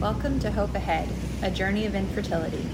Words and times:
Welcome 0.00 0.40
to 0.40 0.50
Hope 0.50 0.74
Ahead, 0.74 1.10
a 1.42 1.50
journey 1.50 1.84
of 1.84 1.94
infertility. 1.94 2.64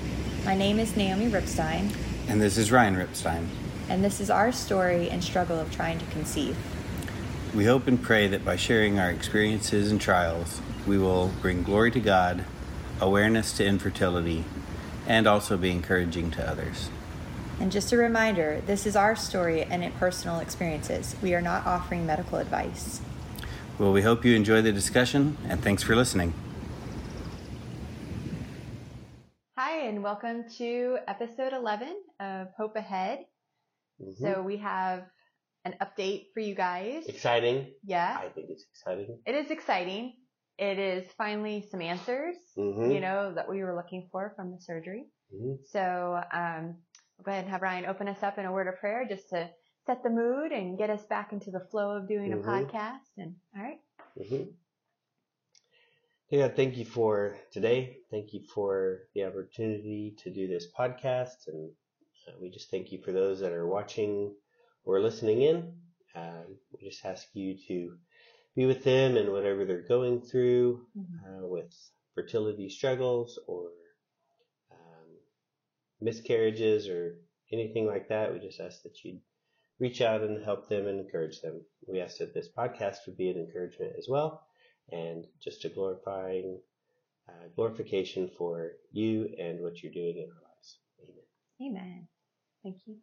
My 0.45 0.55
name 0.55 0.79
is 0.79 0.97
Naomi 0.97 1.29
Ripstein, 1.29 1.93
And 2.29 2.41
this 2.41 2.57
is 2.57 2.71
Ryan 2.71 2.95
Ripstein. 2.95 3.49
and 3.89 4.05
this 4.05 4.21
is 4.21 4.31
our 4.31 4.53
story 4.53 5.11
and 5.11 5.25
struggle 5.25 5.59
of 5.59 5.73
trying 5.73 5.99
to 5.99 6.05
conceive. 6.07 6.57
We 7.53 7.65
hope 7.65 7.89
and 7.89 8.01
pray 8.01 8.29
that 8.29 8.45
by 8.45 8.55
sharing 8.55 9.01
our 9.01 9.11
experiences 9.11 9.91
and 9.91 10.01
trials, 10.01 10.61
we 10.87 10.99
will 10.99 11.33
bring 11.43 11.65
glory 11.65 11.91
to 11.91 12.01
God, 12.01 12.45
awareness 13.01 13.53
to 13.55 13.67
infertility, 13.67 14.45
and 15.09 15.27
also 15.27 15.57
be 15.57 15.73
encouraging 15.73 16.31
to 16.31 16.49
others. 16.49 16.91
And 17.59 17.73
just 17.73 17.93
a 17.93 17.97
reminder 17.97 18.63
this 18.67 18.87
is 18.87 18.95
our 18.95 19.17
story 19.17 19.65
and 19.65 19.83
it 19.83 19.97
personal 19.99 20.39
experiences. 20.39 21.17
We 21.21 21.35
are 21.35 21.43
not 21.43 21.67
offering 21.67 22.07
medical 22.07 22.39
advice. 22.39 23.01
Well, 23.81 23.93
we 23.93 24.03
hope 24.03 24.25
you 24.25 24.37
enjoy 24.37 24.63
the 24.63 24.71
discussion, 24.71 25.37
and 25.49 25.61
thanks 25.61 25.83
for 25.83 25.97
listening. 25.97 26.33
And 29.87 30.03
welcome 30.03 30.49
to 30.59 30.99
episode 31.07 31.53
11 31.53 31.95
of 32.19 32.49
Hope 32.59 32.75
Ahead. 32.75 33.25
Mhm. 34.01 34.17
So, 34.19 34.43
we 34.43 34.57
have 34.57 35.07
an 35.65 35.77
update 35.81 36.33
for 36.35 36.41
you 36.41 36.57
guys. 36.57 37.07
exciting. 37.07 37.73
Yeah, 37.85 38.19
I 38.21 38.29
think 38.31 38.51
it's 38.51 38.65
exciting. 38.65 39.23
it 39.25 39.35
is 39.37 39.51
exciting. 39.53 40.17
It 40.59 40.81
is 40.81 41.07
finally 41.13 41.69
some 41.71 41.81
answers, 41.83 42.37
Mhm. 42.57 42.95
you 42.95 43.01
know, 43.01 43.33
that 43.35 43.49
we 43.49 43.63
were 43.63 43.77
looking 43.77 44.09
for 44.11 44.33
from 44.35 44.51
the 44.51 44.61
surgery. 44.61 45.07
Mhm. 45.33 45.65
So, 45.67 46.21
um, 46.33 46.83
go 47.23 47.31
ahead 47.31 47.45
and 47.45 47.51
have 47.53 47.63
Ryan 47.63 47.87
open 47.87 48.09
us 48.09 48.23
up 48.25 48.39
in 48.39 48.45
a 48.45 48.53
word 48.53 48.67
of 48.67 48.81
prayer 48.81 49.07
just 49.09 49.29
to 49.31 49.49
set 49.87 50.03
the 50.03 50.11
mood 50.11 50.51
and 50.51 50.77
get 50.77 50.91
us 50.91 51.05
back 51.07 51.33
into 51.33 51.53
the 51.53 51.61
flow 51.71 51.97
of 51.97 52.09
doing 52.09 52.33
a 52.33 52.37
Mhm. 52.39 52.45
podcast. 52.45 53.07
And 53.19 53.37
all 53.57 53.63
right. 53.63 53.81
Yeah, 56.31 56.49
thank 56.49 56.77
you 56.77 56.85
for 56.85 57.37
today. 57.53 57.99
Thank 58.11 58.33
you 58.33 58.43
for 58.55 59.03
the 59.15 59.25
opportunity 59.25 60.15
to 60.19 60.33
do 60.33 60.49
this 60.49 60.67
podcast, 60.77 61.47
and 61.49 61.71
uh, 62.29 62.33
we 62.41 62.51
just 62.51 62.71
thank 62.71 62.91
you 62.93 63.01
for 63.03 63.13
those 63.13 63.41
that 63.41 63.53
are 63.53 63.67
watching 63.67 64.35
or 64.85 65.01
listening 65.01 65.43
in. 65.43 65.73
Um, 66.17 66.59
we 66.73 66.89
just 66.89 67.05
ask 67.05 67.29
you 67.35 67.57
to 67.69 67.97
be 68.57 68.67
with 68.67 68.83
them 68.85 69.17
and 69.17 69.33
whatever 69.33 69.65
they're 69.65 69.87
going 69.87 70.21
through 70.21 70.87
uh, 71.25 71.47
with 71.47 71.73
fertility 72.15 72.69
struggles 72.71 73.39
or 73.47 73.71
um, 74.73 75.09
miscarriages 76.01 76.89
or 76.89 77.19
anything 77.53 77.87
like 77.87 78.09
that. 78.09 78.33
We 78.33 78.41
just 78.41 78.61
ask 78.61 78.83
that 78.83 79.05
you 79.05 79.21
reach 79.79 80.01
out 80.01 80.23
and 80.23 80.43
help 80.45 80.69
them 80.69 80.87
and 80.89 81.01
encourage 81.01 81.41
them. 81.41 81.63
We 81.87 82.01
ask 82.01 82.19
that 82.19 82.35
this 82.35 82.49
podcast 82.57 82.99
would 83.07 83.17
be 83.17 83.31
an 83.31 83.39
encouragement 83.39 83.95
as 83.99 84.09
well, 84.09 84.47
and 84.93 85.27
just 85.41 85.65
a 85.65 85.69
glorifying 85.69 86.61
uh, 87.29 87.49
glorification 87.55 88.31
for 88.39 88.73
you 88.93 89.29
and 89.39 89.61
what 89.61 89.83
you're 89.83 89.93
doing 89.93 90.17
in 90.17 90.29
our 90.31 90.43
lives. 90.49 90.79
Amen. 91.03 91.83
Amen. 91.83 92.09
Thank 92.63 92.77
you. 92.87 92.97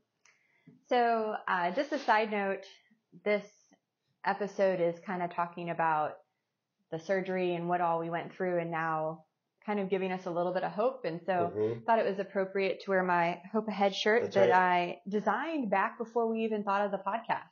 So, 0.87 1.35
uh, 1.47 1.71
just 1.71 1.91
a 1.91 1.99
side 1.99 2.31
note, 2.31 2.65
this 3.25 3.45
episode 4.25 4.79
is 4.79 4.95
kind 5.05 5.21
of 5.21 5.33
talking 5.33 5.69
about 5.69 6.13
the 6.91 6.99
surgery 6.99 7.55
and 7.55 7.67
what 7.67 7.81
all 7.81 7.99
we 7.99 8.09
went 8.09 8.33
through, 8.33 8.59
and 8.59 8.71
now 8.71 9.25
kind 9.65 9.79
of 9.79 9.89
giving 9.89 10.11
us 10.11 10.25
a 10.25 10.31
little 10.31 10.53
bit 10.53 10.63
of 10.63 10.71
hope. 10.71 11.05
And 11.05 11.21
so, 11.25 11.51
Mhm. 11.55 11.85
thought 11.85 11.99
it 11.99 12.05
was 12.05 12.19
appropriate 12.19 12.81
to 12.81 12.91
wear 12.91 13.03
my 13.03 13.41
Hope 13.51 13.67
Ahead 13.67 13.95
shirt 13.95 14.23
That's 14.23 14.35
that 14.35 14.49
right. 14.49 14.99
I 14.99 15.01
designed 15.07 15.69
back 15.69 15.97
before 15.97 16.27
we 16.27 16.43
even 16.43 16.63
thought 16.63 16.85
of 16.85 16.91
the 16.91 16.97
podcast. 16.97 17.49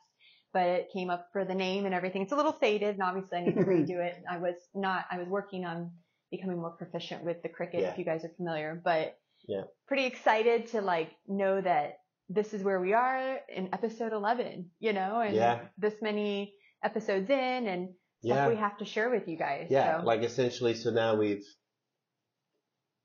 But 0.53 0.67
it 0.67 0.89
came 0.91 1.09
up 1.09 1.29
for 1.31 1.45
the 1.45 1.55
name 1.55 1.85
and 1.85 1.93
everything. 1.93 2.23
It's 2.23 2.31
a 2.33 2.35
little 2.35 2.51
faded, 2.51 2.95
and 2.95 3.03
obviously 3.03 3.37
I 3.37 3.41
need 3.41 3.55
to 3.55 3.61
mm-hmm. 3.61 3.69
redo 3.69 4.05
it. 4.05 4.21
I 4.29 4.37
was 4.37 4.55
not. 4.75 5.05
I 5.09 5.17
was 5.17 5.27
working 5.27 5.65
on 5.65 5.91
becoming 6.29 6.57
more 6.57 6.71
proficient 6.71 7.23
with 7.23 7.41
the 7.41 7.49
Cricut, 7.49 7.81
Yeah. 7.81 7.91
if 7.91 7.97
you 7.97 8.05
guys 8.05 8.23
are 8.25 8.31
familiar. 8.37 8.81
But 8.83 9.17
Yeah. 9.47 9.63
pretty 9.87 10.05
excited 10.05 10.67
to 10.67 10.81
like 10.81 11.11
know 11.27 11.61
that 11.61 11.99
this 12.29 12.53
is 12.53 12.63
where 12.63 12.79
we 12.79 12.93
are 12.93 13.39
in 13.49 13.69
episode 13.73 14.13
11. 14.13 14.71
You 14.79 14.93
know, 14.93 15.21
and 15.21 15.35
Yeah. 15.35 15.59
this 15.77 15.95
many 16.01 16.53
episodes 16.83 17.29
in, 17.29 17.67
and 17.67 17.89
stuff 18.23 18.35
Yeah. 18.35 18.49
we 18.49 18.55
have 18.55 18.77
to 18.77 18.85
share 18.85 19.09
with 19.09 19.27
you 19.27 19.37
guys. 19.37 19.67
Yeah, 19.69 19.99
so. 19.99 20.05
like 20.05 20.21
essentially, 20.21 20.73
so 20.75 20.91
now 20.91 21.15
we've, 21.15 21.45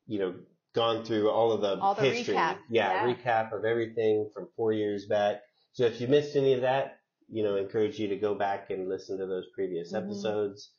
you 0.06 0.18
know, 0.18 0.34
gone 0.74 1.04
through 1.04 1.30
all 1.30 1.52
of 1.52 1.62
the 1.62 1.78
All 1.80 1.94
the 1.94 2.02
history. 2.02 2.34
recap, 2.34 2.58
Yeah, 2.68 3.06
yeah. 3.06 3.14
recap 3.14 3.52
of 3.52 3.64
everything 3.64 4.30
from 4.34 4.48
four 4.56 4.72
years 4.72 5.06
back. 5.06 5.40
So 5.72 5.84
if 5.84 6.00
you 6.00 6.08
missed 6.08 6.36
any 6.36 6.52
of 6.52 6.60
that, 6.62 7.00
you 7.28 7.42
know, 7.42 7.56
encourage 7.56 7.98
you 7.98 8.09
to 8.09 8.16
go 8.16 8.34
back 8.34 8.70
and 8.70 8.88
listen 8.88 9.19
to 9.19 9.26
those 9.26 9.47
previous 9.54 9.92
Mhm. 9.92 10.04
episodes, 10.04 10.72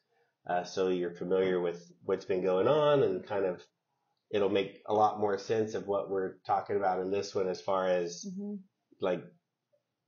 uh, 0.47 0.63
so 0.63 0.87
you're 0.89 1.13
familiar 1.15 1.59
with 1.59 1.91
what's 2.03 2.25
been 2.25 2.41
going 2.43 2.67
on 2.67 3.03
and 3.03 3.25
kind 3.25 3.45
of 3.45 3.61
it'll 4.29 4.49
make 4.49 4.81
a 4.87 4.93
lot 4.93 5.19
more 5.19 5.37
sense 5.37 5.73
of 5.73 5.87
what 5.87 6.09
we're 6.09 6.35
talking 6.45 6.75
about 6.75 6.99
in 6.99 7.11
this 7.11 7.33
one 7.33 7.47
as 7.47 7.61
far 7.61 7.87
as 7.87 8.25
Mhm. 8.25 8.59
like 8.99 9.23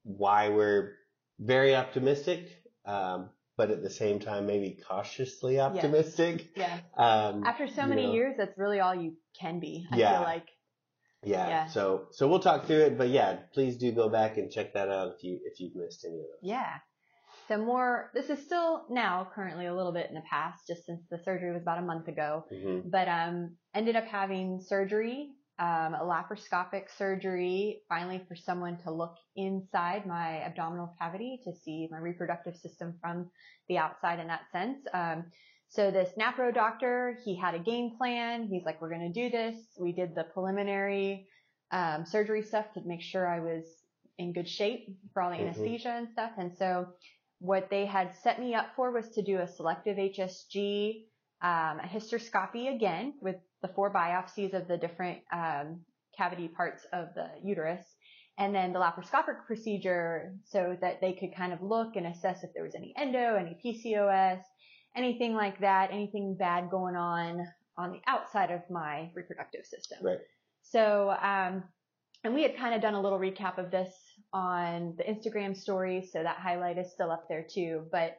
why 0.04 0.50
we're 0.50 0.96
very 1.40 1.76
optimistic, 1.76 2.64
um, 2.86 3.30
but 3.56 3.72
at 3.72 3.82
the 3.82 3.90
same 3.90 4.20
time 4.20 4.46
maybe 4.46 4.82
cautiously 4.88 5.60
optimistic. 5.60 6.52
Yeah. 6.56 6.80
Um, 6.98 7.46
After 7.46 7.68
so 7.68 7.86
many 7.86 8.08
know, 8.08 8.14
years, 8.14 8.36
that's 8.38 8.58
really 8.58 8.80
all 8.80 8.96
you 8.96 9.18
can 9.40 9.60
be. 9.60 9.88
I 9.92 9.98
Yeah. 9.98 10.18
feel 10.18 10.24
like. 10.24 10.48
Yeah. 11.24 11.48
yeah. 11.48 11.68
So 11.68 12.08
so 12.12 12.28
we'll 12.28 12.40
talk 12.40 12.66
through 12.66 12.82
it, 12.82 12.98
but 12.98 13.10
yeah, 13.10 13.38
please 13.54 13.78
do 13.78 13.92
go 13.92 14.10
back 14.10 14.38
and 14.38 14.52
check 14.52 14.74
that 14.74 14.90
out 14.90 15.14
if 15.16 15.24
you 15.24 15.40
if 15.44 15.60
you've 15.60 15.76
missed 15.76 16.06
any 16.06 16.16
of 16.16 16.22
those. 16.22 16.40
Yeah. 16.42 16.76
So 17.48 17.58
more, 17.58 18.12
this 18.14 18.30
is 18.30 18.46
still 18.46 18.86
now 18.92 19.28
currently 19.34 19.66
a 19.66 19.76
little 19.76 19.92
bit 19.92 20.08
in 20.08 20.14
the 20.14 20.22
past, 20.30 20.68
just 20.68 20.86
since 20.86 21.02
the 21.10 21.18
surgery 21.26 21.52
was 21.52 21.64
about 21.64 21.80
a 21.80 21.82
month 21.82 22.08
ago. 22.08 22.46
hmm 22.50 22.82
But 22.86 23.08
um, 23.08 23.56
ended 23.74 23.96
up 23.96 24.06
having 24.06 24.62
surgery, 24.62 25.32
um, 25.58 25.96
a 25.96 26.04
laparoscopic 26.04 26.96
surgery, 26.96 27.82
finally 27.90 28.24
for 28.28 28.36
someone 28.36 28.78
to 28.84 28.92
look 28.92 29.16
inside 29.36 30.06
my 30.06 30.44
abdominal 30.44 30.94
cavity 31.02 31.42
to 31.44 31.52
see 31.64 31.88
my 31.92 31.98
reproductive 31.98 32.56
system 32.56 33.00
from 33.02 33.32
the 33.68 33.80
outside 33.80 34.20
in 34.20 34.28
that 34.28 34.44
sense. 34.52 34.78
Um, 34.94 35.26
so 35.70 35.92
this 35.92 36.10
NAPRO 36.18 36.54
doctor, 36.54 37.18
he 37.24 37.36
had 37.36 37.54
a 37.54 37.60
game 37.60 37.92
plan. 37.98 38.48
He's 38.52 38.66
like, 38.66 38.82
we're 38.82 38.90
going 38.90 39.12
to 39.14 39.22
do 39.22 39.30
this. 39.30 39.56
We 39.80 39.92
did 39.92 40.16
the 40.16 40.24
preliminary 40.24 41.28
um, 41.72 42.06
surgery 42.06 42.42
stuff 42.42 42.66
to 42.74 42.82
make 42.86 43.02
sure 43.02 43.28
I 43.28 43.40
was 43.40 43.66
in 44.18 44.34
good 44.34 44.50
shape 44.50 44.88
for 45.14 45.22
all 45.22 45.30
the 45.30 45.38
Mhm. 45.38 45.42
anesthesia 45.42 45.90
and 45.90 46.10
stuff. 46.10 46.32
And 46.38 46.58
so 46.58 46.88
what 47.40 47.70
they 47.70 47.86
had 47.86 48.16
set 48.18 48.40
me 48.40 48.56
up 48.56 48.76
for 48.76 48.92
was 48.92 49.10
to 49.12 49.22
do 49.22 49.38
a 49.40 49.48
selective 49.48 49.98
HSG, 49.98 51.06
um, 51.42 51.80
a 51.80 51.88
hysteroscopy 51.88 52.74
again 52.74 53.14
with 53.22 53.38
the 53.62 53.70
four 53.70 53.94
biopsies 53.94 54.54
of 54.54 54.68
the 54.68 54.78
different 54.78 55.20
um, 55.32 55.86
cavity 56.18 56.48
parts 56.48 56.86
of 56.92 57.14
the 57.14 57.30
uterus, 57.44 57.86
and 58.38 58.54
then 58.54 58.74
the 58.74 58.80
laparoscopic 58.80 59.46
procedure 59.46 60.36
so 60.46 60.76
that 60.82 61.00
they 61.00 61.14
could 61.14 61.34
kind 61.36 61.54
of 61.54 61.62
look 61.62 61.96
and 61.96 62.08
assess 62.08 62.44
if 62.44 62.50
there 62.54 62.64
was 62.64 62.76
any 62.76 62.94
endo, 62.98 63.36
any 63.36 63.58
PCOS, 63.64 64.42
anything 64.96 65.34
like 65.34 65.60
that, 65.60 65.92
anything 65.92 66.36
bad 66.36 66.70
going 66.70 66.96
on 66.96 67.46
on 67.78 67.92
the 67.92 68.02
outside 68.08 68.52
of 68.52 68.62
my 68.70 69.10
reproductive 69.16 69.66
system. 69.66 70.00
Right. 70.02 70.20
So, 70.62 71.16
um, 71.22 71.64
and 72.24 72.34
we 72.34 72.44
had 72.44 72.58
kind 72.58 72.76
of 72.76 72.82
done 72.82 72.96
a 72.96 73.02
little 73.02 73.20
recap 73.20 73.58
of 73.58 73.72
this 73.72 73.94
on 74.34 74.96
the 74.98 75.04
Instagram 75.04 75.56
stories, 75.56 76.12
so 76.12 76.22
that 76.22 76.38
highlight 76.38 76.78
is 76.78 76.92
still 76.92 77.12
up 77.12 77.28
there 77.30 77.46
too. 77.50 77.86
But 77.92 78.18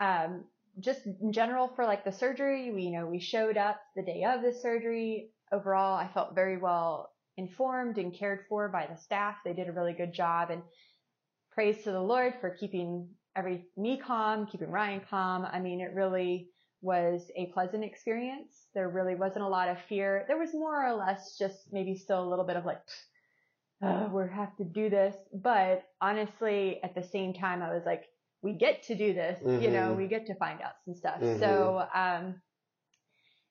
um, 0.00 0.44
just 0.80 1.06
in 1.06 1.32
general 1.32 1.68
for 1.68 1.84
like 1.84 2.04
the 2.04 2.12
surgery, 2.12 2.72
we 2.72 2.84
you 2.84 2.92
know 2.92 3.06
we 3.06 3.20
showed 3.20 3.56
up 3.56 3.80
the 3.94 4.02
day 4.02 4.24
of 4.24 4.42
the 4.42 4.52
surgery. 4.52 5.30
Overall, 5.52 5.94
I 5.94 6.08
felt 6.14 6.34
very 6.34 6.56
well 6.56 7.10
informed 7.36 7.98
and 7.98 8.14
cared 8.14 8.46
for 8.48 8.68
by 8.68 8.86
the 8.86 8.96
staff. 8.96 9.36
They 9.44 9.52
did 9.52 9.68
a 9.68 9.72
really 9.72 9.92
good 9.92 10.14
job, 10.14 10.50
and 10.50 10.62
praise 11.52 11.84
to 11.84 11.92
the 11.92 12.00
Lord 12.00 12.34
for 12.40 12.50
keeping 12.50 13.08
every 13.36 13.66
me 13.76 13.98
calm, 13.98 14.46
keeping 14.46 14.70
Ryan 14.70 15.00
calm. 15.08 15.44
I 15.44 15.60
mean, 15.60 15.80
it 15.80 15.94
really 15.94 16.50
was 16.80 17.30
a 17.36 17.46
pleasant 17.46 17.84
experience. 17.84 18.66
There 18.74 18.88
really 18.88 19.14
wasn't 19.14 19.44
a 19.44 19.48
lot 19.48 19.68
of 19.68 19.80
fear. 19.88 20.24
There 20.28 20.38
was 20.38 20.52
more 20.52 20.86
or 20.86 20.94
less 20.94 21.38
just 21.38 21.72
maybe 21.72 21.96
still 21.96 22.22
a 22.24 22.28
little 22.28 22.44
bit 22.46 22.56
of 22.56 22.64
like, 22.64 22.82
oh, 23.82 24.08
we 24.08 24.22
have 24.32 24.56
to 24.56 24.64
do 24.64 24.90
this. 24.90 25.16
But 25.32 25.84
honestly, 26.00 26.82
at 26.82 26.94
the 26.94 27.02
same 27.02 27.32
time, 27.34 27.62
I 27.62 27.72
was 27.74 27.84
like, 27.84 28.04
we 28.42 28.52
get 28.54 28.82
to 28.84 28.94
do 28.94 29.12
this, 29.14 29.40
you 29.60 29.70
know, 29.70 29.92
Mhm. 29.92 29.96
we 29.96 30.08
get 30.08 30.26
to 30.26 30.34
find 30.34 30.60
out 30.60 30.74
some 30.84 30.94
stuff. 30.94 31.20
Mhm. 31.20 31.38
So, 31.40 31.88
um, 31.94 32.40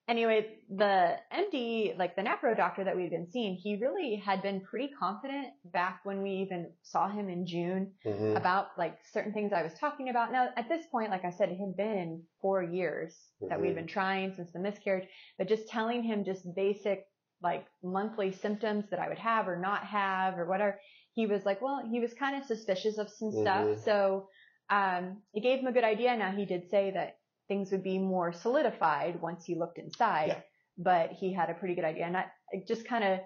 anyway, 0.07 0.57
the 0.69 1.17
MD, 1.33 1.97
like 1.97 2.15
the 2.15 2.21
NAPRO 2.21 2.55
doctor 2.55 2.83
that 2.83 2.95
we'd 2.95 3.09
been 3.09 3.29
seeing, 3.29 3.55
he 3.55 3.77
really 3.77 4.15
had 4.15 4.41
been 4.41 4.61
pretty 4.61 4.89
confident 4.99 5.47
back 5.65 6.01
when 6.03 6.21
we 6.21 6.31
even 6.31 6.71
saw 6.81 7.09
him 7.09 7.29
in 7.29 7.45
June 7.45 7.93
hmm 8.03 8.35
about 8.35 8.67
like 8.77 8.97
certain 9.11 9.33
things 9.33 9.51
I 9.53 9.63
was 9.63 9.73
talking 9.73 10.09
about. 10.09 10.31
Now, 10.31 10.49
at 10.55 10.69
this 10.69 10.85
point, 10.91 11.11
like 11.11 11.25
I 11.25 11.31
said, 11.31 11.49
it 11.49 11.57
had 11.57 11.75
been 11.75 12.23
four 12.41 12.63
years 12.63 13.17
that 13.49 13.59
we'd 13.59 13.71
Mhm. 13.71 13.75
been 13.75 13.87
trying 13.87 14.33
since 14.33 14.51
the 14.51 14.59
miscarriage, 14.59 15.07
but 15.37 15.47
just 15.47 15.67
telling 15.67 16.03
him 16.03 16.23
just 16.23 16.53
basic 16.55 17.07
like 17.41 17.65
monthly 17.83 18.31
symptoms 18.31 18.85
that 18.89 18.99
I 18.99 19.09
would 19.09 19.17
have 19.17 19.47
or 19.47 19.57
not 19.57 19.83
have 19.85 20.37
or 20.37 20.45
whatever. 20.45 20.79
He 21.13 21.25
was 21.25 21.43
like, 21.45 21.61
well, 21.61 21.83
he 21.89 21.99
was 21.99 22.13
kind 22.13 22.35
of 22.37 22.45
suspicious 22.45 22.97
of 22.97 23.09
some 23.09 23.31
Mhm. 23.31 23.41
stuff. 23.41 23.79
So, 23.83 24.29
um, 24.69 25.21
it 25.33 25.41
gave 25.41 25.59
him 25.59 25.67
a 25.67 25.71
good 25.73 25.83
idea. 25.83 26.15
Now 26.15 26.31
he 26.31 26.45
did 26.45 26.69
say 26.69 26.91
that 26.91 27.17
things 27.51 27.71
would 27.71 27.83
be 27.83 27.99
more 27.99 28.31
solidified 28.45 29.13
once 29.21 29.41
he 29.45 29.55
looked 29.61 29.77
inside. 29.85 30.27
Yeah. 30.29 30.41
but 30.77 31.07
he 31.21 31.27
had 31.39 31.49
a 31.49 31.53
pretty 31.59 31.75
good 31.75 31.83
idea. 31.93 32.05
And 32.09 32.15
I 32.21 32.25
it 32.55 32.61
just 32.67 32.83
kind 32.87 33.03
of 33.03 33.19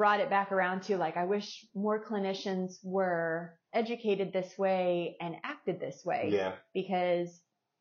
brought 0.00 0.20
it 0.24 0.28
back 0.36 0.50
around 0.52 0.78
to 0.82 0.96
like, 1.04 1.16
I 1.16 1.24
wish 1.34 1.48
more 1.74 1.98
clinicians 2.08 2.70
were 2.82 3.54
educated 3.72 4.28
this 4.32 4.50
way 4.58 5.16
and 5.20 5.36
acted 5.52 5.76
this 5.80 5.98
way 6.04 6.22
Yeah. 6.38 6.52
because 6.74 7.28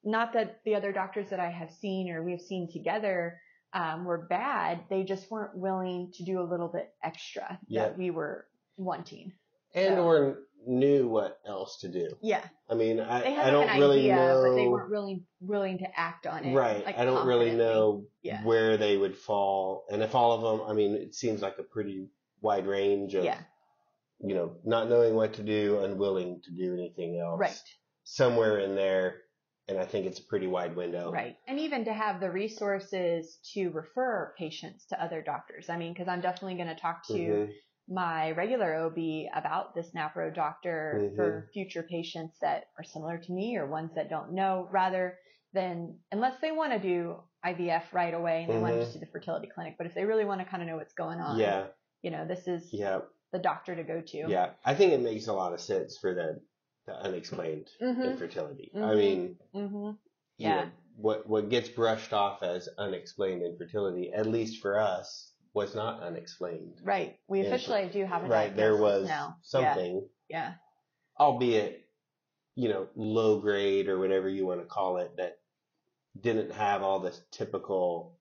not 0.03 0.27
that 0.33 0.59
the 0.65 0.75
other 0.75 0.91
doctors 1.01 1.29
that 1.31 1.39
I 1.39 1.49
have 1.61 1.71
seen 1.83 2.03
or 2.11 2.23
we've 2.23 2.47
seen 2.51 2.69
together 2.71 3.19
um, 3.73 4.05
were 4.05 4.27
bad. 4.29 4.73
They 4.89 5.03
just 5.03 5.29
weren't 5.31 5.57
willing 5.57 6.11
to 6.17 6.23
do 6.23 6.39
a 6.39 6.49
little 6.51 6.69
bit 6.77 6.87
extra 7.03 7.59
Yeah. 7.67 7.81
that 7.89 7.97
we 7.97 8.11
were 8.11 8.45
wanting. 8.77 9.33
And 9.73 9.95
So- 9.95 10.03
or 10.03 10.39
knew 10.65 11.07
what 11.07 11.39
else 11.47 11.77
to 11.79 11.87
do. 11.87 12.09
Yeah. 12.21 12.43
I 12.69 12.73
mean, 12.75 12.99
I, 12.99 13.47
I 13.47 13.51
don't 13.51 13.69
an 13.69 13.79
really 13.79 13.99
idea, 14.11 14.15
know. 14.17 14.43
but 14.43 14.55
they 14.55 14.67
weren't 14.67 14.89
really 14.89 15.23
willing 15.39 15.77
to 15.77 15.99
act 15.99 16.27
on 16.27 16.43
it. 16.43 16.53
right. 16.53 16.85
like, 16.85 16.97
I 16.97 17.05
don't 17.05 17.25
really 17.25 17.51
know 17.51 18.05
Yeah. 18.21 18.43
where 18.43 18.75
they 18.75 18.97
would 18.97 19.17
fall. 19.17 19.85
And 19.89 20.03
if 20.03 20.13
all 20.13 20.33
of 20.33 20.41
them, 20.59 20.67
I 20.67 20.73
mean, 20.73 20.93
it 20.95 21.15
seems 21.15 21.41
like 21.41 21.57
a 21.57 21.63
pretty 21.63 22.09
wide 22.41 22.67
range 22.67 23.13
of, 23.15 23.23
Yeah. 23.23 23.39
you 24.19 24.35
know, 24.35 24.57
not 24.65 24.89
knowing 24.89 25.15
what 25.15 25.33
to 25.35 25.43
do, 25.43 25.79
unwilling 25.79 26.41
to 26.41 26.51
do 26.51 26.73
anything 26.73 27.17
else. 27.17 27.39
Right. 27.39 27.63
Somewhere 28.03 28.59
in 28.59 28.75
there. 28.75 29.21
And 29.69 29.77
I 29.77 29.85
think 29.85 30.05
it's 30.05 30.19
a 30.19 30.23
pretty 30.23 30.47
wide 30.47 30.75
window. 30.75 31.11
Right. 31.11 31.37
And 31.47 31.59
even 31.59 31.85
to 31.85 31.93
have 31.93 32.19
the 32.19 32.31
resources 32.31 33.37
to 33.53 33.69
refer 33.69 34.33
patients 34.37 34.85
to 34.87 35.01
other 35.01 35.21
doctors. 35.21 35.69
I 35.69 35.77
mean, 35.77 35.93
because 35.93 36.07
I'm 36.09 36.21
definitely 36.21 36.55
going 36.55 36.73
to 36.75 36.81
talk 36.81 37.05
to 37.07 37.13
Mhm. 37.13 37.53
My 37.87 38.31
regular 38.31 38.75
OB 38.75 39.29
about 39.33 39.73
this 39.73 39.91
NAPRO 39.95 40.33
doctor 40.33 41.09
Mhm. 41.11 41.15
for 41.15 41.49
future 41.53 41.83
patients 41.83 42.37
that 42.41 42.65
are 42.77 42.83
similar 42.83 43.17
to 43.17 43.31
me 43.31 43.55
or 43.57 43.65
ones 43.65 43.91
that 43.95 44.09
don't 44.09 44.33
know, 44.33 44.67
rather 44.71 45.17
than 45.53 45.97
unless 46.11 46.39
they 46.41 46.51
want 46.51 46.73
to 46.73 46.79
do 46.79 47.21
IVF 47.45 47.93
right 47.93 48.13
away 48.13 48.43
and 48.43 48.51
they 48.51 48.59
want 48.59 48.73
to 48.73 48.81
just 48.81 48.93
do 48.93 48.99
the 48.99 49.05
fertility 49.05 49.47
clinic. 49.47 49.75
But 49.77 49.87
if 49.87 49.93
they 49.93 50.03
really 50.03 50.25
want 50.25 50.41
to 50.41 50.45
kind 50.45 50.61
of 50.61 50.67
know 50.67 50.75
what's 50.75 50.93
going 50.93 51.19
on, 51.21 51.39
Yeah. 51.39 51.67
you 52.01 52.11
know, 52.11 52.25
this 52.27 52.47
is 52.47 52.73
Yeah. 52.73 53.01
the 53.31 53.39
doctor 53.39 53.75
to 53.75 53.83
go 53.83 54.01
to. 54.01 54.17
Yeah. 54.27 54.51
I 54.65 54.75
think 54.75 54.91
it 54.91 54.99
makes 55.01 55.27
a 55.27 55.33
lot 55.33 55.53
of 55.53 55.61
sense 55.61 55.97
for 55.97 56.13
the, 56.13 56.41
the 56.85 56.93
unexplained 56.93 57.69
Mm-hmm. 57.81 58.01
infertility. 58.01 58.71
I 58.75 58.79
Mhm. 58.79 58.97
mean, 58.97 59.39
Mm-hmm. 59.53 59.91
Yeah. 60.37 60.65
know, 60.65 60.71
what 60.97 61.27
what 61.27 61.49
gets 61.49 61.69
brushed 61.69 62.11
off 62.11 62.43
as 62.43 62.67
unexplained 62.77 63.43
infertility, 63.43 64.11
at 64.11 64.25
least 64.25 64.61
for 64.61 64.77
us, 64.79 65.31
was 65.53 65.75
not 65.75 66.01
unexplained. 66.01 66.79
Right. 66.83 67.19
We 67.27 67.41
Yeah. 67.41 67.47
officially 67.47 67.89
do 67.89 68.05
have 68.05 68.23
a 68.23 68.27
Right, 68.27 68.55
there 68.55 68.77
was 68.77 69.07
now. 69.07 69.37
something, 69.41 70.07
Yeah. 70.29 70.55
albeit, 71.19 71.87
you 72.55 72.69
know, 72.69 72.87
low 72.95 73.39
grade 73.39 73.87
or 73.87 73.99
whatever 73.99 74.29
you 74.29 74.45
want 74.45 74.61
to 74.61 74.65
call 74.67 74.97
it, 74.97 75.15
that 75.17 75.39
didn't 76.19 76.51
have 76.51 76.81
all 76.83 76.99
this 76.99 77.21
typical 77.31 78.17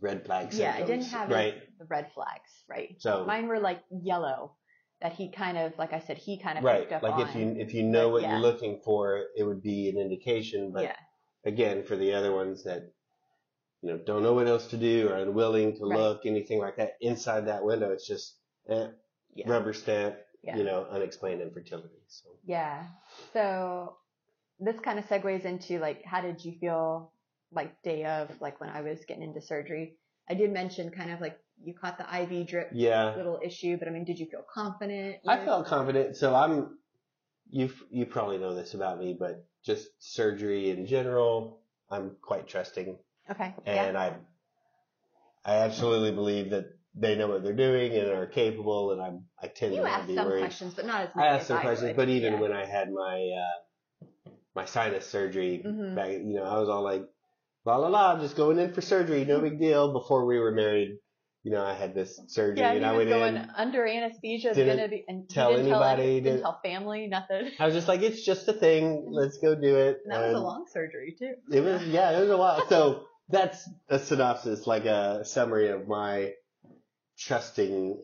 red 0.00 0.24
flag 0.26 0.52
Yeah. 0.52 0.74
symptoms. 0.74 0.78
yeah. 0.78 0.82
It 0.82 0.86
didn't 0.86 1.10
have 1.12 1.30
right. 1.30 1.78
the 1.78 1.84
red 1.86 2.12
flags. 2.12 2.64
Right. 2.68 3.00
So 3.00 3.24
Mine 3.24 3.48
were 3.48 3.60
like 3.60 3.82
yellow 3.90 4.56
that 5.00 5.12
he 5.12 5.30
kind 5.30 5.56
of, 5.58 5.76
like 5.78 5.92
I 5.92 6.00
said, 6.00 6.18
he 6.18 6.38
kind 6.38 6.58
of 6.58 6.64
right, 6.64 6.80
picked 6.80 6.92
up 6.92 7.02
like 7.02 7.14
on. 7.14 7.20
if 7.28 7.34
you 7.34 7.48
if 7.58 7.74
you 7.74 7.82
know 7.82 8.06
But, 8.08 8.12
what 8.12 8.22
yeah. 8.22 8.30
you're 8.32 8.40
looking 8.40 8.80
for, 8.80 9.26
it 9.36 9.44
would 9.44 9.62
be 9.62 9.88
an 9.88 9.98
indication. 9.98 10.72
But 10.72 10.84
yeah. 10.84 10.96
again, 11.44 11.84
for 11.84 11.96
the 11.96 12.12
other 12.14 12.34
ones 12.34 12.64
that 12.64 12.92
you 13.86 13.92
know 13.92 13.98
don't 13.98 14.22
know 14.22 14.34
what 14.34 14.48
else 14.48 14.66
to 14.68 14.76
do 14.76 15.08
or 15.08 15.14
unwilling 15.16 15.76
to 15.76 15.84
Right. 15.86 15.98
look, 15.98 16.26
anything 16.26 16.58
like 16.58 16.76
that, 16.76 16.96
inside 17.00 17.46
that 17.46 17.64
window, 17.64 17.92
it's 17.92 18.06
just 18.06 18.34
eh, 18.68 18.88
Yeah. 19.34 19.48
rubber 19.48 19.72
stamp. 19.72 20.16
Yeah. 20.42 20.56
You 20.56 20.64
know, 20.64 20.86
unexplained 20.90 21.40
infertility. 21.40 22.00
So 22.08 22.28
Yeah. 22.44 22.86
So 23.32 23.96
this 24.58 24.78
kind 24.80 24.98
of 24.98 25.04
segues 25.06 25.44
into 25.44 25.78
like, 25.78 26.04
how 26.04 26.20
did 26.20 26.44
you 26.44 26.52
feel 26.58 27.12
like 27.52 27.80
day 27.82 28.04
of, 28.04 28.40
like 28.40 28.60
when 28.60 28.70
I 28.70 28.80
was 28.80 29.04
getting 29.06 29.22
into 29.22 29.40
surgery? 29.40 29.96
I 30.28 30.34
did 30.34 30.52
mention 30.52 30.90
kind 30.90 31.10
of 31.12 31.20
like 31.20 31.38
you 31.62 31.74
caught 31.74 31.98
the 31.98 32.06
IV 32.22 32.48
drip 32.48 32.70
yeah, 32.72 33.14
little 33.16 33.38
issue, 33.42 33.76
but 33.78 33.88
I 33.88 33.90
mean, 33.90 34.04
did 34.04 34.18
you 34.18 34.26
feel 34.26 34.44
confident? 34.52 35.16
I 35.26 35.44
felt 35.44 35.66
confident. 35.66 36.16
So 36.16 36.34
I'm 36.34 36.78
you 37.50 37.70
you 37.90 38.06
probably 38.06 38.38
know 38.38 38.54
this 38.54 38.74
about 38.74 38.98
me, 38.98 39.16
but 39.18 39.46
just 39.64 39.88
surgery 39.98 40.70
in 40.70 40.86
general, 40.86 41.60
I'm 41.90 42.16
quite 42.20 42.46
trusting, 42.48 42.98
okay. 43.30 43.54
Yeah. 43.66 43.84
and 43.84 43.96
I 43.98 44.16
I 45.44 45.56
absolutely 45.58 46.12
believe 46.12 46.50
that 46.50 46.66
they 46.98 47.14
know 47.16 47.28
what 47.28 47.42
they're 47.44 47.52
doing 47.52 47.92
and 47.92 48.08
are 48.10 48.26
capable, 48.26 48.92
and 48.92 49.00
I'm 49.02 49.24
I 49.40 49.48
tend 49.48 49.74
You 49.74 49.82
to 49.82 49.88
asked 49.88 50.08
be 50.08 50.14
some 50.16 50.26
worried. 50.26 50.40
questions, 50.40 50.74
but 50.74 50.86
not 50.86 51.02
as 51.02 51.10
I 51.14 51.18
many 51.18 51.28
asked 51.30 51.40
as 51.42 51.46
some 51.48 51.58
I 51.58 51.60
questions, 51.62 51.88
would. 51.90 51.96
but 51.96 52.08
even 52.08 52.32
Yeah. 52.34 52.40
when 52.40 52.52
I 52.52 52.64
had 52.64 52.90
my 52.90 53.30
uh, 53.42 54.30
my 54.54 54.64
sinus 54.64 55.06
surgery 55.06 55.62
Mhm. 55.64 55.94
back, 55.94 56.10
you 56.10 56.34
know, 56.34 56.44
I 56.44 56.58
was 56.58 56.68
all 56.68 56.82
like, 56.82 57.02
la 57.66 57.76
la 57.76 57.88
la, 57.88 58.18
just 58.18 58.36
going 58.36 58.58
in 58.58 58.72
for 58.72 58.80
surgery, 58.80 59.24
no 59.24 59.40
big 59.40 59.58
deal. 59.60 59.92
Before 59.92 60.24
we 60.24 60.38
were 60.38 60.52
married, 60.52 60.96
you 61.42 61.52
know, 61.52 61.62
I 61.62 61.74
had 61.74 61.94
this 61.94 62.18
surgery, 62.28 62.60
yeah, 62.64 62.72
and 62.72 62.86
I 62.86 62.96
went 62.96 63.10
going 63.10 63.36
in. 63.36 63.50
under 63.54 63.86
anesthesia. 63.86 64.50
Is 64.50 64.56
Didn't 64.56 64.78
gonna 64.78 64.88
be, 64.88 65.04
and 65.06 65.28
tell 65.28 65.50
didn't 65.50 65.66
tell 65.68 65.82
anybody, 65.84 66.02
any- 66.02 66.12
didn't 66.22 66.24
didn't- 66.24 66.40
tell 66.42 66.60
family, 66.64 67.06
nothing. 67.06 67.50
I 67.60 67.66
was 67.66 67.74
just 67.74 67.86
like, 67.86 68.00
it's 68.00 68.24
just 68.24 68.48
a 68.48 68.54
thing. 68.54 69.06
Let's 69.10 69.36
go 69.38 69.54
do 69.54 69.76
it. 69.76 69.98
And 70.04 70.12
that 70.14 70.28
was 70.28 70.34
a 70.40 70.42
long 70.42 70.64
surgery 70.72 71.14
too. 71.18 71.34
It 71.52 71.60
was, 71.60 71.86
yeah, 71.86 72.16
it 72.16 72.20
was 72.22 72.30
a 72.30 72.36
lot. 72.38 72.68
So 72.70 73.06
that's 73.28 73.68
a 73.88 73.98
synopsis, 73.98 74.66
like 74.66 74.84
a 74.84 75.24
summary 75.24 75.68
of 75.68 75.88
my 75.88 76.32
trusting 77.18 77.98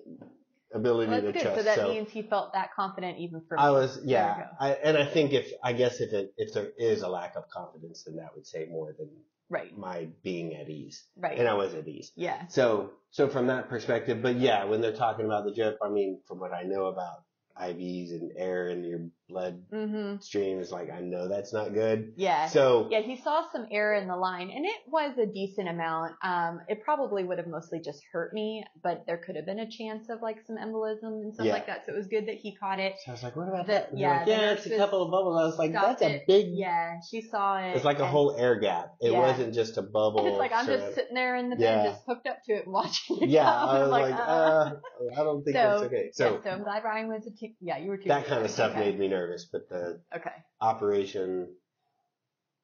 ability 0.75 1.11
Well, 1.11 1.21
to 1.21 1.27
that's 1.33 1.37
good. 1.45 1.53
trust. 1.55 1.59
So 1.59 1.65
that 1.83 1.89
means 1.89 2.11
he 2.11 2.23
felt 2.23 2.55
that 2.55 2.71
confident 2.75 3.19
even 3.19 3.43
for. 3.49 3.59
I 3.59 3.71
was, 3.71 4.01
yeah. 4.05 4.49
I, 4.59 4.71
and 4.73 4.97
I 4.97 5.07
think 5.07 5.33
if, 5.33 5.53
I 5.63 5.73
guess 5.75 6.01
if 6.01 6.13
it, 6.13 6.33
if 6.37 6.55
there 6.55 6.71
is 6.79 7.03
a 7.03 7.09
lack 7.09 7.37
of 7.37 7.49
confidence, 7.51 8.05
then 8.05 8.17
that 8.17 8.35
would 8.35 8.47
say 8.47 8.67
more 8.71 8.95
than 8.99 9.09
right, 9.51 9.77
my 9.77 10.09
being 10.23 10.55
at 10.57 10.69
ease. 10.71 11.05
right. 11.17 11.39
And 11.39 11.47
I 11.47 11.55
was 11.55 11.75
at 11.75 11.87
ease. 11.87 12.13
yeah, 12.17 12.47
So, 12.49 12.91
so 13.11 13.29
from 13.29 13.49
that 13.49 13.69
perspective, 13.69 14.23
but 14.23 14.37
yeah, 14.37 14.65
when 14.65 14.81
they're 14.81 14.97
talking 14.97 15.27
about 15.27 15.45
the 15.45 15.55
drip, 15.55 15.79
I 15.83 15.89
mean, 15.91 16.21
from 16.27 16.39
what 16.41 16.53
I 16.53 16.63
know 16.63 16.87
about 16.87 17.17
IVs 17.61 18.13
and 18.13 18.33
air 18.37 18.69
in 18.71 18.83
your 18.83 19.01
blood 19.29 19.63
hmm 19.73 20.17
stream, 20.21 20.61
is 20.61 20.71
like, 20.71 20.91
I 20.91 21.01
know 21.01 21.29
that's 21.29 21.53
not 21.53 21.73
good. 21.73 22.13
yeah. 22.17 22.49
So, 22.49 22.89
Yeah, 22.91 23.01
he 23.01 23.17
saw 23.17 23.45
some 23.51 23.67
air 23.71 23.95
in 23.95 24.09
the 24.09 24.17
line, 24.17 24.51
and 24.51 24.65
it 24.67 24.77
was 24.87 25.17
a 25.19 25.27
decent 25.27 25.69
amount. 25.69 26.13
Um, 26.23 26.61
it 26.69 26.83
probably 26.85 27.25
would 27.25 27.39
have 27.39 27.47
mostly 27.47 27.81
just 27.81 28.03
hurt 28.13 28.33
me, 28.35 28.65
but 28.83 29.05
there 29.07 29.17
could 29.19 29.37
have 29.37 29.47
been 29.47 29.61
a 29.61 29.71
chance 29.71 30.09
of 30.11 30.21
like 30.23 30.39
some 30.47 30.57
embolism 30.57 31.23
and 31.23 31.35
stuff 31.35 31.47
Yeah. 31.47 31.53
like 31.55 31.67
that. 31.67 31.87
So 31.87 31.93
it 31.93 31.97
was 31.97 32.07
good 32.09 32.27
that 32.27 32.35
he 32.37 32.55
caught 32.57 32.79
it. 32.79 32.95
so 33.05 33.13
I 33.13 33.15
was 33.15 33.23
like, 33.23 33.37
what 33.37 33.49
about 33.49 33.67
The- 33.67 33.73
that? 33.73 33.89
Yeah, 33.97 34.19
like, 34.19 34.27
yeah, 34.27 34.51
it's 34.53 34.67
a 34.67 34.77
couple 34.77 35.03
of 35.03 35.11
bubbles. 35.11 35.41
I 35.41 35.45
was 35.45 35.59
like, 35.59 35.73
that's 35.73 36.03
a 36.03 36.23
big, 36.27 36.47
Yeah, 36.51 36.97
she 37.11 37.23
saw 37.23 37.59
it. 37.59 37.77
it's 37.77 37.85
like 37.85 38.01
a 38.01 38.07
whole 38.07 38.37
air 38.39 38.57
gap. 38.59 38.95
It 39.01 39.13
Yeah. 39.13 39.21
wasn't 39.21 39.55
just 39.55 39.79
a 39.79 39.83
bubble. 39.83 40.19
And 40.19 40.29
it's 40.29 40.39
like 40.39 40.53
I'm 40.53 40.67
just 40.67 40.95
sitting 40.95 41.15
there 41.15 41.37
in 41.37 41.49
the 41.51 41.57
Yeah. 41.59 41.83
bed, 41.83 41.91
just 41.93 42.03
hooked 42.07 42.27
up 42.27 42.43
to 42.45 42.53
it, 42.53 42.67
watching 42.67 43.23
it. 43.23 43.29
yeah, 43.31 43.45
go. 43.45 43.49
I 43.49 43.79
was 43.79 43.83
I'm 43.85 43.91
like, 43.91 44.15
uh. 44.15 44.17
uh, 44.19 44.71
I 45.13 45.25
don't 45.25 45.43
think 45.43 45.55
that's 45.55 45.83
okay. 45.85 46.11
So, 46.13 46.35
yeah, 46.35 46.43
so 46.43 46.51
I'm 46.51 46.63
glad 46.65 46.85
Ryan 46.85 47.09
was 47.09 47.27
a 47.27 47.31
team. 47.31 47.55
Yeah, 47.61 47.79
you 47.79 47.89
were 47.91 47.97
too. 47.97 48.09
that 48.09 48.27
kind 48.27 48.45
of 48.45 48.51
stuff 48.51 48.73
okay. 48.73 48.81
made 48.81 48.99
me 48.99 49.09
nervous, 49.13 49.45
but 49.45 49.69
the 49.69 50.01
Okay. 50.17 50.33
operation, 50.61 51.55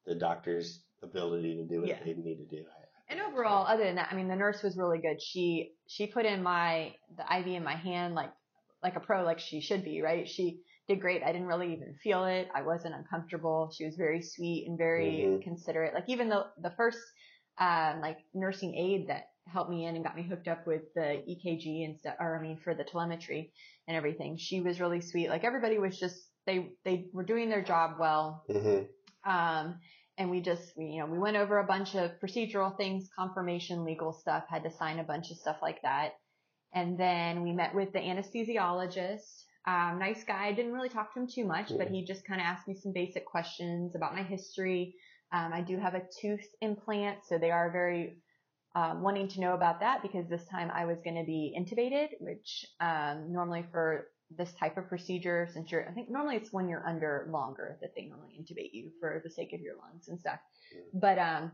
the 0.05 0.15
doctor's 0.15 0.83
ability 1.03 1.55
to 1.57 1.63
do 1.63 1.79
what 1.81 1.89
Yeah. 1.89 2.03
they 2.03 2.13
need 2.13 2.37
to 2.37 2.45
do. 2.57 2.65
I- 2.67 2.85
And 3.11 3.21
overall, 3.21 3.65
other 3.65 3.83
than 3.85 3.95
that, 3.95 4.09
I 4.11 4.15
mean, 4.15 4.27
the 4.27 4.35
nurse 4.35 4.61
was 4.61 4.77
really 4.77 4.99
good. 4.99 5.19
She 5.21 5.73
she 5.87 6.05
put 6.07 6.25
in 6.25 6.43
my 6.43 6.95
the 7.15 7.23
IV 7.37 7.47
in 7.47 7.63
my 7.63 7.75
hand 7.75 8.13
like 8.15 8.31
like 8.83 8.95
a 8.95 8.99
pro, 8.99 9.23
like 9.23 9.39
she 9.39 9.59
should 9.61 9.83
be, 9.83 10.01
right? 10.01 10.27
She 10.27 10.61
did 10.87 11.01
great. 11.01 11.21
I 11.23 11.31
didn't 11.33 11.47
really 11.47 11.73
even 11.73 11.95
feel 11.95 12.25
it. 12.25 12.49
I 12.53 12.61
wasn't 12.61 12.95
uncomfortable. 12.95 13.71
She 13.75 13.85
was 13.85 13.95
very 13.95 14.21
sweet 14.21 14.67
and 14.67 14.77
very 14.77 15.21
Mhm. 15.21 15.41
considerate. 15.43 15.93
Like 15.93 16.07
even 16.07 16.29
though 16.29 16.47
the 16.57 16.71
first 16.71 16.99
um, 17.57 17.99
like 17.99 18.19
nursing 18.33 18.73
aide 18.75 19.07
that 19.07 19.31
helped 19.47 19.69
me 19.69 19.85
in 19.85 19.95
and 19.95 20.03
got 20.05 20.15
me 20.15 20.23
hooked 20.23 20.47
up 20.47 20.65
with 20.65 20.93
the 20.93 21.21
EKG 21.27 21.83
and 21.83 21.97
stuff, 21.99 22.15
or 22.19 22.37
I 22.37 22.41
mean 22.41 22.57
for 22.57 22.73
the 22.73 22.85
telemetry 22.85 23.51
and 23.87 23.97
everything, 23.97 24.37
she 24.37 24.61
was 24.61 24.79
really 24.79 25.01
sweet. 25.01 25.27
Like 25.29 25.43
everybody 25.43 25.77
was 25.77 25.99
just 25.99 26.29
they 26.49 26.71
they 26.83 27.05
were 27.13 27.23
doing 27.23 27.49
their 27.49 27.63
job 27.63 27.97
well. 27.99 28.43
Mhm. 28.49 28.87
Um, 29.25 29.79
and 30.17 30.29
we 30.29 30.41
just, 30.41 30.75
we, 30.75 30.85
you 30.85 30.99
know, 30.99 31.05
we 31.05 31.19
went 31.19 31.37
over 31.37 31.59
a 31.59 31.63
bunch 31.65 31.95
of 31.95 32.11
procedural 32.19 32.75
things, 32.75 33.09
confirmation, 33.17 33.85
legal 33.85 34.11
stuff, 34.11 34.43
had 34.49 34.63
to 34.63 34.71
sign 34.71 34.99
a 34.99 35.03
bunch 35.03 35.31
of 35.31 35.37
stuff 35.37 35.57
like 35.61 35.81
that. 35.83 36.15
And 36.73 36.97
then 36.99 37.43
we 37.43 37.53
met 37.53 37.73
with 37.73 37.93
the 37.93 37.99
anesthesiologist. 37.99 39.43
Um, 39.65 39.97
nice 39.99 40.23
guy. 40.23 40.51
Didn't 40.51 40.73
really 40.73 40.89
talk 40.89 41.13
to 41.13 41.21
him 41.21 41.27
too 41.27 41.45
much, 41.45 41.71
but 41.77 41.87
he 41.89 42.03
just 42.03 42.25
kind 42.25 42.41
of 42.41 42.45
asked 42.45 42.67
me 42.67 42.75
some 42.75 42.91
basic 42.91 43.25
questions 43.25 43.95
about 43.95 44.13
my 44.13 44.23
history. 44.23 44.95
Um, 45.31 45.53
I 45.53 45.61
do 45.61 45.77
have 45.77 45.95
a 45.95 46.01
tooth 46.19 46.47
implant, 46.61 47.19
so 47.27 47.37
they 47.37 47.51
are 47.51 47.71
very 47.71 48.17
um, 48.75 49.01
wanting 49.01 49.27
to 49.29 49.41
know 49.41 49.53
about 49.53 49.79
that 49.79 50.01
because 50.01 50.27
this 50.27 50.45
time 50.51 50.69
I 50.73 50.85
was 50.85 50.97
going 51.03 51.15
to 51.15 51.25
be 51.25 51.55
intubated, 51.57 52.09
which 52.19 52.65
um, 52.79 53.31
normally 53.31 53.65
for 53.71 54.07
this 54.37 54.53
type 54.53 54.77
of 54.77 54.87
procedure, 54.87 55.49
since 55.53 55.71
you're, 55.71 55.87
I 55.87 55.91
think 55.91 56.09
normally 56.09 56.35
it's 56.35 56.53
when 56.53 56.69
you're 56.69 56.87
under 56.87 57.27
longer 57.31 57.77
that 57.81 57.91
they 57.95 58.05
normally 58.05 58.39
intubate 58.39 58.73
you 58.73 58.91
for 58.99 59.21
the 59.23 59.29
sake 59.29 59.53
of 59.53 59.61
your 59.61 59.75
lungs 59.77 60.07
and 60.07 60.19
stuff. 60.19 60.39
But 60.93 61.17
um, 61.17 61.51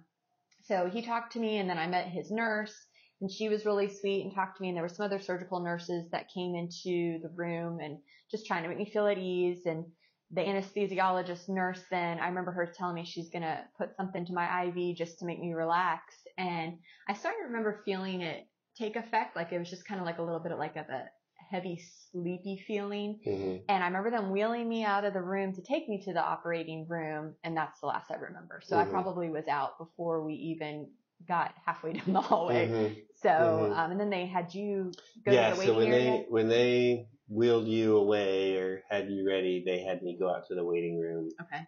so 0.63 0.89
he 0.91 1.01
talked 1.01 1.33
to 1.33 1.39
me, 1.39 1.57
and 1.57 1.69
then 1.69 1.77
I 1.77 1.87
met 1.87 2.07
his 2.07 2.31
nurse, 2.31 2.75
and 3.21 3.31
she 3.31 3.49
was 3.49 3.65
really 3.65 3.87
sweet 3.87 4.23
and 4.23 4.33
talked 4.33 4.57
to 4.57 4.61
me. 4.61 4.69
And 4.69 4.75
there 4.75 4.83
were 4.83 4.89
some 4.89 5.05
other 5.05 5.19
surgical 5.19 5.61
nurses 5.61 6.09
that 6.11 6.33
came 6.33 6.55
into 6.55 7.19
the 7.21 7.31
room 7.35 7.79
and 7.79 7.97
just 8.29 8.45
trying 8.45 8.63
to 8.63 8.69
make 8.69 8.77
me 8.77 8.89
feel 8.91 9.07
at 9.07 9.17
ease. 9.17 9.65
And 9.65 9.85
the 10.31 10.41
anesthesiologist 10.41 11.47
nurse 11.47 11.81
then, 11.89 12.19
I 12.19 12.27
remember 12.27 12.51
her 12.51 12.65
telling 12.77 12.95
me 12.95 13.05
she's 13.05 13.29
going 13.29 13.43
to 13.43 13.63
put 13.77 13.95
something 13.95 14.25
to 14.25 14.33
my 14.33 14.65
IV 14.65 14.97
just 14.97 15.19
to 15.19 15.25
make 15.25 15.39
me 15.39 15.53
relax. 15.53 16.13
And 16.37 16.77
I 17.07 17.13
started 17.13 17.37
to 17.39 17.47
remember 17.47 17.81
feeling 17.85 18.21
it 18.21 18.47
take 18.77 18.95
effect. 18.95 19.35
Like 19.35 19.51
it 19.53 19.59
was 19.59 19.69
just 19.69 19.87
kind 19.87 19.99
of 20.01 20.05
like 20.05 20.17
a 20.17 20.23
little 20.23 20.41
bit 20.41 20.51
of 20.51 20.59
like 20.59 20.75
of 20.75 20.89
a 20.89 21.05
heavy 21.49 21.81
sleepy 22.11 22.57
feeling. 22.67 23.19
hmm 23.23 23.55
And 23.67 23.83
I 23.83 23.87
remember 23.87 24.11
them 24.11 24.31
wheeling 24.31 24.67
me 24.69 24.83
out 24.83 25.05
of 25.05 25.13
the 25.13 25.21
room 25.21 25.53
to 25.55 25.61
take 25.61 25.87
me 25.89 26.01
to 26.05 26.13
the 26.13 26.21
operating 26.23 26.87
room. 26.87 27.35
And 27.43 27.55
that's 27.57 27.79
the 27.79 27.87
last 27.87 28.11
I 28.11 28.15
remember. 28.15 28.61
So 28.63 28.75
Mhm. 28.75 28.81
I 28.81 28.85
probably 28.85 29.29
was 29.29 29.47
out 29.47 29.77
before 29.77 30.23
we 30.23 30.33
even 30.33 30.91
got 31.27 31.53
halfway 31.65 31.93
down 31.97 32.13
the 32.13 32.21
hallway. 32.21 32.67
hmm 32.67 32.93
So, 33.15 33.29
Mhm. 33.29 33.71
um, 33.77 33.91
and 33.91 33.99
then 33.99 34.09
they 34.09 34.25
had 34.25 34.53
you 34.53 34.91
go 35.25 35.31
Yeah. 35.31 35.51
to 35.51 35.55
the 35.55 35.65
So 35.65 35.73
waiting 35.73 35.75
when 35.77 35.87
area. 35.93 36.11
they 36.19 36.25
when 36.29 36.47
they 36.49 37.09
wheeled 37.27 37.67
you 37.67 37.97
away 37.97 38.57
or 38.57 38.83
had 38.89 39.09
you 39.09 39.25
ready, 39.27 39.63
they 39.65 39.79
had 39.79 40.03
me 40.03 40.15
go 40.17 40.29
out 40.29 40.45
to 40.47 40.55
the 40.55 40.63
waiting 40.63 40.99
room. 40.99 41.29
okay. 41.41 41.65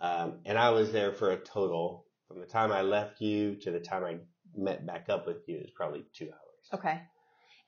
Um, 0.00 0.40
and 0.44 0.58
I 0.58 0.70
was 0.70 0.92
there 0.92 1.12
for 1.12 1.30
a 1.32 1.36
total 1.38 2.06
from 2.26 2.40
the 2.40 2.46
time 2.46 2.72
I 2.72 2.82
left 2.82 3.20
you 3.20 3.56
to 3.56 3.70
the 3.70 3.80
time 3.80 4.04
I 4.04 4.18
met 4.56 4.86
back 4.86 5.08
up 5.08 5.26
with 5.26 5.46
you 5.48 5.58
is 5.58 5.70
probably 5.70 6.04
two 6.12 6.26
hours. 6.32 6.68
Okay. 6.72 7.02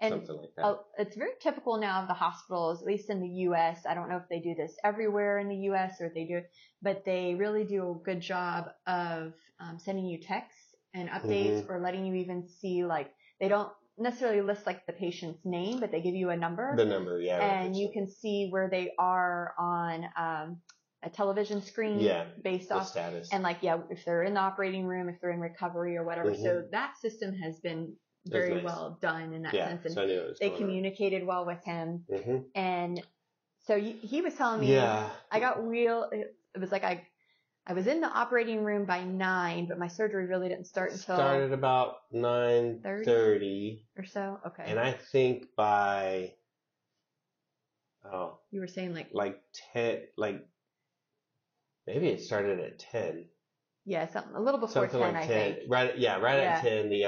And 0.01 0.13
something 0.13 0.37
like 0.37 0.55
that. 0.57 0.65
uh, 0.65 0.77
it's 0.99 1.17
very 1.17 1.33
typical 1.41 1.79
now 1.79 2.03
of 2.03 2.09
the 2.09 2.15
hospitals, 2.15 2.81
at 2.83 2.87
least 2.87 3.09
in 3.11 3.21
the 3.21 3.29
U.S. 3.49 3.87
I 3.89 3.95
don't 3.95 4.09
know 4.11 4.17
if 4.19 4.29
they 4.29 4.41
do 4.41 4.55
this 4.55 4.75
everywhere 4.85 5.39
in 5.39 5.49
the 5.49 5.57
U.S. 5.71 6.01
or 6.01 6.07
if 6.07 6.15
they 6.15 6.25
do, 6.25 6.43
but 6.83 7.05
they 7.05 7.35
really 7.35 7.65
do 7.65 7.91
a 7.91 8.05
good 8.05 8.21
job 8.21 8.69
of 8.87 9.33
um, 9.59 9.79
sending 9.79 10.05
you 10.07 10.19
texts 10.19 10.75
and 10.95 11.09
updates 11.09 11.63
Mm-hmm. 11.63 11.73
or 11.73 11.81
letting 11.81 12.05
you 12.07 12.15
even 12.17 12.47
see 12.61 12.85
like 12.85 13.11
they 13.41 13.49
don't 13.49 13.71
necessarily 13.99 14.43
list 14.43 14.67
like 14.67 14.85
the 14.87 14.93
patient's 14.93 15.41
name, 15.45 15.81
but 15.81 15.91
they 15.91 16.03
give 16.03 16.15
you 16.15 16.29
a 16.31 16.37
number 16.37 16.75
the 16.77 16.85
number, 16.85 17.19
yeah. 17.21 17.41
and 17.43 17.75
you 17.77 17.91
can 17.93 18.07
see 18.09 18.49
where 18.51 18.69
they 18.69 18.93
are 18.99 19.55
on 19.59 20.05
um, 20.19 20.61
a 21.03 21.09
television 21.11 21.63
screen 21.63 22.01
Yeah, 22.01 22.25
based 22.43 22.71
off 22.73 22.89
status. 22.89 23.31
and 23.33 23.43
like 23.43 23.59
yeah 23.63 23.79
if 23.91 24.05
they're 24.05 24.25
in 24.25 24.35
the 24.35 24.41
operating 24.41 24.85
room 24.87 25.09
if 25.09 25.21
they're 25.21 25.31
in 25.31 25.41
recovery 25.41 25.97
or 25.97 26.05
whatever 26.05 26.35
so 26.35 26.63
Mhm. 26.63 26.71
that 26.73 26.97
system 26.99 27.35
has 27.35 27.61
been 27.61 27.95
very 28.31 28.55
nice. 28.55 28.65
well 28.65 28.99
done 29.01 29.33
in 29.33 29.43
that 29.43 29.55
yeah, 29.55 29.69
sense 29.69 29.85
and 29.87 29.95
so 29.95 30.03
I 30.03 30.07
knew 30.07 30.21
it 30.21 30.29
was 30.29 30.39
they 30.39 30.49
going 30.49 30.63
on. 30.63 30.69
communicated 30.69 31.27
well 31.27 31.45
with 31.47 31.63
him 31.65 32.05
Mhm. 32.11 32.45
and 32.55 33.03
so 33.67 33.79
he 33.81 34.21
was 34.23 34.35
telling 34.35 34.61
me 34.61 34.69
Yeah. 34.69 35.11
i 35.31 35.41
got 35.41 35.67
real 35.67 36.09
it, 36.13 36.35
was 36.59 36.71
like 36.73 36.85
i 36.85 37.07
i 37.67 37.73
was 37.73 37.87
in 37.87 38.01
the 38.01 38.09
operating 38.09 38.63
room 38.65 38.85
by 38.85 39.03
nine 39.05 39.67
but 39.67 39.79
my 39.79 39.89
surgery 39.89 40.27
really 40.27 40.49
didn't 40.49 40.67
start 40.67 40.93
until 40.93 41.17
Started 41.17 41.53
about 41.53 41.97
nine 42.13 42.81
thirty, 42.83 43.85
or 43.97 44.05
so 44.05 44.39
okay 44.47 44.65
and 44.67 44.79
I 44.79 44.93
think 44.93 45.55
by 45.57 46.35
oh, 48.05 48.39
you 48.51 48.61
were 48.61 48.69
saying 48.69 48.95
like 48.95 49.09
like 49.13 49.43
ten, 49.73 50.03
like 50.17 50.47
maybe 51.87 52.09
it 52.09 52.21
started 52.23 52.61
at 52.61 52.79
ten, 52.79 53.27
yeah 53.85 54.07
something 54.07 54.35
a 54.35 54.41
little 54.41 54.61
before 54.61 54.89
something 54.89 55.01
10 55.01 55.15
like 55.15 55.23
i 55.25 55.27
ten. 55.27 55.55
think 55.55 55.65
Right, 55.69 55.99
yeah, 55.99 56.19
right 56.19 56.39
Yeah. 56.41 56.57
at 56.57 56.63
ten, 56.63 56.89
the 56.89 57.05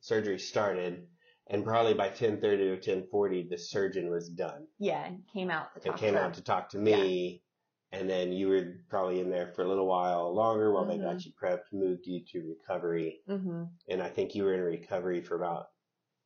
surgery 0.00 0.38
started, 0.38 1.06
and 1.48 1.64
probably 1.64 1.94
by 1.94 2.08
ten 2.08 2.40
thirty 2.40 2.68
or 2.68 2.76
ten 2.76 3.06
forty, 3.10 3.46
the 3.48 3.58
surgeon 3.58 4.10
was 4.10 4.28
done 4.28 4.66
yeah 4.78 5.06
and 5.06 5.22
came 5.32 5.50
out 5.50 5.68
to 5.74 5.80
and 5.82 5.92
talk 5.92 5.96
came 6.00 6.14
to 6.14 6.20
out 6.20 6.34
to 6.34 6.42
talk 6.42 6.68
to 6.70 6.78
me. 6.78 7.42
And 7.92 8.08
then 8.08 8.32
you 8.32 8.46
were 8.48 8.76
probably 8.88 9.18
in 9.18 9.30
there 9.30 9.48
for 9.48 9.64
a 9.64 9.68
little 9.68 9.86
while 9.88 10.32
longer 10.32 10.72
while 10.72 10.84
they 10.86 10.96
Mhm. 10.96 11.02
got 11.02 11.24
you 11.24 11.32
prepped, 11.32 11.72
moved 11.72 12.06
you 12.06 12.24
to 12.24 12.46
recovery. 12.48 13.20
mm-hmm. 13.28 13.64
and 13.88 14.00
I 14.00 14.08
think 14.08 14.34
you 14.36 14.44
were 14.44 14.54
in 14.54 14.60
recovery 14.60 15.20
for 15.20 15.34
about 15.34 15.66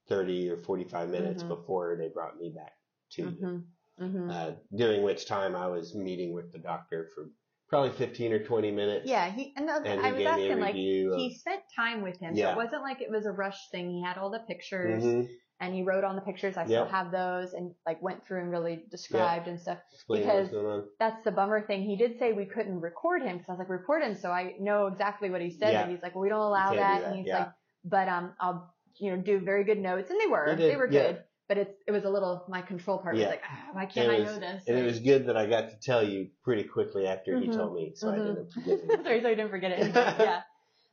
30 0.09 0.51
or 0.51 0.59
45 0.59 1.09
minutes 1.09 1.43
Mhm. 1.43 1.49
before 1.49 1.97
they 1.97 2.09
brought 2.09 2.37
me 2.37 2.51
back 2.51 2.75
to 3.13 3.23
you. 3.23 3.29
Mm-hmm. 3.31 4.05
Mm-hmm. 4.05 4.31
Uh, 4.31 4.53
during 4.75 5.03
which 5.05 5.25
time 5.25 5.57
I 5.57 5.69
was 5.69 5.95
meeting 5.95 6.35
with 6.35 6.53
the 6.53 6.59
doctor 6.59 7.09
for 7.15 7.31
probably 7.69 7.91
15 7.93 8.33
or 8.33 8.39
20 8.45 8.71
minutes. 8.71 9.09
yeah 9.09 9.31
he 9.31 9.53
and, 9.57 9.69
the, 9.69 9.75
And 9.85 10.01
i 10.01 10.07
he 10.09 10.13
was 10.13 10.19
gave 10.19 10.19
me 10.19 10.25
a 10.25 10.31
asking 10.31 10.61
like 10.61 10.71
of, 10.71 11.21
he 11.21 11.37
spent 11.39 11.63
time 11.75 12.03
with 12.03 12.19
him. 12.19 12.35
So 12.35 12.41
Yeah. 12.41 12.53
it 12.53 12.57
wasn't 12.57 12.83
like 12.83 13.01
it 13.01 13.11
was 13.11 13.27
a 13.27 13.33
rush 13.33 13.69
thing. 13.71 13.91
He 13.91 14.03
had 14.03 14.19
all 14.19 14.31
the 14.31 14.41
pictures 14.41 15.03
Mhm, 15.03 15.29
and 15.61 15.75
he 15.75 15.83
wrote 15.83 16.05
on 16.05 16.15
the 16.17 16.23
pictures. 16.23 16.57
I 16.57 16.65
still 16.67 16.85
have 16.87 17.11
those 17.11 17.55
and 17.55 17.73
like 17.87 18.03
went 18.03 18.25
through 18.25 18.41
and 18.43 18.51
really 18.51 18.85
described 18.91 19.49
and 19.49 19.59
stuff. 19.61 19.79
what's 20.07 20.21
Because- 20.23 20.51
That's 20.99 21.23
the 21.25 21.33
bummer 21.33 21.67
thing. 21.67 21.83
He 21.83 21.97
did 21.97 22.19
say 22.19 22.33
we 22.33 22.45
couldn't 22.47 22.81
record 22.81 23.23
him 23.23 23.39
because 23.39 23.49
I 23.49 23.53
was 23.53 23.59
like, 23.61 23.69
record 23.71 24.03
him 24.03 24.15
so 24.15 24.31
I 24.31 24.55
know 24.61 24.87
exactly 24.87 25.31
what 25.31 25.41
he 25.41 25.51
said. 25.51 25.73
Yeah. 25.73 25.83
And 25.83 25.91
he's 25.93 26.03
like, 26.03 26.15
well, 26.15 26.23
we 26.23 26.29
don't 26.29 26.41
allow 26.41 26.71
that. 26.75 27.01
that, 27.01 27.05
And 27.09 27.17
he's 27.17 27.27
yeah. 27.27 27.39
like, 27.39 27.49
but 27.85 28.09
um, 28.09 28.33
I'll 28.41 28.73
you 28.99 29.11
know 29.11 29.21
do 29.21 29.41
very 29.41 29.65
good 29.65 29.79
notes, 29.79 30.09
and 30.11 30.21
they 30.21 30.27
were 30.29 30.55
did, 30.55 30.71
they 30.71 30.77
were 30.77 30.87
good. 30.87 31.23
But 31.49 31.59
it's 31.59 31.83
it 31.87 31.93
was 31.93 32.05
a 32.05 32.11
little 32.11 32.45
my 32.49 32.63
control 32.63 32.99
part 32.99 33.17
Yeah. 33.17 33.27
was 33.27 33.29
like, 33.29 33.43
ah, 33.45 33.69
why 33.73 33.87
can't 33.87 34.09
I 34.09 34.19
know 34.19 34.39
this? 34.39 34.65
And 34.67 34.79
it 34.79 34.83
was 34.85 35.01
good 35.01 35.27
that 35.27 35.37
I 35.37 35.47
got 35.47 35.71
to 35.71 35.77
tell 35.79 36.03
you 36.03 36.31
pretty 36.43 36.65
quickly 36.65 37.07
after 37.07 37.37
he 37.37 37.47
Mhm, 37.47 37.57
told 37.57 37.75
me, 37.75 37.93
so 37.95 38.11
I 38.11 38.17
mhm. 38.17 38.25
didn't 38.25 38.51
forget 38.53 38.79
it. 38.83 39.01
Sorry, 39.05 39.21
so 39.23 39.29
I 39.29 39.35
didn't 39.35 39.51
forget 39.51 39.73
it. 39.73 39.95
yeah. 40.19 40.43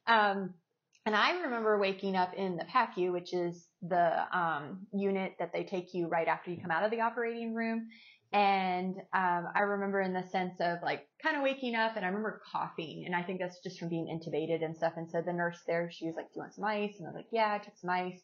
Um, 0.07 0.55
and 1.05 1.15
I 1.15 1.41
remember 1.41 1.79
waking 1.79 2.15
up 2.15 2.33
in 2.35 2.57
the 2.57 2.65
PACU, 2.65 3.11
which 3.11 3.33
is 3.33 3.67
the 3.81 4.37
um, 4.37 4.87
unit 4.93 5.35
that 5.39 5.51
they 5.53 5.63
take 5.63 5.93
you 5.93 6.07
right 6.07 6.27
after 6.27 6.51
you 6.51 6.61
come 6.61 6.71
out 6.71 6.83
of 6.83 6.91
the 6.91 7.01
operating 7.01 7.55
room. 7.55 7.89
And 8.33 8.95
um, 9.13 9.47
I 9.55 9.61
remember 9.61 10.01
in 10.01 10.13
the 10.13 10.23
sense 10.29 10.55
of 10.61 10.79
like 10.83 11.07
kind 11.21 11.35
of 11.37 11.43
waking 11.43 11.75
up, 11.75 11.95
and 11.97 12.05
I 12.05 12.09
remember 12.09 12.41
coughing, 12.51 13.03
and 13.05 13.15
I 13.15 13.23
think 13.23 13.39
that's 13.39 13.59
just 13.61 13.79
from 13.79 13.89
being 13.89 14.07
intubated 14.07 14.63
and 14.63 14.75
stuff. 14.77 14.93
And 14.97 15.09
so 15.09 15.21
the 15.21 15.33
nurse 15.33 15.61
there, 15.67 15.89
she 15.91 16.05
was 16.05 16.15
like, 16.15 16.27
"Do 16.27 16.33
you 16.37 16.41
want 16.43 16.55
some 16.55 16.63
ice?" 16.65 16.95
And 16.99 17.07
I 17.07 17.11
was 17.11 17.15
like, 17.17 17.27
"Yeah, 17.31 17.53
I 17.53 17.57
took 17.57 17.77
some 17.77 17.89
ice." 17.89 18.21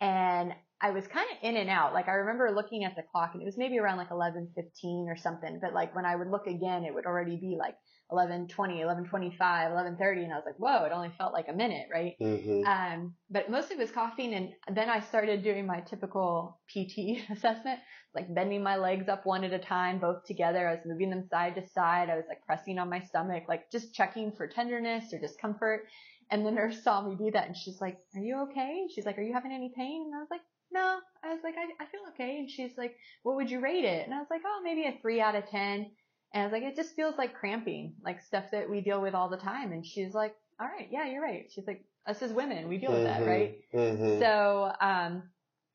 And 0.00 0.54
I 0.82 0.90
was 0.90 1.06
kind 1.06 1.28
of 1.30 1.38
in 1.42 1.56
and 1.56 1.70
out. 1.70 1.94
Like 1.94 2.08
I 2.08 2.14
remember 2.14 2.50
looking 2.50 2.82
at 2.82 2.96
the 2.96 3.04
clock, 3.04 3.30
and 3.34 3.42
it 3.42 3.46
was 3.46 3.56
maybe 3.56 3.78
around 3.78 3.98
like 3.98 4.10
11:15 4.10 5.06
or 5.08 5.16
something. 5.16 5.60
But 5.62 5.72
like 5.74 5.94
when 5.94 6.04
I 6.04 6.16
would 6.16 6.28
look 6.28 6.48
again, 6.48 6.84
it 6.84 6.92
would 6.92 7.06
already 7.06 7.36
be 7.36 7.56
like 7.56 7.76
11:20, 8.10 8.80
11:25, 8.80 9.70
11:30, 9.70 10.24
and 10.24 10.32
I 10.32 10.36
was 10.36 10.44
like, 10.44 10.56
"Whoa!" 10.56 10.84
It 10.84 10.90
only 10.92 11.10
felt 11.10 11.32
like 11.32 11.46
a 11.48 11.52
minute, 11.52 11.86
right? 11.92 12.16
Mhm. 12.20 12.64
Um, 12.66 13.14
but 13.30 13.48
mostly 13.48 13.76
it 13.76 13.78
was 13.78 13.92
coughing, 13.92 14.34
and 14.34 14.54
then 14.76 14.90
I 14.90 14.98
started 15.00 15.44
doing 15.44 15.66
my 15.66 15.80
typical 15.82 16.60
PT 16.68 17.20
assessment, 17.30 17.78
like 18.12 18.34
bending 18.34 18.62
my 18.64 18.76
legs 18.76 19.08
up 19.08 19.24
one 19.24 19.44
at 19.44 19.52
a 19.52 19.60
time, 19.60 20.00
both 20.00 20.24
together. 20.24 20.66
I 20.66 20.74
was 20.74 20.84
moving 20.84 21.10
them 21.10 21.28
side 21.28 21.54
to 21.54 21.68
side. 21.68 22.10
I 22.10 22.16
was 22.16 22.26
like 22.28 22.44
pressing 22.44 22.80
on 22.80 22.90
my 22.90 22.98
stomach, 23.00 23.44
like 23.48 23.70
just 23.70 23.94
checking 23.94 24.32
for 24.32 24.48
tenderness 24.48 25.12
or 25.12 25.20
discomfort. 25.20 25.86
And 26.30 26.44
the 26.44 26.50
nurse 26.50 26.82
saw 26.82 27.06
me 27.06 27.14
do 27.14 27.30
that, 27.30 27.46
and 27.46 27.56
she's 27.56 27.80
like, 27.80 27.98
"Are 28.16 28.20
you 28.20 28.40
okay?" 28.50 28.88
She's 28.92 29.06
like, 29.06 29.16
"Are 29.18 29.22
you 29.22 29.32
having 29.32 29.52
any 29.52 29.72
pain?" 29.76 30.02
And 30.06 30.14
I 30.14 30.18
was 30.18 30.30
like, 30.30 30.40
"No." 30.72 31.00
I 31.22 31.32
was 31.34 31.42
like, 31.44 31.54
"I, 31.56 31.82
I 31.82 31.86
feel 31.86 32.00
okay." 32.10 32.38
And 32.38 32.50
she's 32.50 32.76
like, 32.76 32.96
"What 33.22 33.36
would 33.36 33.50
you 33.50 33.60
rate 33.60 33.84
it?" 33.84 34.04
And 34.06 34.14
I 34.14 34.18
was 34.18 34.30
like, 34.30 34.42
"Oh, 34.44 34.60
maybe 34.64 34.86
a 34.86 34.98
three 35.00 35.20
out 35.20 35.34
of 35.34 35.46
ten. 35.46 35.90
And 36.32 36.42
I 36.42 36.44
was 36.44 36.52
like, 36.52 36.62
"It 36.64 36.76
just 36.76 36.96
feels 36.96 37.16
like 37.18 37.34
cramping, 37.34 37.96
like 38.02 38.20
stuff 38.20 38.46
that 38.52 38.70
we 38.70 38.80
deal 38.80 39.00
with 39.02 39.14
all 39.14 39.28
the 39.28 39.36
time." 39.36 39.72
And 39.72 39.84
she's 39.86 40.14
like, 40.14 40.34
"All 40.60 40.66
right, 40.66 40.88
yeah, 40.90 41.06
you're 41.06 41.22
right." 41.22 41.50
She's 41.50 41.66
like, 41.66 41.84
"Us 42.06 42.22
as 42.22 42.32
women, 42.32 42.68
we 42.68 42.78
deal 42.78 42.92
with 42.92 43.04
that, 43.04 43.20
Mhm, 43.20 43.26
right?" 43.26 43.54
mhm. 43.74 44.18
So, 44.20 44.72
um, 44.80 45.30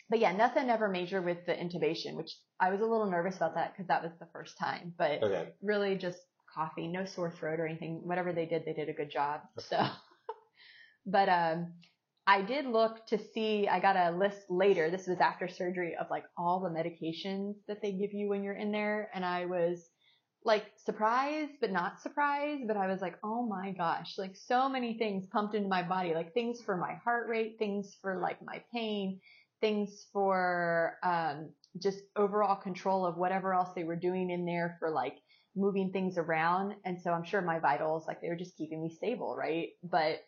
but 0.10 0.20
yeah, 0.20 0.32
nothing 0.32 0.70
ever 0.70 0.88
major 0.90 1.22
with 1.22 1.46
the 1.46 1.54
intubation, 1.54 2.16
which 2.16 2.32
I 2.60 2.70
was 2.72 2.82
a 2.82 2.86
little 2.86 3.10
nervous 3.10 3.38
about 3.38 3.56
that 3.56 3.74
because 3.74 3.88
that 3.88 4.04
was 4.04 4.12
the 4.20 4.28
first 4.34 4.58
time, 4.58 4.94
but 4.98 5.24
okay. 5.24 5.54
really 5.62 5.98
just 5.98 6.20
coughing, 6.54 6.92
no 6.92 7.06
sore 7.06 7.32
throat 7.32 7.60
or 7.60 7.68
anything. 7.68 8.02
Whatever 8.08 8.34
they 8.34 8.46
did, 8.46 8.66
they 8.66 8.74
did 8.74 8.90
a 8.90 8.94
good 8.94 9.12
job. 9.12 9.42
So, 9.60 9.86
but, 11.06 11.30
um, 11.30 11.74
I 12.30 12.42
did 12.42 12.66
look 12.66 13.08
to 13.08 13.18
see, 13.18 13.70
I 13.70 13.80
got 13.80 13.96
a 13.96 14.12
list 14.18 14.48
later. 14.50 14.92
This 14.92 15.08
was 15.08 15.20
after 15.22 15.48
surgery 15.48 15.96
of 15.96 16.08
like 16.12 16.26
all 16.38 16.60
the 16.60 16.70
medications 16.70 17.56
that 17.70 17.82
they 17.82 17.94
give 17.94 18.12
you 18.12 18.28
when 18.28 18.44
you're 18.44 18.54
in 18.58 18.74
there. 18.74 19.10
And 19.14 19.24
I 19.24 19.46
was 19.46 19.90
like 20.44 20.66
surprised, 20.76 21.54
but 21.62 21.72
not 21.72 22.02
surprised. 22.02 22.68
But 22.68 22.76
I 22.76 22.88
was 22.88 23.00
like, 23.00 23.16
oh 23.24 23.48
my 23.48 23.72
gosh, 23.72 24.16
like 24.18 24.36
so 24.36 24.68
many 24.68 24.98
things 24.98 25.26
pumped 25.28 25.56
into 25.56 25.70
my 25.70 25.84
body, 25.84 26.14
like 26.14 26.34
things 26.34 26.62
for 26.66 26.76
my 26.76 26.96
heart 26.96 27.30
rate, 27.30 27.56
things 27.60 27.96
for 28.02 28.20
like 28.22 28.40
my 28.44 28.62
pain, 28.74 29.22
things 29.62 30.08
for, 30.12 30.98
um, 31.04 31.50
just 31.82 32.00
overall 32.18 32.58
control 32.58 33.06
of 33.06 33.16
whatever 33.16 33.54
else 33.54 33.70
they 33.74 33.86
were 33.86 33.96
doing 33.96 34.32
in 34.32 34.46
there 34.46 34.76
for 34.82 34.90
like 34.90 35.16
moving 35.56 35.92
things 35.94 36.18
around. 36.18 36.76
And 36.84 37.02
so 37.02 37.12
I'm 37.12 37.24
sure 37.24 37.42
my 37.42 37.60
vitals, 37.60 38.06
like 38.06 38.22
they 38.22 38.28
were 38.28 38.36
just 38.36 38.58
keeping 38.58 38.84
me 38.84 38.90
stable, 38.90 39.34
right? 39.38 39.70
But, 39.82 40.20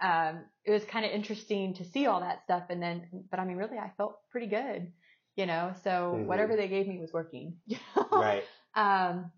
um, 0.00 0.46
it 0.64 0.70
was 0.70 0.84
kind 0.84 1.04
of 1.04 1.12
interesting 1.12 1.74
to 1.74 1.84
see 1.84 2.06
all 2.06 2.20
that 2.20 2.42
stuff. 2.44 2.64
And 2.70 2.82
then, 2.82 3.26
but 3.30 3.40
I 3.40 3.44
mean, 3.44 3.56
really, 3.56 3.78
I 3.78 3.92
felt 3.96 4.20
pretty 4.30 4.46
good, 4.46 4.92
you 5.36 5.46
know, 5.46 5.74
so 5.82 6.14
Mhm. 6.14 6.26
whatever 6.26 6.56
they 6.56 6.68
gave 6.68 6.86
me 6.86 6.98
was 6.98 7.12
working. 7.12 7.60
you 7.66 7.78
know? 7.96 8.08
Right. 8.12 8.48
Um, 8.74 9.32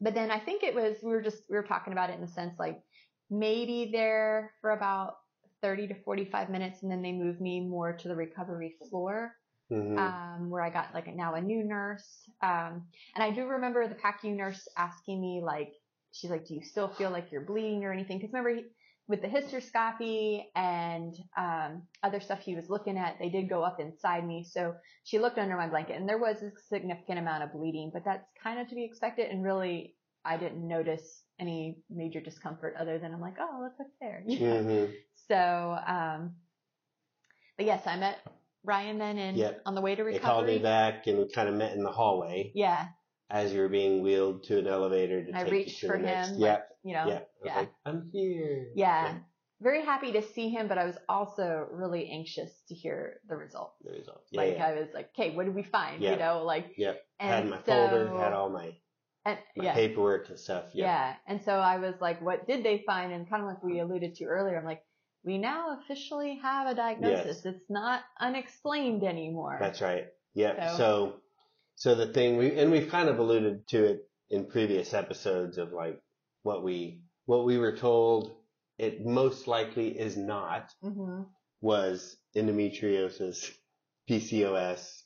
but 0.00 0.14
then 0.14 0.30
I 0.30 0.38
think 0.40 0.62
it 0.62 0.74
was, 0.74 0.98
we 1.02 1.10
were 1.10 1.22
just, 1.22 1.44
we 1.48 1.56
were 1.56 1.62
talking 1.62 1.92
about 1.92 2.10
it 2.10 2.14
in 2.14 2.20
the 2.20 2.28
sense 2.28 2.58
like 2.58 2.82
maybe 3.30 3.90
there 3.92 4.54
for 4.60 4.70
about 4.72 5.16
30 5.62 5.88
to 5.88 6.02
45 6.02 6.50
minutes 6.50 6.82
and 6.82 6.90
then 6.90 7.02
they 7.02 7.12
moved 7.12 7.40
me 7.40 7.60
more 7.60 7.92
to 7.96 8.08
the 8.08 8.14
recovery 8.16 8.76
floor 8.90 9.32
Mhm. 9.70 9.96
um, 9.96 10.50
where 10.50 10.62
I 10.62 10.70
got 10.70 10.94
like 10.94 11.06
now 11.14 11.34
a 11.34 11.40
new 11.40 11.64
nurse. 11.64 12.28
Um, 12.42 12.88
and 13.14 13.22
I 13.24 13.30
do 13.30 13.46
remember 13.46 13.88
the 13.88 13.94
PACU 13.94 14.34
nurse 14.36 14.68
asking 14.76 15.20
me 15.20 15.40
like, 15.42 15.72
she's 16.12 16.30
like, 16.30 16.46
do 16.46 16.54
you 16.54 16.62
still 16.62 16.88
feel 16.88 17.10
like 17.10 17.32
you're 17.32 17.44
bleeding 17.44 17.84
or 17.84 17.92
anything? 17.92 18.20
Cause 18.20 18.30
remember 18.32 18.54
he, 18.54 18.64
with 19.08 19.22
the 19.22 19.28
hysteroscopy 19.28 20.44
and, 20.56 21.14
um, 21.36 21.82
other 22.02 22.20
stuff 22.20 22.40
he 22.40 22.56
was 22.56 22.68
looking 22.68 22.98
at, 22.98 23.18
they 23.18 23.28
did 23.28 23.48
go 23.48 23.62
up 23.62 23.78
inside 23.78 24.26
me. 24.26 24.42
So 24.44 24.74
she 25.04 25.18
looked 25.18 25.38
under 25.38 25.56
my 25.56 25.68
blanket 25.68 25.96
and 25.96 26.08
there 26.08 26.18
was 26.18 26.42
a 26.42 26.50
significant 26.68 27.18
amount 27.20 27.44
of 27.44 27.52
bleeding, 27.52 27.90
but 27.92 28.04
that's 28.04 28.26
kind 28.42 28.58
of 28.60 28.68
to 28.68 28.74
be 28.74 28.84
expected. 28.84 29.30
And 29.30 29.44
really, 29.44 29.94
I 30.24 30.36
didn't 30.36 30.66
notice 30.66 31.22
any 31.38 31.78
major 31.88 32.20
discomfort 32.20 32.74
other 32.76 32.98
than 32.98 33.14
I'm 33.14 33.20
like, 33.20 33.36
oh, 33.38 33.60
look 33.62 33.78
what's 33.78 33.96
there. 34.00 34.24
Mhm. 34.28 34.92
So, 35.28 35.78
um, 35.86 36.36
but 37.56 37.66
yes, 37.66 37.86
I 37.86 37.96
met 37.96 38.18
Ryan 38.64 38.98
then 38.98 39.18
in 39.18 39.36
Yep. 39.36 39.62
on 39.66 39.74
the 39.76 39.80
way 39.80 39.94
to 39.94 40.02
recovery, 40.02 40.18
They 40.18 40.24
called 40.26 40.46
me 40.46 40.58
back 40.58 41.06
and 41.06 41.18
we 41.18 41.28
kind 41.28 41.48
of 41.48 41.54
met 41.54 41.72
in 41.76 41.82
the 41.84 41.92
hallway 41.92 42.50
Yeah, 42.54 42.88
as 43.30 43.52
you 43.54 43.60
were 43.60 43.68
being 43.68 44.02
wheeled 44.02 44.42
to 44.44 44.58
an 44.58 44.66
elevator 44.66 45.24
to 45.24 45.32
I 45.36 45.44
take 45.44 45.52
reached 45.52 45.82
you 45.82 45.88
to 45.88 45.94
for 45.94 45.98
the 45.98 46.04
next. 46.04 46.28
him. 46.30 46.40
Yeah, 46.40 46.52
like, 46.54 46.62
you 46.82 46.92
know, 46.94 47.06
yeah. 47.06 47.20
Yeah. 47.44 47.56
like, 47.58 47.72
I'm 47.84 48.08
here. 48.12 48.68
yeah. 48.74 49.14
Very 49.62 49.82
happy 49.86 50.12
to 50.12 50.22
see 50.22 50.50
him, 50.50 50.68
but 50.68 50.76
I 50.76 50.84
was 50.84 50.96
also 51.08 51.66
really 51.70 52.10
anxious 52.10 52.50
to 52.68 52.74
hear 52.74 53.20
the 53.26 53.36
results. 53.36 53.74
The 53.82 53.92
results. 53.92 54.28
Yeah, 54.30 54.40
like 54.42 54.56
yeah. 54.56 54.66
I 54.66 54.74
was 54.74 54.88
like, 54.92 55.08
okay, 55.18 55.34
what 55.34 55.46
did 55.46 55.54
we 55.54 55.62
find? 55.62 56.02
Yeah. 56.02 56.10
You 56.12 56.18
know, 56.18 56.44
like 56.44 56.74
Yep. 56.76 57.00
and 57.20 57.30
had 57.30 57.48
my 57.48 57.56
so, 57.64 57.88
folder, 57.88 58.18
had 58.18 58.34
all 58.34 58.50
my, 58.50 58.72
and, 59.24 59.38
my 59.56 59.64
yeah, 59.64 59.72
paperwork 59.74 60.28
and 60.28 60.38
stuff. 60.38 60.66
Yeah. 60.74 61.14
And 61.26 61.40
so 61.42 61.52
I 61.52 61.78
was 61.78 61.94
like, 62.02 62.20
what 62.20 62.46
did 62.46 62.64
they 62.64 62.82
find? 62.86 63.12
And 63.14 63.28
kind 63.30 63.42
of 63.42 63.48
like 63.48 63.62
we 63.62 63.78
alluded 63.80 64.16
to 64.16 64.24
earlier, 64.26 64.58
I'm 64.58 64.64
like, 64.66 64.82
we 65.24 65.38
now 65.38 65.78
officially 65.80 66.38
have 66.42 66.66
a 66.68 66.74
diagnosis. 66.74 67.46
It's 67.46 67.64
not 67.70 68.02
unexplained 68.20 69.04
anymore. 69.04 69.56
That's 69.58 69.80
right. 69.80 70.08
Yep. 70.34 70.56
So- 70.72 70.76
So, 70.76 71.14
so 71.76 71.94
the 71.94 72.12
thing 72.12 72.36
we 72.36 72.58
and 72.58 72.70
we've 72.70 72.90
kind 72.90 73.08
of 73.08 73.18
alluded 73.18 73.66
to 73.68 73.84
it 73.84 74.00
in 74.28 74.44
previous 74.46 74.92
episodes 74.92 75.56
of 75.56 75.72
like 75.72 75.98
what 76.42 76.62
we 76.62 77.00
what 77.26 77.44
we 77.44 77.58
were 77.58 77.76
told 77.76 78.34
it 78.78 79.04
most 79.04 79.46
likely 79.46 79.88
is 79.88 80.16
not 80.16 80.72
hmm 80.82 81.22
was 81.62 82.16
endometriosis, 82.36 83.50
PCOS, 84.08 85.02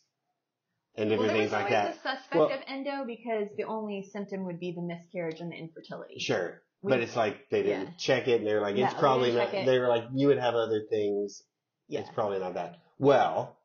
and 0.96 1.08
Well, 1.08 1.18
different 1.18 1.20
there 1.20 1.28
things 1.28 1.52
was 1.52 1.52
like 1.52 1.70
that. 1.70 1.90
a 1.90 1.94
suspect 1.94 2.34
Well- 2.34 2.52
of 2.52 2.60
endo 2.66 3.04
because 3.06 3.48
the 3.56 3.64
only 3.64 4.02
symptom 4.02 4.44
would 4.46 4.58
be 4.58 4.72
the 4.72 4.82
miscarriage 4.82 5.40
and 5.40 5.52
the 5.52 5.56
infertility. 5.56 6.18
Sure. 6.18 6.60
We- 6.82 6.90
but 6.90 7.00
it's 7.00 7.14
like 7.16 7.48
they 7.50 7.62
didn't 7.62 7.86
yeah. 7.86 7.92
check 7.98 8.26
it 8.28 8.38
and 8.40 8.46
they 8.46 8.54
were 8.54 8.60
like, 8.60 8.76
it's 8.76 8.92
we 8.94 8.98
probably 8.98 9.30
didn't 9.30 9.54
it. 9.54 9.66
they 9.66 9.78
were 9.78 9.88
like, 9.88 10.04
you 10.12 10.26
would 10.26 10.38
have 10.38 10.54
other 10.54 10.82
things. 10.90 11.42
Yeah. 11.88 12.00
It's 12.00 12.10
probably 12.10 12.40
not 12.40 12.54
that. 12.54 12.80
Well, 12.98 13.56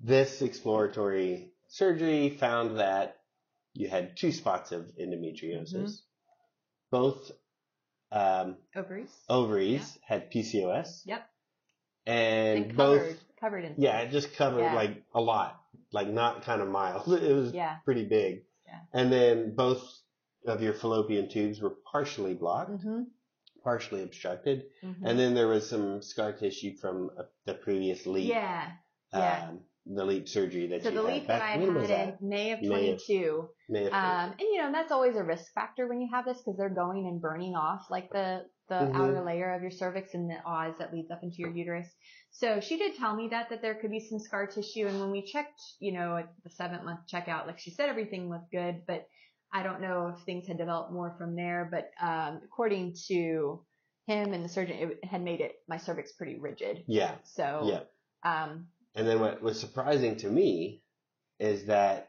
this 0.00 0.42
exploratory 0.42 1.50
surgery 1.68 2.30
found 2.30 2.78
that 2.78 3.16
you 3.74 3.88
had 3.88 4.16
two 4.16 4.32
spots 4.32 4.70
of 4.72 4.86
endometriosis. 4.98 5.72
Mm-hmm. 5.74 5.90
Both 6.90 7.32
um, 8.12 8.56
Ovaries. 8.74 9.10
ovaries 9.28 9.98
had 10.06 10.30
PCOS. 10.30 11.02
Yep. 11.06 11.28
And, 12.06 12.64
And 12.66 12.76
both, 12.76 12.98
covered, 13.00 13.16
covered 13.40 13.64
in. 13.64 13.74
yeah, 13.78 14.00
it 14.00 14.10
just 14.10 14.34
covered 14.34 14.62
Yeah. 14.62 14.74
like 14.74 15.02
a 15.14 15.20
lot, 15.20 15.60
like 15.92 16.08
not 16.08 16.42
kind 16.42 16.62
of 16.62 16.68
mild. 16.68 17.08
It 17.22 17.32
was 17.34 17.52
Yeah. 17.52 17.76
pretty 17.84 18.04
big. 18.04 18.44
Yeah. 18.66 18.80
And 18.92 19.12
then 19.12 19.54
both 19.54 19.82
of 20.46 20.62
your 20.62 20.72
fallopian 20.74 21.28
tubes 21.28 21.60
were 21.60 21.74
partially 21.92 22.34
blocked, 22.34 22.70
Mm-hmm. 22.70 23.02
partially 23.64 24.02
obstructed. 24.04 24.66
hmm 24.80 25.04
And 25.04 25.18
then 25.18 25.34
there 25.34 25.48
was 25.48 25.68
some 25.68 26.00
scar 26.02 26.32
tissue 26.32 26.76
from 26.76 27.10
uh, 27.18 27.24
the 27.44 27.54
previous 27.54 28.06
LEEP. 28.06 28.28
yeah. 28.28 28.70
yeah. 29.12 29.50
The 29.88 30.04
LEEP 30.04 30.28
surgery 30.28 30.66
that 30.68 30.82
So 30.82 30.90
you 30.90 30.96
the 30.96 31.02
had 31.10 31.26
back. 31.28 31.38
that 31.40 31.42
I 31.42 31.50
had 31.52 31.60
that? 31.88 32.20
in 32.20 32.28
May 32.28 32.52
of 32.52 32.60
May 32.62 32.90
of 32.90 32.98
22. 32.98 33.48
May 33.68 33.86
of 33.86 33.92
Um, 33.92 34.30
and 34.32 34.40
you 34.40 34.58
know, 34.58 34.72
that's 34.72 34.90
always 34.90 35.14
a 35.16 35.22
risk 35.22 35.52
factor 35.54 35.86
when 35.86 36.00
you 36.00 36.08
have 36.12 36.24
this 36.24 36.38
because 36.38 36.56
they're 36.56 36.68
going 36.70 37.06
and 37.06 37.20
burning 37.20 37.54
off 37.54 37.86
like 37.88 38.10
the, 38.10 38.46
the 38.68 38.74
Mhm. 38.74 38.94
outer 38.94 39.24
layer 39.24 39.54
of 39.54 39.62
your 39.62 39.70
cervix 39.70 40.14
and 40.14 40.28
the 40.28 40.42
os 40.44 40.76
that 40.78 40.92
leads 40.92 41.10
up 41.12 41.22
into 41.22 41.36
your 41.38 41.50
uterus. 41.52 41.88
So 42.32 42.58
she 42.60 42.78
did 42.78 42.96
tell 42.96 43.14
me 43.14 43.28
that, 43.28 43.48
that 43.50 43.62
there 43.62 43.76
could 43.76 43.92
be 43.92 44.00
some 44.00 44.18
scar 44.18 44.48
tissue. 44.48 44.86
And 44.88 45.00
when 45.00 45.12
we 45.12 45.22
checked, 45.22 45.60
you 45.78 45.92
know, 45.92 46.16
at 46.16 46.32
the 46.42 46.50
seventh 46.50 46.82
month 46.82 47.00
checkout, 47.06 47.46
like 47.46 47.60
she 47.60 47.70
said, 47.70 47.88
everything 47.88 48.28
looked 48.28 48.50
good, 48.50 48.82
but 48.86 49.06
I 49.52 49.62
don't 49.62 49.80
know 49.80 50.08
if 50.08 50.24
things 50.24 50.48
had 50.48 50.58
developed 50.58 50.92
more 50.92 51.14
from 51.16 51.36
there. 51.36 51.68
But, 51.70 51.92
um, 52.04 52.40
according 52.44 52.94
to 53.06 53.64
him 54.06 54.32
and 54.32 54.44
the 54.44 54.48
surgeon, 54.48 54.76
it 54.90 55.04
had 55.04 55.22
made 55.22 55.40
it, 55.40 55.62
my 55.68 55.76
cervix 55.76 56.12
pretty 56.12 56.38
rigid. 56.40 56.82
yeah, 56.88 57.14
So, 57.22 57.60
yeah. 57.64 57.82
um, 58.24 58.66
And 58.96 59.06
then 59.06 59.20
what 59.20 59.42
was 59.42 59.60
surprising 59.60 60.16
to 60.16 60.28
me 60.30 60.82
is 61.38 61.66
that 61.66 62.08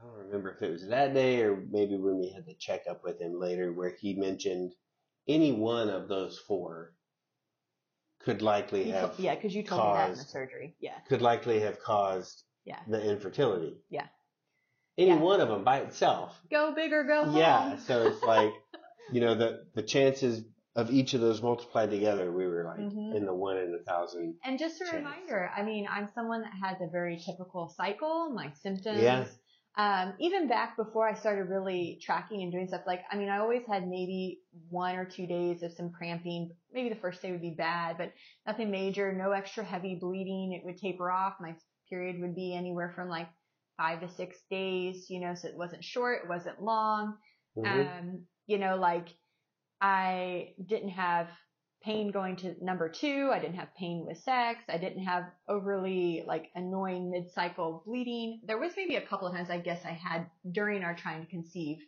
I 0.00 0.06
don't 0.06 0.26
remember 0.26 0.50
if 0.50 0.62
it 0.62 0.70
was 0.72 0.88
that 0.88 1.12
day 1.14 1.42
or 1.42 1.56
maybe 1.70 1.96
when 1.96 2.18
we 2.18 2.30
had 2.30 2.46
the 2.46 2.54
checkup 2.54 3.04
with 3.04 3.20
him 3.20 3.38
later, 3.38 3.72
where 3.72 3.94
he 4.00 4.14
mentioned 4.14 4.72
any 5.28 5.52
one 5.52 5.88
of 5.90 6.08
those 6.08 6.38
four 6.38 6.94
could 8.24 8.40
likely 8.40 8.86
you 8.86 8.92
have 8.92 9.14
yeah, 9.18 9.34
cause 9.36 9.52
you 9.52 9.62
told 9.62 9.84
me 9.84 9.92
that 9.94 10.10
in 10.10 10.16
the 10.16 10.22
surgery. 10.24 10.74
Yeah. 10.80 10.98
could 11.08 11.22
likely 11.22 11.60
have 11.60 11.80
caused 11.80 12.44
Yeah. 12.64 12.78
the 12.88 13.02
infertility. 13.10 13.76
Yeah. 13.90 14.06
Any 14.96 15.10
Yeah. 15.10 15.18
one 15.20 15.40
of 15.40 15.48
them 15.48 15.64
by 15.64 15.78
itself. 15.80 16.40
Go 16.50 16.72
big 16.74 16.92
or 16.92 17.04
go 17.04 17.24
home. 17.24 17.36
Yeah. 17.36 17.76
So 17.78 18.06
it's 18.06 18.22
like, 18.22 18.52
you 19.12 19.20
know, 19.20 19.34
the 19.34 19.66
the 19.74 19.82
chances 19.82 20.44
of 20.74 20.90
each 20.90 21.12
of 21.14 21.20
those 21.20 21.42
multiplied 21.42 21.90
together, 21.90 22.32
we 22.32 22.46
were 22.46 22.64
like 22.64 22.78
Mhm. 22.80 23.14
in 23.14 23.26
the 23.26 23.34
one 23.34 23.58
in 23.58 23.74
a 23.74 23.82
thousand. 23.84 24.38
And 24.44 24.58
just 24.58 24.80
a 24.80 24.84
chance. 24.84 24.96
reminder, 24.96 25.50
I 25.54 25.62
mean, 25.62 25.86
I'm 25.88 26.08
someone 26.08 26.42
that 26.42 26.52
has 26.54 26.80
a 26.80 26.86
very 26.88 27.18
typical 27.18 27.68
cycle, 27.68 28.30
my 28.30 28.50
symptoms. 28.52 29.00
Yeah. 29.02 29.26
Um, 29.74 30.14
even 30.18 30.48
back 30.48 30.76
before 30.76 31.08
I 31.08 31.14
started 31.14 31.44
really 31.44 31.98
tracking 32.02 32.42
and 32.42 32.52
doing 32.52 32.68
stuff, 32.68 32.82
like, 32.86 33.04
I 33.10 33.16
mean, 33.16 33.30
I 33.30 33.38
always 33.38 33.66
had 33.66 33.88
maybe 33.88 34.42
one 34.68 34.96
or 34.96 35.06
two 35.06 35.26
days 35.26 35.62
of 35.62 35.72
some 35.72 35.90
cramping. 35.92 36.50
Maybe 36.70 36.90
the 36.90 37.00
first 37.00 37.22
day 37.22 37.32
would 37.32 37.40
be 37.40 37.54
bad, 37.54 37.96
but 37.96 38.12
nothing 38.46 38.70
major, 38.70 39.12
no 39.12 39.32
extra 39.32 39.64
heavy 39.64 39.94
bleeding. 39.94 40.52
It 40.52 40.62
would 40.64 40.76
taper 40.76 41.10
off. 41.10 41.36
My 41.40 41.54
period 41.88 42.20
would 42.20 42.34
be 42.34 42.54
anywhere 42.54 42.92
from 42.94 43.08
like 43.08 43.28
five 43.78 44.00
to 44.00 44.08
six 44.10 44.42
days, 44.50 45.08
you 45.08 45.20
know, 45.20 45.34
so 45.34 45.48
it 45.48 45.56
wasn't 45.56 45.84
short, 45.84 46.24
it 46.24 46.28
wasn't 46.28 46.62
long. 46.62 47.18
Mhm. 47.56 47.98
Um, 47.98 48.26
you 48.46 48.58
know, 48.58 48.76
like 48.76 49.08
I 49.82 50.54
didn't 50.64 50.90
have 50.90 51.28
pain 51.82 52.12
going 52.12 52.36
to 52.36 52.54
number 52.64 52.88
two. 52.88 53.30
I 53.32 53.40
didn't 53.40 53.56
have 53.56 53.74
pain 53.74 54.06
with 54.06 54.18
sex. 54.18 54.60
I 54.68 54.78
didn't 54.78 55.02
have 55.02 55.24
overly 55.48 56.22
like 56.24 56.50
annoying 56.54 57.10
mid-cycle 57.10 57.82
bleeding. 57.84 58.40
There 58.46 58.58
was 58.58 58.72
maybe 58.76 58.94
a 58.94 59.00
couple 59.00 59.26
of 59.26 59.34
times 59.34 59.50
I 59.50 59.58
guess 59.58 59.84
I 59.84 59.90
had 59.90 60.26
during 60.52 60.84
our 60.84 60.94
trying 60.94 61.24
to 61.24 61.28
conceive 61.28 61.78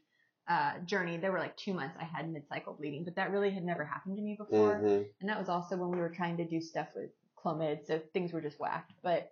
uh, 0.48 0.80
journey. 0.84 1.16
There 1.16 1.30
were 1.30 1.38
like 1.38 1.56
two 1.56 1.72
months 1.72 1.96
I 1.98 2.04
had 2.04 2.28
mid-cycle 2.30 2.74
bleeding, 2.74 3.04
but 3.04 3.14
that 3.14 3.30
really 3.30 3.52
had 3.52 3.62
never 3.64 3.84
happened 3.84 4.16
to 4.16 4.22
me 4.22 4.34
before. 4.36 4.80
Mhm. 4.82 5.06
And 5.20 5.30
that 5.30 5.38
was 5.38 5.48
also 5.48 5.76
when 5.76 5.90
we 5.90 5.98
were 5.98 6.10
trying 6.10 6.36
to 6.38 6.44
do 6.44 6.60
stuff 6.60 6.88
with 6.96 7.10
Clomid, 7.36 7.86
so 7.86 8.00
things 8.12 8.32
were 8.32 8.40
just 8.40 8.58
whacked. 8.58 8.92
But, 9.04 9.30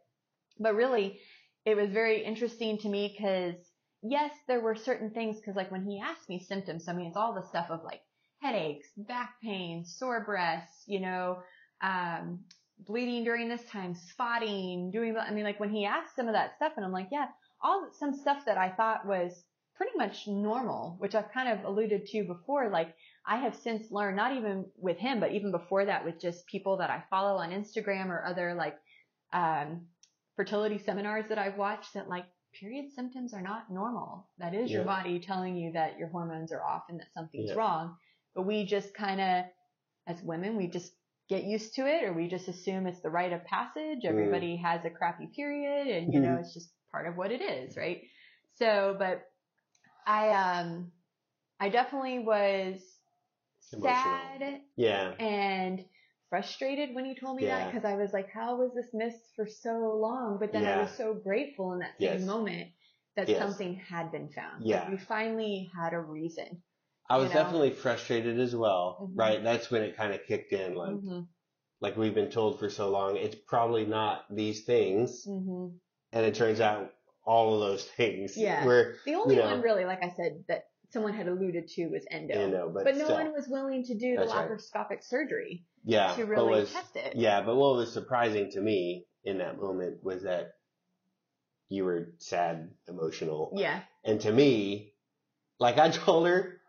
but 0.60 0.76
really, 0.76 1.18
it 1.64 1.76
was 1.76 1.90
very 1.90 2.24
interesting 2.24 2.78
to 2.78 2.88
me 2.88 3.08
because 3.08 3.56
yes, 4.02 4.32
there 4.46 4.60
were 4.60 4.76
certain 4.76 5.10
things 5.10 5.38
because 5.38 5.56
like 5.56 5.72
when 5.72 5.84
he 5.84 5.98
asked 5.98 6.28
me 6.28 6.38
symptoms, 6.38 6.86
I 6.86 6.92
mean, 6.92 7.08
it's 7.08 7.16
all 7.16 7.34
the 7.34 7.46
stuff 7.48 7.66
of 7.68 7.82
like 7.82 8.02
headaches, 8.42 8.88
back 8.96 9.34
pain, 9.42 9.84
sore 9.84 10.24
breasts, 10.24 10.82
you 10.86 11.00
know, 11.00 11.38
um, 11.80 12.40
bleeding 12.86 13.24
during 13.24 13.48
this 13.48 13.64
time, 13.70 13.94
spotting, 13.94 14.90
doing, 14.90 15.16
I 15.16 15.30
mean, 15.30 15.44
like 15.44 15.60
when 15.60 15.70
he 15.70 15.86
asked 15.86 16.16
some 16.16 16.26
of 16.26 16.34
that 16.34 16.56
stuff 16.56 16.72
and 16.76 16.84
I'm 16.84 16.92
like, 16.92 17.08
yeah, 17.12 17.26
all 17.62 17.88
some 17.92 18.12
stuff 18.14 18.44
that 18.46 18.58
I 18.58 18.70
thought 18.70 19.06
was 19.06 19.44
pretty 19.76 19.96
much 19.96 20.26
normal, 20.26 20.96
which 20.98 21.14
I've 21.14 21.30
kind 21.32 21.48
of 21.48 21.64
alluded 21.64 22.06
to 22.06 22.24
before, 22.24 22.68
like 22.68 22.94
I 23.26 23.36
have 23.38 23.54
since 23.54 23.90
learned, 23.92 24.16
not 24.16 24.36
even 24.36 24.66
with 24.76 24.98
him, 24.98 25.20
but 25.20 25.32
even 25.32 25.52
before 25.52 25.84
that 25.84 26.04
with 26.04 26.20
just 26.20 26.46
people 26.46 26.78
that 26.78 26.90
I 26.90 27.04
follow 27.08 27.36
on 27.38 27.50
Instagram 27.50 28.06
or 28.08 28.24
other 28.24 28.54
like, 28.54 28.76
um, 29.32 29.86
fertility 30.36 30.78
seminars 30.78 31.26
that 31.28 31.38
I've 31.38 31.56
watched 31.56 31.94
that 31.94 32.08
like 32.08 32.24
period 32.58 32.86
symptoms 32.94 33.32
are 33.34 33.42
not 33.42 33.70
normal. 33.70 34.28
That 34.38 34.54
is 34.54 34.70
your 34.70 34.84
body 34.84 35.20
telling 35.20 35.56
you 35.56 35.72
that 35.72 35.98
your 35.98 36.08
hormones 36.08 36.52
are 36.52 36.62
off 36.64 36.84
and 36.88 36.98
that 37.00 37.12
something's 37.14 37.50
Yeah. 37.50 37.56
wrong. 37.56 37.96
But 38.34 38.42
we 38.42 38.64
just 38.64 38.94
kind 38.94 39.20
of, 39.20 39.44
as 40.06 40.22
women, 40.22 40.56
we 40.56 40.68
just 40.68 40.92
get 41.28 41.44
used 41.44 41.74
to 41.74 41.86
it 41.86 42.04
or 42.04 42.12
we 42.12 42.28
just 42.28 42.48
assume 42.48 42.86
it's 42.86 43.00
the 43.00 43.10
rite 43.10 43.32
of 43.32 43.44
passage. 43.44 44.04
Everybody 44.04 44.56
has 44.56 44.84
a 44.84 44.90
crappy 44.90 45.28
period 45.34 45.88
and 45.88 46.12
you 46.12 46.20
know, 46.20 46.36
Mhm. 46.36 46.40
it's 46.40 46.54
just 46.54 46.70
part 46.90 47.06
of 47.06 47.16
what 47.16 47.32
it 47.32 47.40
is, 47.40 47.76
right? 47.76 48.02
So, 48.56 48.96
but 48.98 49.22
I, 50.06 50.30
um, 50.30 50.92
I 51.60 51.68
definitely 51.68 52.20
was 52.20 52.80
Emotional. 53.72 54.14
sad 54.14 54.60
Yeah. 54.76 55.14
and 55.18 55.84
frustrated 56.28 56.94
when 56.94 57.04
he 57.04 57.14
told 57.14 57.36
me 57.36 57.44
that 57.46 57.66
because 57.72 57.84
I 57.84 57.94
was 57.96 58.12
like, 58.12 58.28
how 58.30 58.56
was 58.56 58.74
this 58.74 58.92
missed 58.92 59.34
for 59.36 59.46
so 59.46 59.96
long? 59.96 60.38
But 60.40 60.52
then 60.52 60.64
I 60.66 60.80
was 60.80 60.90
so 60.90 61.14
grateful 61.14 61.72
in 61.72 61.78
that 61.80 61.98
same 62.00 62.20
Yes. 62.20 62.26
moment 62.26 62.72
that 63.16 63.28
Yes. 63.28 63.38
something 63.38 63.74
had 63.76 64.10
been 64.10 64.28
found. 64.30 64.64
Yeah. 64.64 64.80
Like 64.80 64.90
we 64.90 64.98
finally 64.98 65.70
had 65.78 65.92
a 65.94 66.00
reason. 66.00 66.62
I 67.08 67.16
was 67.18 67.28
you 67.28 67.34
know? 67.34 67.42
definitely 67.42 67.70
frustrated 67.70 68.38
as 68.40 68.54
well. 68.54 68.98
Mhm. 69.02 69.12
Right. 69.14 69.42
That's 69.42 69.70
when 69.70 69.82
it 69.82 69.96
kind 69.96 70.14
of 70.14 70.24
kicked 70.26 70.52
in. 70.52 70.74
Like, 70.74 70.96
hmm 71.00 71.20
like 71.80 71.96
we've 71.96 72.14
been 72.14 72.30
told 72.30 72.60
for 72.60 72.70
so 72.70 72.90
long, 72.90 73.16
it's 73.16 73.34
probably 73.34 73.84
not 73.84 74.24
these 74.30 74.64
things. 74.64 75.24
hmm 75.24 75.66
And 76.12 76.24
it 76.24 76.36
turns 76.36 76.60
out 76.60 76.92
all 77.24 77.54
of 77.54 77.60
those 77.60 77.84
things 77.84 78.36
Yeah. 78.36 78.64
were, 78.64 78.94
The 79.04 79.16
only 79.16 79.34
know. 79.36 79.46
one 79.46 79.62
really, 79.62 79.84
like 79.84 80.02
I 80.02 80.10
said, 80.10 80.44
that 80.46 80.66
someone 80.90 81.12
had 81.12 81.26
alluded 81.26 81.66
to 81.68 81.86
was 81.88 82.06
endo. 82.10 82.40
you 82.40 82.48
know, 82.52 82.70
but, 82.72 82.84
but 82.84 82.94
no 82.96 83.04
still. 83.06 83.16
one 83.16 83.32
was 83.32 83.48
willing 83.48 83.82
to 83.84 83.94
do 83.94 84.12
the 84.14 84.26
That's 84.26 84.32
right. 84.32 84.48
laparoscopic 84.48 85.02
surgery 85.02 85.64
yeah, 85.84 86.14
to 86.14 86.24
really 86.24 86.50
was, 86.50 86.72
test 86.72 86.94
it. 86.96 87.16
Yeah, 87.16 87.40
but 87.40 87.56
what 87.56 87.74
was 87.74 87.92
surprising 87.92 88.50
to 88.52 88.60
me 88.60 89.06
in 89.24 89.38
that 89.38 89.58
moment 89.58 90.04
was 90.04 90.22
that 90.22 90.52
you 91.68 91.84
were 91.84 92.12
sad, 92.18 92.70
emotional. 92.86 93.52
Yeah. 93.56 93.80
And 94.04 94.20
to 94.20 94.32
me, 94.32 94.92
like 95.58 95.78
I 95.78 95.90
told 95.90 96.26
her, 96.28 96.60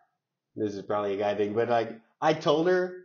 this 0.56 0.74
is 0.76 0.82
probably 0.84 1.16
a 1.16 1.18
guy 1.18 1.36
thing, 1.36 1.54
but 1.54 1.70
like 1.70 1.92
I 2.22 2.34
told 2.34 2.68
her 2.68 3.04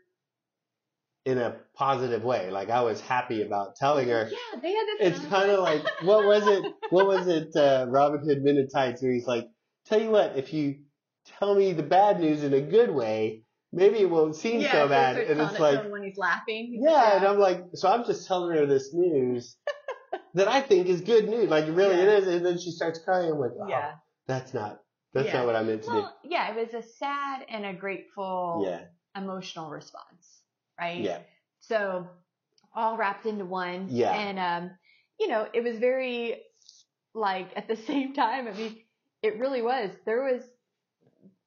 in 1.24 1.38
a 1.38 1.56
positive 1.74 2.24
way. 2.24 2.50
Like 2.50 2.70
I 2.70 2.80
was 2.82 3.00
happy 3.00 3.42
about 3.42 3.76
telling 3.76 4.08
her. 4.08 4.30
Yeah, 4.30 4.60
they 4.60 4.72
had 4.72 4.86
this. 4.98 5.18
It's 5.18 5.26
kind 5.26 5.50
of 5.50 5.60
like 5.60 5.82
what 6.02 6.24
was 6.24 6.46
it? 6.46 6.74
What 6.90 7.06
was 7.06 7.26
it? 7.26 7.54
Uh, 7.54 7.84
Robin 7.88 8.20
Hood 8.24 8.42
Men 8.42 8.56
in 8.56 8.68
Tights, 8.68 9.02
where 9.02 9.12
he's 9.12 9.26
like, 9.26 9.46
"Tell 9.86 10.00
you 10.00 10.10
what, 10.10 10.36
if 10.36 10.54
you 10.54 10.76
tell 11.38 11.54
me 11.54 11.74
the 11.74 11.82
bad 11.82 12.18
news 12.18 12.42
in 12.42 12.54
a 12.54 12.62
good 12.62 12.90
way, 12.90 13.42
maybe 13.72 13.98
it 13.98 14.08
won't 14.08 14.34
seem 14.36 14.62
yeah, 14.62 14.72
so 14.72 14.88
bad." 14.88 15.18
And 15.18 15.38
it's 15.38 15.54
it 15.54 15.60
like, 15.60 15.90
when 15.90 16.02
he's 16.02 16.16
laughing. 16.16 16.68
He's 16.72 16.80
yeah, 16.82 16.92
like, 16.92 17.14
and 17.16 17.26
I'm 17.26 17.38
like, 17.38 17.64
so 17.74 17.90
I'm 17.90 18.06
just 18.06 18.26
telling 18.26 18.56
her 18.56 18.64
this 18.64 18.94
news 18.94 19.58
that 20.34 20.48
I 20.48 20.62
think 20.62 20.86
is 20.86 21.02
good 21.02 21.28
news. 21.28 21.50
Like 21.50 21.66
really, 21.68 21.96
Yeah. 21.96 22.04
it 22.04 22.22
is. 22.22 22.28
And 22.28 22.46
then 22.46 22.58
she 22.58 22.70
starts 22.70 23.00
crying. 23.00 23.30
I'm 23.30 23.38
like, 23.38 23.52
oh, 23.60 23.68
yeah. 23.68 23.92
that's 24.26 24.54
not. 24.54 24.80
That's 25.14 25.26
Yeah. 25.28 25.38
not 25.38 25.46
what 25.46 25.56
I 25.56 25.62
meant 25.62 25.82
to 25.84 25.90
Well, 25.90 26.16
yeah, 26.24 26.50
it 26.50 26.56
was 26.56 26.74
a 26.74 26.86
sad 26.86 27.44
and 27.48 27.64
a 27.66 27.72
grateful. 27.72 28.62
Yeah. 28.64 28.84
emotional 29.16 29.68
response, 29.70 30.42
right? 30.78 31.00
Yeah. 31.00 31.18
So 31.60 32.06
all 32.74 32.96
wrapped 32.96 33.26
into 33.26 33.44
one. 33.44 33.88
Yeah. 33.90 34.12
And 34.12 34.38
um, 34.38 34.70
you 35.18 35.26
know, 35.28 35.48
it 35.52 35.64
was 35.64 35.78
very 35.78 36.42
like 37.14 37.48
at 37.56 37.66
the 37.68 37.76
same 37.90 38.12
time, 38.14 38.46
I 38.46 38.52
mean, 38.52 38.76
it 39.22 39.38
really 39.38 39.62
was. 39.62 39.90
There 40.04 40.22
was 40.22 40.42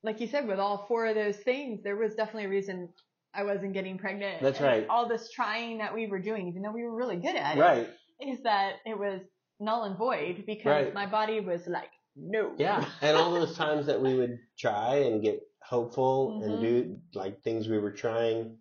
like 0.03 0.19
you 0.19 0.27
said, 0.27 0.47
with 0.47 0.59
all 0.59 0.85
four 0.87 1.05
of 1.05 1.15
those 1.15 1.37
things, 1.37 1.83
there 1.83 1.95
was 1.95 2.15
definitely 2.15 2.45
a 2.45 2.49
reason 2.49 2.89
I 3.33 3.43
wasn't 3.43 3.73
getting 3.73 3.97
pregnant. 3.99 4.41
That's 4.41 4.57
And 4.59 4.65
right. 4.67 4.87
All 4.89 5.07
this 5.07 5.29
trying 5.31 5.77
that 5.77 5.93
we 5.93 6.07
were 6.07 6.19
doing, 6.19 6.47
even 6.47 6.63
though 6.63 6.71
we 6.71 6.83
were 6.83 6.95
really 6.95 7.17
good 7.17 7.35
at 7.35 7.57
Right. 7.57 7.87
it, 8.19 8.25
is 8.27 8.41
that 8.43 8.77
it 8.85 8.97
was 8.97 9.21
null 9.59 9.83
and 9.83 9.95
void 9.97 10.43
because 10.45 10.65
Right. 10.85 10.93
my 10.93 11.05
body 11.05 11.39
was 11.39 11.67
like, 11.67 11.91
no. 12.15 12.53
Yeah. 12.57 12.85
And 13.01 13.17
all 13.17 13.31
those 13.33 13.55
times 13.55 13.85
that 13.87 14.01
we 14.01 14.15
would 14.15 14.39
try 14.57 14.95
and 14.95 15.21
get 15.21 15.41
hopeful 15.63 16.41
and 16.43 16.53
Mhm. 16.55 16.61
do 16.61 16.99
like 17.13 17.41
things 17.41 17.67
we 17.67 17.79
were 17.79 17.91
trying 17.91 18.57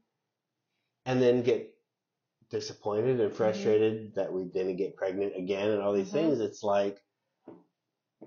and 1.06 1.20
then 1.20 1.42
get 1.42 1.74
disappointed 2.50 3.14
Mm-hmm. 3.16 3.22
and 3.26 3.32
frustrated 3.34 4.14
that 4.14 4.32
we 4.32 4.44
didn't 4.44 4.76
get 4.76 4.96
pregnant 4.96 5.36
again 5.36 5.70
and 5.70 5.80
all 5.80 5.92
these 5.92 6.08
Mhm. 6.10 6.12
things. 6.12 6.40
It's 6.40 6.62
like, 6.62 7.02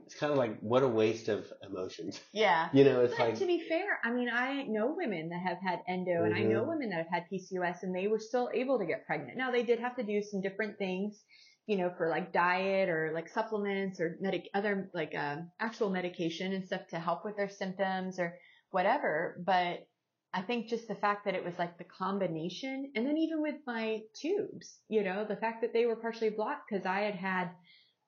it's 0.06 0.16
kind 0.16 0.32
of 0.32 0.38
like, 0.38 0.60
what 0.60 0.82
a 0.84 0.88
waste 0.88 1.30
of 1.30 1.52
emotions. 1.62 2.20
Yeah. 2.34 2.70
You 2.74 2.84
know, 2.84 3.02
it's 3.02 3.16
But 3.16 3.28
like, 3.30 3.38
to 3.40 3.46
be 3.46 3.60
fair, 3.70 4.00
I 4.04 4.12
mean, 4.12 4.28
I 4.30 4.64
know 4.64 4.94
women 4.96 5.30
that 5.30 5.40
have 5.42 5.60
had 5.60 5.82
endo, 5.88 6.24
and 6.24 6.34
I 6.34 6.42
know 6.42 6.64
women 6.64 6.90
that 6.90 6.98
have 6.98 7.08
had 7.08 7.30
PCOS, 7.30 7.84
and 7.84 7.96
they 7.96 8.08
were 8.08 8.20
still 8.20 8.50
able 8.54 8.80
to 8.80 8.86
get 8.86 9.06
pregnant. 9.06 9.38
Now 9.38 9.52
they 9.52 9.64
did 9.64 9.80
have 9.80 9.96
to 9.98 10.04
do 10.04 10.22
some 10.22 10.42
different 10.42 10.78
things, 10.78 11.24
you 11.66 11.78
know, 11.78 11.92
for 11.98 12.10
like 12.10 12.34
diet 12.34 12.90
or 12.90 13.12
like 13.14 13.30
supplements 13.30 14.00
or 14.00 14.18
medic 14.20 14.50
other 14.54 14.90
like 14.94 15.14
um, 15.16 15.50
actual 15.60 15.90
medication 15.90 16.54
and 16.54 16.66
stuff 16.66 16.88
to 16.90 17.00
help 17.00 17.24
with 17.24 17.38
their 17.38 17.50
symptoms 17.50 18.20
or 18.20 18.38
whatever. 18.72 19.42
But 19.46 19.88
I 20.34 20.42
think 20.42 20.68
just 20.68 20.88
the 20.88 20.96
fact 20.96 21.26
that 21.26 21.36
it 21.36 21.46
was 21.46 21.58
like 21.60 21.78
the 21.78 21.84
combination, 21.84 22.92
and 22.96 23.06
then 23.06 23.18
even 23.18 23.42
with 23.42 23.56
my 23.68 24.02
tubes, 24.20 24.80
you 24.90 25.04
know, 25.04 25.26
the 25.26 25.36
fact 25.36 25.62
that 25.62 25.74
they 25.74 25.86
were 25.86 25.96
partially 25.96 26.32
blocked 26.32 26.70
because 26.70 26.86
I 26.86 27.02
had 27.02 27.16
had 27.16 27.50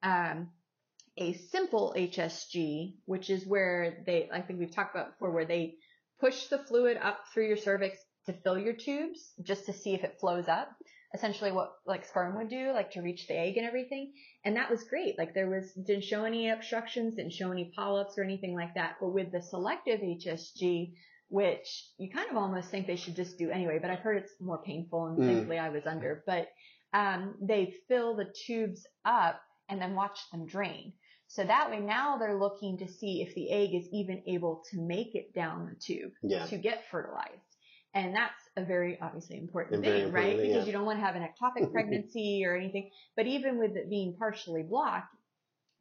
um, 0.01 0.49
a 1.17 1.33
simple 1.33 1.93
HSG, 1.95 2.95
which 3.05 3.29
is 3.29 3.45
where 3.45 4.03
they, 4.05 4.27
I 4.33 4.41
think 4.41 4.59
we've 4.59 4.73
talked 4.73 4.95
about 4.95 5.11
before, 5.11 5.31
where 5.31 5.45
they 5.45 5.75
push 6.19 6.47
the 6.47 6.57
fluid 6.57 6.97
up 7.01 7.19
through 7.33 7.47
your 7.47 7.57
cervix 7.57 7.99
to 8.25 8.33
fill 8.33 8.57
your 8.57 8.73
tubes 8.73 9.33
just 9.43 9.67
to 9.67 9.73
see 9.73 9.93
if 9.93 10.03
it 10.03 10.17
flows 10.19 10.47
up. 10.47 10.69
Essentially 11.15 11.51
what 11.51 11.71
like 11.85 12.05
sperm 12.05 12.35
would 12.35 12.49
do, 12.49 12.71
like 12.73 12.91
to 12.91 13.01
reach 13.01 13.27
the 13.27 13.39
egg 13.39 13.55
and 13.57 13.65
everything. 13.65 14.11
And 14.43 14.55
that 14.57 14.69
was 14.69 14.83
great. 14.83 15.17
Like 15.17 15.33
there 15.33 15.49
was, 15.49 15.71
didn't 15.71 16.03
show 16.03 16.25
any 16.25 16.49
obstructions, 16.49 17.15
didn't 17.15 17.33
show 17.33 17.51
any 17.51 17.71
polyps 17.75 18.17
or 18.17 18.23
anything 18.23 18.53
like 18.53 18.73
that. 18.75 18.97
But 18.99 19.13
with 19.13 19.31
the 19.31 19.41
selective 19.41 20.01
HSG, 20.01 20.93
which 21.29 21.87
you 21.97 22.09
kind 22.11 22.29
of 22.29 22.35
almost 22.37 22.69
think 22.69 22.85
they 22.85 22.97
should 22.97 23.15
just 23.15 23.37
do 23.37 23.49
anyway, 23.49 23.79
but 23.81 23.89
I've 23.89 23.99
heard 23.99 24.17
it's 24.17 24.33
more 24.41 24.61
painful 24.61 25.07
and 25.07 25.17
Mm. 25.17 25.25
thankfully 25.25 25.57
I 25.57 25.69
was 25.69 25.85
under, 25.85 26.23
but, 26.27 26.49
um, 26.93 27.35
they 27.41 27.73
fill 27.87 28.15
the 28.15 28.31
tubes 28.45 28.85
up 29.05 29.41
and 29.69 29.81
then 29.81 29.95
watch 29.95 30.19
them 30.31 30.45
drain. 30.45 30.93
So 31.27 31.43
that 31.43 31.71
way 31.71 31.79
now 31.79 32.17
they're 32.17 32.39
looking 32.39 32.77
to 32.77 32.87
see 32.87 33.21
if 33.21 33.33
the 33.35 33.49
egg 33.51 33.73
is 33.73 33.87
even 33.91 34.21
able 34.27 34.63
to 34.69 34.79
make 34.79 35.15
it 35.15 35.33
down 35.33 35.65
the 35.65 35.75
tube 35.75 36.11
yeah. 36.21 36.45
to 36.45 36.57
get 36.57 36.83
fertilized. 36.91 37.44
And 37.95 38.15
that's 38.15 38.49
a 38.57 38.65
very 38.65 38.99
obviously 39.01 39.37
important 39.37 39.79
A 39.79 39.81
very 39.81 40.01
thing, 40.03 40.11
right? 40.11 40.35
Because 40.37 40.49
yeah. 40.49 40.65
you 40.65 40.73
don't 40.73 40.85
want 40.85 40.99
to 40.99 41.05
have 41.05 41.15
an 41.15 41.23
ectopic 41.23 41.71
pregnancy 41.71 42.43
or 42.45 42.55
anything. 42.55 42.91
But 43.15 43.27
even 43.27 43.57
with 43.57 43.77
it 43.77 43.89
being 43.89 44.15
partially 44.19 44.63
blocked, 44.63 45.15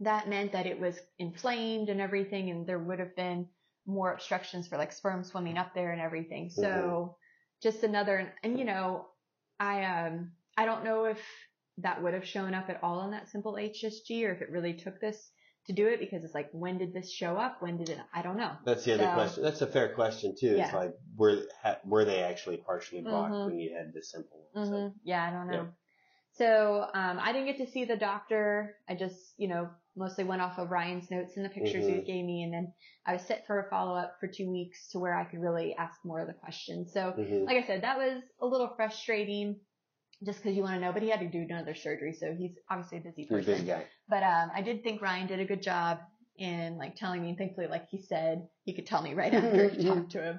that 0.01 0.29
meant 0.29 0.53
that 0.53 0.67
it 0.67 0.81
was 0.81 0.99
inflamed 1.19 1.89
and 1.91 2.01
everything 2.01 2.51
and 2.51 2.67
there 2.67 2.79
would 2.79 3.01
have 3.01 3.17
been 3.17 3.49
more 3.87 4.13
obstructions 4.13 4.69
for 4.69 4.79
like 4.79 4.93
sperm 4.93 5.25
swimming 5.25 5.59
up 5.59 5.75
there 5.75 5.93
and 5.93 6.01
everything. 6.01 6.51
So 6.51 6.67
Mm-hmm. 6.67 7.11
just 7.63 7.85
another, 7.85 8.33
and 8.45 8.59
you 8.59 8.65
know, 8.65 9.07
I, 9.61 9.85
um, 9.85 10.33
I 10.57 10.67
don't 10.67 10.85
know 10.85 11.07
if 11.07 11.19
that 11.79 12.03
would 12.03 12.15
have 12.15 12.27
shown 12.27 12.55
up 12.55 12.71
at 12.71 12.83
all 12.83 13.05
in 13.05 13.11
that 13.13 13.29
simple 13.29 13.55
HSG 13.55 14.25
or 14.25 14.33
if 14.33 14.43
it 14.43 14.51
really 14.51 14.75
took 14.75 15.01
this 15.01 15.33
to 15.67 15.73
do 15.73 15.87
it 15.89 15.99
because 16.01 16.25
it's 16.25 16.35
like, 16.35 16.49
when 16.53 16.79
did 16.79 16.93
this 16.93 17.11
show 17.11 17.37
up? 17.37 17.63
When 17.63 17.77
did 17.77 17.89
it? 17.89 17.99
I 18.13 18.23
don't 18.23 18.37
know. 18.37 18.53
That's 18.65 18.85
the 18.85 18.95
other 18.95 19.05
So- 19.05 19.15
question. 19.15 19.43
That's 19.43 19.63
a 19.63 19.67
fair 19.67 19.95
question 19.95 20.35
too. 20.39 20.57
It's 20.59 20.73
like, 20.75 20.93
were 21.17 21.43
ha, 21.63 21.79
were 21.85 22.05
they 22.05 22.23
actually 22.23 22.59
partially 22.59 23.01
blocked 23.01 23.33
Mhm. 23.33 23.47
when 23.47 23.59
you 23.59 23.75
had 23.75 23.93
the 23.95 24.03
simple 24.03 24.47
one? 24.53 24.67
So, 24.67 24.73
hmm 24.89 24.89
Yeah, 25.05 25.23
I 25.25 25.31
don't 25.31 25.47
know. 25.49 25.55
Yeah. 25.55 25.67
So 26.33 26.91
um, 26.95 27.19
I 27.21 27.33
didn't 27.33 27.47
get 27.47 27.65
to 27.65 27.71
see 27.73 27.85
the 27.85 27.97
doctor. 27.97 28.77
I 28.89 28.95
just, 28.97 29.35
you 29.39 29.49
know, 29.49 29.71
mostly 29.97 30.25
went 30.25 30.43
off 30.43 30.59
of 30.59 30.71
Ryan's 30.71 31.09
notes 31.11 31.37
and 31.37 31.45
the 31.45 31.49
pictures 31.49 31.87
he 31.87 31.93
Mhm. 31.93 32.07
gave 32.07 32.25
me, 32.25 32.43
and 32.43 32.53
then 32.53 32.73
I 33.07 33.13
was 33.13 33.23
set 33.23 33.47
for 33.47 33.61
a 33.61 33.71
follow 33.71 33.95
up 33.95 34.17
for 34.19 34.27
two 34.27 34.51
weeks 34.51 34.89
to 34.91 34.99
where 34.99 35.15
I 35.15 35.25
could 35.25 35.39
really 35.41 35.75
ask 35.77 36.05
more 36.05 36.21
of 36.21 36.27
the 36.27 36.35
questions. 36.35 36.93
So, 36.93 37.13
mhm. 37.13 37.47
like 37.47 37.57
I 37.63 37.67
said, 37.67 37.83
that 37.83 37.97
was 37.97 38.21
a 38.41 38.47
little 38.47 38.69
frustrating, 38.75 39.61
just 40.25 40.43
because 40.43 40.57
you 40.57 40.63
want 40.63 40.75
to 40.75 40.81
know. 40.81 40.93
But 40.93 41.03
he 41.03 41.11
had 41.11 41.21
to 41.21 41.29
do 41.29 41.47
another 41.49 41.75
surgery, 41.75 42.13
so 42.13 42.35
he's 42.37 42.53
obviously 42.71 42.99
a 42.99 43.01
busy 43.01 43.25
person. 43.25 43.53
busy 43.53 43.67
guy. 43.67 43.85
But 44.09 44.23
um, 44.23 44.51
I 44.55 44.63
did 44.63 44.83
think 44.83 45.03
Ryan 45.03 45.27
did 45.27 45.41
a 45.41 45.45
good 45.45 45.63
job 45.63 45.99
in 46.37 46.77
like 46.79 46.97
telling 46.97 47.23
me, 47.23 47.31
and 47.31 47.39
thankfully, 47.39 47.67
like 47.67 47.89
he 47.89 48.03
said, 48.03 48.47
he 48.65 48.75
could 48.75 48.87
tell 48.87 49.03
me 49.03 49.15
right 49.15 49.33
after 49.35 49.69
he 49.69 49.85
talked 49.85 50.13
to 50.13 50.23
him. 50.23 50.39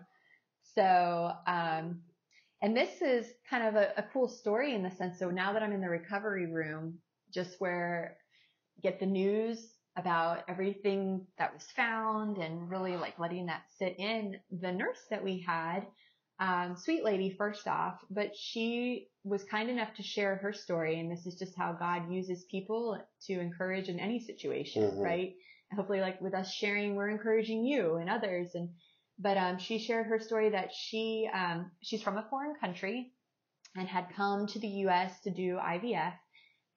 So, 0.75 1.31
um, 1.47 2.01
and 2.61 2.75
this 2.75 3.01
is 3.01 3.27
kind 3.49 3.67
of 3.67 3.75
a, 3.75 3.93
a 3.97 4.03
cool 4.13 4.27
story 4.27 4.73
in 4.73 4.83
the 4.83 4.91
sense. 4.91 5.19
So 5.19 5.29
now 5.29 5.53
that 5.53 5.63
I'm 5.63 5.71
in 5.71 5.81
the 5.81 5.89
recovery 5.89 6.51
room, 6.51 6.99
just 7.33 7.55
where 7.59 8.17
get 8.81 8.99
the 8.99 9.05
news 9.05 9.75
about 9.97 10.43
everything 10.49 11.25
that 11.37 11.53
was 11.53 11.63
found 11.75 12.37
and 12.37 12.69
really 12.69 12.97
like 12.97 13.17
letting 13.17 13.45
that 13.45 13.63
sit 13.77 13.95
in. 13.97 14.35
The 14.59 14.71
nurse 14.71 14.99
that 15.09 15.23
we 15.23 15.43
had, 15.45 15.85
um, 16.39 16.75
sweet 16.75 17.03
lady 17.03 17.29
first 17.37 17.67
off, 17.67 17.99
but 18.09 18.35
she 18.35 19.07
was 19.23 19.43
kind 19.43 19.69
enough 19.69 19.93
to 19.95 20.03
share 20.03 20.35
her 20.35 20.51
story. 20.53 20.99
And 20.99 21.09
this 21.11 21.25
is 21.25 21.35
just 21.35 21.55
how 21.55 21.73
God 21.73 22.11
uses 22.11 22.43
people 22.45 23.01
to 23.27 23.39
encourage 23.39 23.87
in 23.89 23.99
any 23.99 24.19
situation, 24.19 24.83
Mhm. 24.91 25.01
right? 25.03 25.35
Hopefully 25.73 26.01
like 26.01 26.19
with 26.21 26.33
us 26.33 26.51
sharing, 26.53 26.95
we're 26.95 27.09
encouraging 27.09 27.65
you 27.65 27.95
and 27.95 28.09
others. 28.09 28.53
And, 28.55 28.69
but, 29.17 29.37
um, 29.37 29.57
she 29.59 29.79
shared 29.79 30.07
her 30.07 30.19
story 30.19 30.49
that 30.49 30.73
she, 30.73 31.29
um, 31.33 31.71
she's 31.81 32.03
from 32.03 32.17
a 32.17 32.27
foreign 32.29 32.55
country 32.55 33.13
and 33.75 33.87
had 33.87 34.09
come 34.15 34.47
to 34.47 34.59
the 34.59 34.67
U.S. 34.67 35.21
to 35.21 35.31
do 35.31 35.57
IVF 35.57 36.13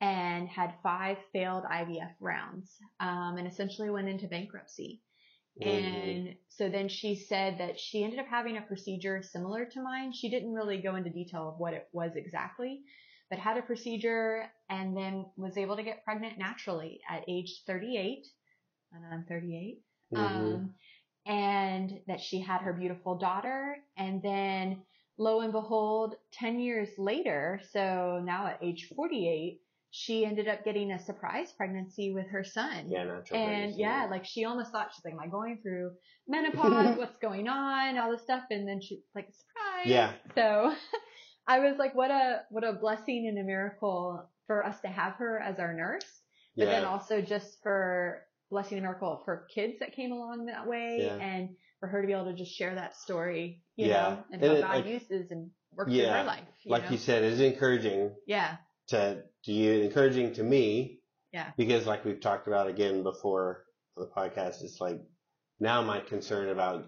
and 0.01 0.49
had 0.49 0.75
five 0.83 1.19
failed 1.33 1.65
IVF 1.65 2.15
rounds, 2.21 2.77
um, 3.01 3.37
and 3.37 3.47
essentially 3.49 3.91
went 3.91 4.09
into 4.09 4.29
bankruptcy. 4.29 5.03
And 5.61 6.37
so 6.49 6.69
then 6.69 6.89
she 6.89 7.15
said 7.17 7.59
that 7.59 7.79
she 7.79 8.05
ended 8.05 8.19
up 8.19 8.27
having 8.29 8.57
a 8.57 8.63
procedure 8.63 9.23
similar 9.23 9.65
to 9.65 9.83
mine. 9.83 10.13
She 10.13 10.29
didn't 10.31 10.55
really 10.55 10.79
go 10.81 10.97
into 10.97 11.11
detail 11.11 11.49
of 11.49 11.59
what 11.59 11.75
it 11.75 11.89
was 11.93 12.13
exactly, 12.17 12.83
but 13.31 13.39
had 13.39 13.57
a 13.57 13.63
procedure 13.63 14.51
and 14.71 14.97
then 14.97 15.27
was 15.37 15.57
able 15.57 15.77
to 15.77 15.83
get 15.83 16.05
pregnant 16.05 16.39
naturally 16.39 17.01
at 17.09 17.25
age 17.29 17.63
38. 17.67 18.27
And 18.93 19.05
I'm 19.13 19.25
38. 19.25 19.83
Mhm. 20.13 20.19
Um, 20.19 20.75
and 21.27 22.01
that 22.07 22.21
she 22.21 22.41
had 22.41 22.63
her 22.63 22.73
beautiful 22.73 23.17
daughter. 23.17 23.77
And 23.97 24.23
then 24.23 24.83
lo 25.19 25.41
and 25.41 25.53
behold, 25.53 26.15
10 26.33 26.61
years 26.61 26.89
later, 26.97 27.61
so 27.71 28.21
now 28.25 28.47
at 28.47 28.63
age 28.63 28.89
48, 28.95 29.61
she 29.91 30.25
ended 30.25 30.49
up 30.49 30.65
getting 30.65 30.93
a 30.93 30.99
surprise 31.05 31.53
pregnancy 31.57 32.13
with 32.13 32.27
her 32.29 32.45
son. 32.45 32.91
yeah, 32.91 33.05
natural 33.05 33.41
And 33.41 33.49
pregnancy. 33.49 33.81
yeah, 33.81 34.07
like 34.11 34.25
she 34.27 34.45
almost 34.45 34.71
thought 34.71 34.91
she's 34.95 35.05
like, 35.05 35.15
am 35.15 35.21
I 35.21 35.29
going 35.29 35.59
through 35.63 35.93
menopause? 36.29 36.97
What's 36.99 37.17
going 37.19 37.49
on? 37.49 37.97
All 37.99 38.11
this 38.11 38.23
stuff. 38.23 38.43
And 38.51 38.69
then 38.69 38.81
she's 38.83 39.01
like, 39.15 39.27
surprise. 39.27 39.87
Yeah. 39.87 40.13
So 40.35 40.75
I 41.49 41.61
was 41.61 41.77
like, 41.79 41.95
what 41.95 42.11
a, 42.11 42.43
what 42.51 42.65
a 42.65 42.75
blessing 42.75 43.27
and 43.29 43.39
a 43.39 43.43
miracle 43.43 44.29
for 44.47 44.65
us 44.65 44.79
to 44.81 44.89
have 44.89 45.15
her 45.15 45.39
as 45.41 45.59
our 45.59 45.73
nurse. 45.73 46.05
But 46.57 46.67
then 46.67 46.85
also 46.85 47.21
just 47.23 47.59
for 47.63 48.25
blessing 48.51 48.79
and 48.79 48.85
miracle 48.85 49.13
of 49.13 49.25
her 49.27 49.47
kids 49.55 49.75
that 49.79 49.95
came 49.95 50.11
along 50.11 50.47
that 50.47 50.67
way 50.67 51.03
Yeah. 51.05 51.15
and 51.17 51.51
for 51.79 51.87
her 51.87 52.01
to 52.01 52.07
be 52.07 52.13
able 52.13 52.25
to 52.25 52.33
just 52.35 52.53
share 52.53 52.75
that 52.75 52.97
story, 52.97 53.63
you 53.77 53.87
Yeah. 53.87 53.95
know, 54.03 54.25
and 54.33 54.43
And 54.43 54.51
how 54.53 54.57
it, 54.59 54.61
God 54.63 54.75
like- 54.77 54.87
uses 54.87 55.31
and 55.31 55.51
works 55.77 55.93
Yeah. 55.93 56.05
in 56.09 56.13
her 56.15 56.25
life. 56.25 56.45
Like 56.67 56.85
know? 56.87 56.91
you 56.91 56.97
said, 56.99 57.23
it's 57.23 57.41
encouraging 57.41 58.11
yeah. 58.27 58.57
To 58.89 59.23
to 59.45 59.53
you, 59.53 59.83
encouraging 59.83 60.35
to 60.35 60.43
me. 60.43 61.01
Yeah. 61.33 61.51
Because 61.57 61.87
like 61.87 62.05
we've 62.05 62.21
talked 62.21 62.47
about 62.49 62.69
again 62.69 63.03
before 63.03 63.65
on 63.97 64.05
the 64.05 64.11
podcast, 64.11 64.63
it's 64.63 64.79
like 64.81 65.01
now 65.61 65.83
my 65.83 66.01
concern 66.01 66.49
about 66.49 66.87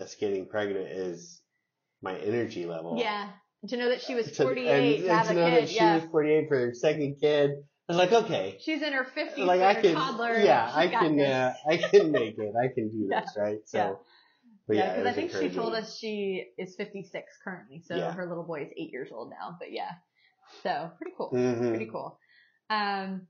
us 0.00 0.14
getting 0.16 0.46
pregnant 0.46 0.88
is 0.88 1.40
my 2.02 2.16
energy 2.18 2.66
level. 2.66 2.96
Yeah. 2.98 3.30
To 3.68 3.76
know 3.76 3.88
that 3.88 4.02
she 4.02 4.14
was 4.14 4.28
48 4.36 4.96
and, 4.96 5.04
to 5.04 5.14
have 5.14 5.30
a 5.30 5.34
know 5.34 5.48
kid. 5.50 5.62
that 5.62 5.68
she 5.70 5.76
yeah. 5.76 5.94
was 5.96 6.04
48 6.10 6.48
for 6.48 6.58
her 6.58 6.74
second 6.74 7.16
kid. 7.20 7.50
I 7.88 7.92
was 7.92 7.96
like, 7.98 8.12
okay, 8.12 8.56
She's 8.60 8.80
in 8.80 8.92
her 8.94 9.04
50s 9.04 9.44
like 9.44 9.60
I 9.60 9.74
can, 9.74 9.94
toddler. 9.94 10.38
yeah, 10.40 10.70
I 10.72 10.86
can, 10.88 11.20
uh, 11.20 11.52
I 11.68 11.76
can 11.76 12.12
make 12.12 12.38
it. 12.38 12.52
I 12.58 12.68
can 12.74 12.88
do 12.88 13.08
Yeah. 13.10 13.20
this, 13.20 13.36
right? 13.36 13.58
So, 13.66 13.78
Yeah. 13.78 13.92
but 14.66 14.76
yeah, 14.76 14.84
yeah, 14.84 14.90
because 14.96 15.06
I 15.06 15.12
think 15.14 15.32
she 15.32 15.50
told 15.54 15.74
us 15.74 15.94
she 15.98 16.46
is 16.56 16.74
56 16.76 17.30
currently, 17.44 17.82
so 17.86 17.94
Yeah. 17.96 18.12
her 18.12 18.26
little 18.26 18.44
boy 18.44 18.62
is 18.62 18.68
eight 18.78 18.90
years 18.90 19.10
old 19.12 19.28
now. 19.30 19.56
But 19.58 19.70
yeah, 19.72 19.90
so 20.62 20.90
pretty 20.98 21.12
cool, 21.16 21.30
Mhm. 21.32 21.68
pretty 21.70 21.86
cool. 21.90 22.18
Um, 22.70 23.26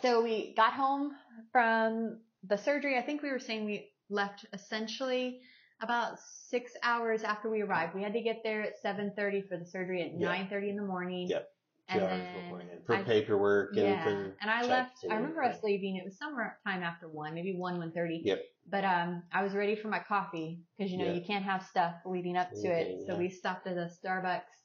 so 0.00 0.22
we 0.22 0.54
got 0.54 0.72
home 0.72 1.16
from 1.50 2.20
the 2.44 2.56
surgery. 2.58 2.96
I 2.98 3.02
think 3.02 3.22
we 3.22 3.30
were 3.30 3.38
saying 3.38 3.64
we 3.64 3.90
left 4.10 4.46
essentially 4.52 5.40
about 5.80 6.18
six 6.20 6.72
hours 6.82 7.24
after 7.24 7.50
we 7.50 7.62
arrived. 7.62 7.94
We 7.94 8.02
had 8.02 8.12
to 8.12 8.20
get 8.22 8.42
there 8.44 8.62
at 8.62 8.78
7:30 8.80 9.40
for 9.48 9.56
the 9.56 9.64
surgery 9.64 10.02
at 10.02 10.12
Yeah. 10.12 10.28
9:30 10.28 10.68
in 10.70 10.76
the 10.76 10.82
morning. 10.84 11.28
Yep. 11.28 11.48
Two 11.90 11.98
and 11.98 12.02
hours 12.04 12.20
then 12.22 12.44
beforehand 12.44 12.84
for 12.86 12.94
I- 12.94 13.02
paperwork 13.02 13.76
and 13.76 13.82
yeah, 13.86 14.04
for 14.04 14.36
and 14.40 14.50
I 14.50 14.62
left. 14.62 15.04
I 15.10 15.16
remember 15.16 15.42
us 15.42 15.60
leaving. 15.64 15.96
It 15.96 16.04
was 16.04 16.16
somewhere 16.16 16.60
time 16.64 16.82
after 16.84 17.08
one, 17.08 17.34
maybe 17.34 17.54
one, 17.56 17.78
one 17.78 17.90
thirty. 17.90 18.22
Yep. 18.24 18.40
But 18.68 18.84
um, 18.84 19.24
I 19.32 19.42
was 19.42 19.54
ready 19.54 19.74
for 19.74 19.88
my 19.88 19.98
coffee 19.98 20.60
because 20.76 20.92
you 20.92 20.98
know 20.98 21.06
Yeah. 21.06 21.12
you 21.14 21.22
can't 21.22 21.44
have 21.44 21.64
stuff 21.64 21.96
leading 22.06 22.36
up 22.36 22.50
to 22.52 22.68
it. 22.68 23.00
Mhm, 23.00 23.06
So 23.06 23.16
we 23.16 23.28
stopped 23.28 23.66
at 23.66 23.76
a 23.76 23.90
Starbucks 23.90 24.61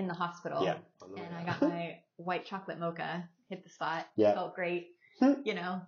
in 0.00 0.08
the 0.08 0.14
hospital. 0.14 0.64
Yeah. 0.64 0.78
on 1.02 1.18
And 1.18 1.36
I 1.36 1.44
got 1.44 1.62
my 1.62 1.98
white 2.16 2.44
chocolate 2.44 2.80
mocha. 2.80 3.28
Hit 3.48 3.62
the 3.62 3.70
spot. 3.70 4.06
Yeah. 4.16 4.34
Felt 4.34 4.54
great. 4.54 4.88
You 5.44 5.54
know. 5.54 5.82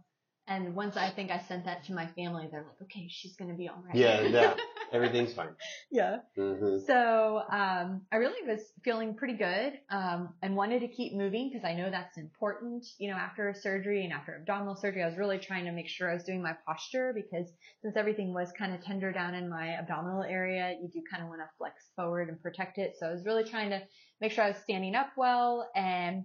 And 0.46 0.74
once 0.74 0.96
I 0.96 1.08
think 1.08 1.30
I 1.30 1.38
sent 1.38 1.64
that 1.64 1.84
to 1.84 1.94
my 1.94 2.06
family, 2.06 2.48
they're 2.50 2.66
like, 2.66 2.82
okay, 2.82 3.06
she's 3.08 3.36
gonna 3.36 3.54
be 3.54 3.68
all 3.68 3.82
right. 3.86 3.94
Yeah, 3.94 4.20
yeah. 4.22 4.54
Everything's 4.92 5.34
fine. 5.34 5.54
yeah. 5.90 6.18
hmm 6.36 6.78
So 6.86 7.42
um, 7.50 8.02
I 8.12 8.16
really 8.16 8.46
was 8.46 8.60
feeling 8.84 9.14
pretty 9.14 9.34
good 9.34 9.78
um, 9.90 10.34
and 10.42 10.56
wanted 10.56 10.80
to 10.80 10.88
keep 10.88 11.14
moving 11.14 11.50
because 11.50 11.64
I 11.64 11.74
know 11.74 11.90
that's 11.90 12.18
important. 12.18 12.86
You 12.98 13.10
know, 13.10 13.16
after 13.16 13.48
a 13.48 13.54
surgery 13.54 14.04
and 14.04 14.12
after 14.12 14.36
abdominal 14.36 14.76
surgery, 14.76 15.02
I 15.02 15.06
was 15.06 15.16
really 15.16 15.38
trying 15.38 15.64
to 15.64 15.72
make 15.72 15.88
sure 15.88 16.10
I 16.10 16.14
was 16.14 16.24
doing 16.24 16.42
my 16.42 16.54
posture 16.66 17.12
because 17.14 17.50
since 17.82 17.96
everything 17.96 18.34
was 18.34 18.52
kind 18.58 18.74
of 18.74 18.82
tender 18.82 19.12
down 19.12 19.34
in 19.34 19.48
my 19.48 19.76
abdominal 19.78 20.22
area, 20.22 20.76
you 20.80 20.88
do 20.88 21.02
kind 21.10 21.22
of 21.22 21.28
want 21.28 21.40
to 21.40 21.48
flex 21.58 21.90
forward 21.96 22.28
and 22.28 22.40
protect 22.42 22.78
it. 22.78 22.94
So 22.98 23.06
I 23.06 23.12
was 23.12 23.24
really 23.24 23.44
trying 23.44 23.70
to 23.70 23.82
make 24.20 24.32
sure 24.32 24.44
I 24.44 24.48
was 24.48 24.58
standing 24.58 24.94
up 24.94 25.10
well 25.16 25.68
and 25.74 26.24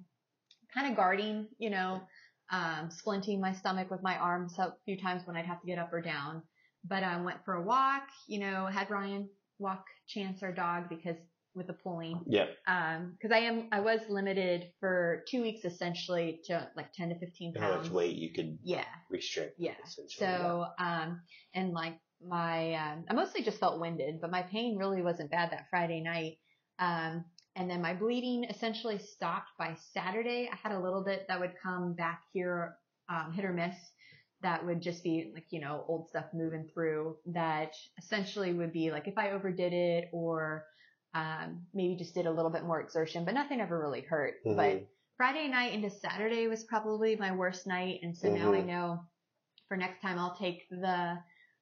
kind 0.74 0.90
of 0.90 0.96
guarding, 0.96 1.48
you 1.58 1.70
know, 1.70 2.02
um, 2.52 2.90
splinting 2.90 3.40
my 3.40 3.54
stomach 3.54 3.92
with 3.92 4.02
my 4.02 4.16
arms 4.18 4.58
a 4.60 4.74
few 4.86 4.98
times 4.98 5.24
when 5.26 5.36
I'd 5.36 5.46
have 5.46 5.62
to 5.62 5.68
get 5.68 5.80
up 5.80 5.92
or 5.94 6.02
down. 6.02 6.44
But 6.88 7.04
I 7.04 7.21
went 7.21 7.43
for 7.45 7.56
a 7.56 7.62
walk, 7.62 8.04
you 8.28 8.39
know, 8.39 8.65
had 8.67 8.89
Ryan 8.89 9.30
walk 9.60 9.86
Chance, 10.08 10.43
our 10.43 10.52
dog, 10.52 10.89
because 10.89 11.17
with 11.58 11.67
the 11.67 11.73
pulling. 11.73 12.21
Yeah. 12.28 12.45
Um, 12.67 13.17
cause 13.21 13.32
I 13.34 13.39
am, 13.39 13.67
I 13.71 13.80
was 13.80 14.00
limited 14.08 14.71
for 14.80 15.23
two 15.30 15.41
weeks 15.41 15.65
essentially 15.65 16.39
to 16.45 16.69
like 16.78 16.93
10 16.93 17.10
to 17.10 17.19
15 17.19 17.54
pounds. 17.56 17.65
How 17.65 17.82
much 17.82 17.91
weight 17.91 18.15
you 18.15 18.32
could 18.32 18.60
Yeah. 18.63 18.86
restrict. 19.10 19.56
Yeah. 19.58 19.73
So, 20.08 20.67
um, 20.80 21.21
and 21.56 21.73
like 21.73 22.00
my, 22.26 22.76
um, 22.76 23.06
I 23.10 23.13
mostly 23.13 23.41
just 23.41 23.60
felt 23.60 23.80
winded, 23.82 24.21
but 24.21 24.30
my 24.30 24.43
pain 24.43 24.78
really 24.78 25.02
wasn't 25.02 25.32
bad 25.32 25.52
that 25.52 25.65
Friday 25.71 26.02
night. 26.02 26.38
Um, 26.80 27.26
and 27.56 27.69
then 27.69 27.82
my 27.82 27.95
bleeding 27.95 28.43
essentially 28.43 29.00
stopped 29.00 29.50
by 29.58 29.76
Saturday. 29.93 30.50
I 30.52 30.56
had 30.56 30.78
a 30.78 30.80
little 30.80 31.04
bit 31.04 31.26
that 31.28 31.39
would 31.39 31.54
come 31.62 31.93
back 31.93 32.21
here, 32.34 32.76
um, 33.10 33.34
hit 33.34 33.43
or 33.45 33.52
miss. 33.54 33.76
That 34.48 34.66
would 34.66 34.82
just 34.82 35.04
be 35.04 35.32
like, 35.34 35.48
you 35.52 35.60
know, 35.60 35.84
old 35.90 36.08
stuff 36.08 36.28
moving 36.34 36.70
through 36.74 37.18
that 37.26 37.74
essentially 37.98 38.54
would 38.54 38.72
be 38.72 38.92
like 38.92 39.08
if 39.08 39.18
I 39.18 39.32
overdid 39.32 39.74
it 39.74 40.10
or, 40.14 40.66
um, 41.14 41.68
maybe 41.74 41.96
just 41.98 42.14
did 42.16 42.28
a 42.28 42.32
little 42.32 42.52
bit 42.52 42.64
more 42.64 42.80
exertion, 42.80 43.26
but 43.26 43.34
nothing 43.34 43.60
ever 43.60 43.78
really 43.80 44.02
hurt. 44.02 44.36
But 44.56 44.76
Mhm. 44.78 44.88
Friday 45.18 45.48
night 45.50 45.74
into 45.74 45.90
Saturday 45.90 46.48
was 46.48 46.64
probably 46.64 47.16
my 47.18 47.36
worst 47.36 47.68
night, 47.68 48.00
and 48.04 48.16
so 48.16 48.30
now 48.30 48.54
I 48.54 48.62
Mhm. 48.62 48.70
know 48.72 49.04
for 49.68 49.78
next 49.78 50.02
time 50.02 50.20
I'll 50.20 50.36
take 50.36 50.68
the 50.70 51.18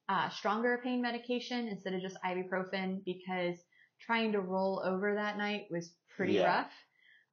uh, 0.10 0.30
stronger 0.30 0.80
pain 0.84 1.02
medication 1.02 1.67
instead 1.67 1.93
of 1.95 2.02
just 2.02 2.17
ibuprofen 2.24 3.04
because 3.06 3.58
trying 4.00 4.32
to 4.34 4.41
roll 4.41 4.82
over 4.86 5.15
that 5.15 5.38
night 5.38 5.67
was 5.71 5.95
pretty 6.15 6.34
Yeah. 6.34 6.45
rough. 6.45 6.71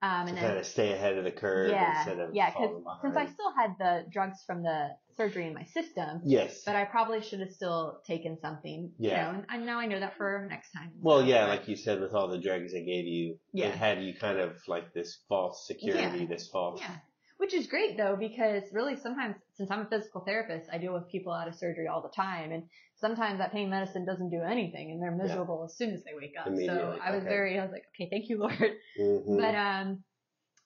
Um, 0.02 0.26
to 0.26 0.32
and 0.32 0.40
kind 0.40 0.58
of 0.58 0.66
stay 0.66 0.92
ahead 0.92 1.16
of 1.16 1.22
the 1.22 1.30
curve 1.30 1.70
yeah, 1.70 1.96
instead 1.98 2.18
of 2.18 2.34
yeah, 2.34 2.50
because 2.50 2.70
since 3.02 3.16
I 3.16 3.26
still 3.26 3.52
had 3.56 3.70
the 3.78 4.04
drugs 4.10 4.42
from 4.44 4.64
the 4.64 4.88
surgery 5.16 5.46
in 5.46 5.54
my 5.54 5.62
system, 5.64 6.22
yes. 6.24 6.62
but 6.66 6.74
I 6.74 6.84
probably 6.84 7.20
should 7.22 7.38
have 7.38 7.52
still 7.52 8.00
taken 8.04 8.36
something. 8.40 8.90
Yeah. 8.98 9.10
You 9.10 9.16
know, 9.16 9.38
and, 9.38 9.46
and 9.50 9.66
now 9.66 9.78
I 9.78 9.86
know 9.86 10.00
that 10.00 10.16
for 10.16 10.46
next 10.50 10.72
time. 10.72 10.90
Well, 11.00 11.24
yeah, 11.24 11.46
like 11.46 11.68
you 11.68 11.76
said, 11.76 12.00
with 12.00 12.14
all 12.14 12.28
the 12.28 12.38
drugs 12.38 12.72
they 12.72 12.84
gave 12.84 13.04
you, 13.06 13.38
Yeah. 13.52 13.68
it 13.68 13.76
had 13.76 14.02
you 14.02 14.14
kind 14.14 14.40
of 14.40 14.56
like 14.66 14.92
this 14.92 15.20
false 15.28 15.66
security, 15.68 16.20
Yeah. 16.20 16.26
this 16.26 16.48
false. 16.48 16.80
Yeah. 16.80 16.96
Which 17.42 17.54
is 17.54 17.66
great 17.66 17.96
though, 17.96 18.14
because 18.14 18.62
really 18.72 18.94
sometimes, 18.94 19.34
since 19.56 19.68
I'm 19.68 19.80
a 19.80 19.86
physical 19.86 20.20
therapist, 20.20 20.70
I 20.72 20.78
deal 20.78 20.92
with 20.92 21.08
people 21.08 21.32
out 21.32 21.48
of 21.48 21.56
surgery 21.56 21.88
all 21.88 22.00
the 22.00 22.08
time. 22.14 22.52
And 22.52 22.62
sometimes 22.94 23.40
that 23.40 23.50
pain 23.50 23.68
medicine 23.68 24.06
doesn't 24.06 24.30
do 24.30 24.42
anything 24.42 24.92
and 24.92 25.02
they're 25.02 25.10
miserable 25.10 25.64
as 25.64 25.76
soon 25.76 25.90
as 25.90 26.04
they 26.04 26.12
wake 26.14 26.34
up. 26.38 26.46
So 26.54 26.96
I 27.02 27.10
was 27.10 27.22
okay. 27.22 27.28
very, 27.28 27.58
I 27.58 27.64
was 27.64 27.72
like, 27.72 27.82
okay, 27.96 28.08
thank 28.08 28.28
you, 28.28 28.38
Lord. 28.44 28.76
Mhm. 28.96 29.36
But, 29.36 29.56
um, 29.56 30.04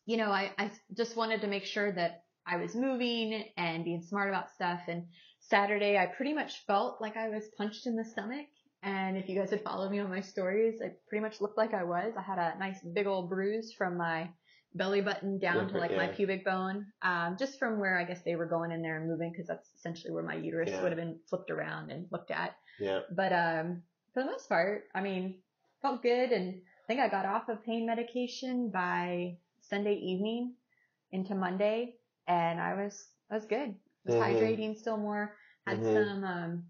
you 0.04 0.18
know, 0.18 0.30
I, 0.30 0.52
I 0.58 0.70
just 0.94 1.16
wanted 1.16 1.40
to 1.40 1.46
make 1.46 1.64
sure 1.64 1.92
that 1.92 2.24
I 2.46 2.58
was 2.58 2.74
moving 2.74 3.46
and 3.56 3.82
being 3.82 4.02
smart 4.02 4.28
about 4.28 4.50
stuff. 4.50 4.80
And 4.86 5.06
Saturday, 5.40 5.96
I 5.96 6.04
pretty 6.04 6.34
much 6.34 6.66
felt 6.66 7.00
like 7.00 7.16
I 7.16 7.30
was 7.30 7.48
punched 7.56 7.86
in 7.86 7.96
the 7.96 8.04
stomach. 8.04 8.48
And 8.82 9.16
if 9.16 9.30
you 9.30 9.40
guys 9.40 9.48
had 9.48 9.64
followed 9.64 9.90
me 9.90 10.00
on 10.00 10.10
my 10.10 10.20
stories, 10.20 10.82
I 10.84 10.90
pretty 11.08 11.22
much 11.22 11.40
looked 11.40 11.56
like 11.56 11.72
I 11.72 11.84
was. 11.84 12.12
I 12.18 12.22
had 12.22 12.38
a 12.38 12.58
nice 12.58 12.80
big 12.94 13.06
old 13.06 13.30
bruise 13.30 13.72
from 13.72 13.96
my 13.96 14.28
belly 14.76 15.00
button 15.00 15.38
down 15.38 15.68
to 15.68 15.78
like 15.78 15.96
my 15.96 16.08
pubic 16.08 16.44
bone, 16.44 16.86
um, 17.02 17.36
just 17.38 17.58
from 17.58 17.78
where 17.80 17.98
I 17.98 18.04
guess 18.04 18.22
they 18.22 18.36
were 18.36 18.46
going 18.46 18.72
in 18.72 18.82
there 18.82 18.98
and 18.98 19.08
moving 19.08 19.30
because 19.32 19.46
that's 19.46 19.70
essentially 19.74 20.12
where 20.12 20.22
my 20.22 20.34
uterus 20.34 20.70
Yeah. 20.70 20.82
would 20.82 20.92
have 20.92 20.98
been 20.98 21.18
flipped 21.28 21.50
around 21.50 21.90
and 21.90 22.06
looked 22.10 22.30
at. 22.30 22.56
yeah. 22.78 23.00
But 23.10 23.32
um, 23.32 23.82
for 24.12 24.22
the 24.22 24.30
most 24.30 24.48
part, 24.48 24.84
I 24.94 25.00
mean, 25.00 25.42
felt 25.82 26.02
good, 26.02 26.32
and 26.32 26.54
I 26.54 26.86
think 26.86 27.00
I 27.00 27.08
got 27.08 27.26
off 27.26 27.48
of 27.48 27.64
pain 27.64 27.86
medication 27.86 28.70
by 28.70 29.38
Sunday 29.60 29.94
evening 29.94 30.54
into 31.12 31.34
Monday, 31.34 31.94
and 32.26 32.60
I 32.60 32.74
was 32.74 33.06
I 33.30 33.34
was 33.34 33.46
good. 33.46 33.70
I 33.70 33.74
was 34.04 34.14
Mhm. 34.14 34.20
hydrating 34.20 34.76
still 34.76 34.96
more. 34.96 35.36
Had 35.66 35.78
Mhm. 35.78 35.92
some. 35.92 36.24
Um, 36.24 36.66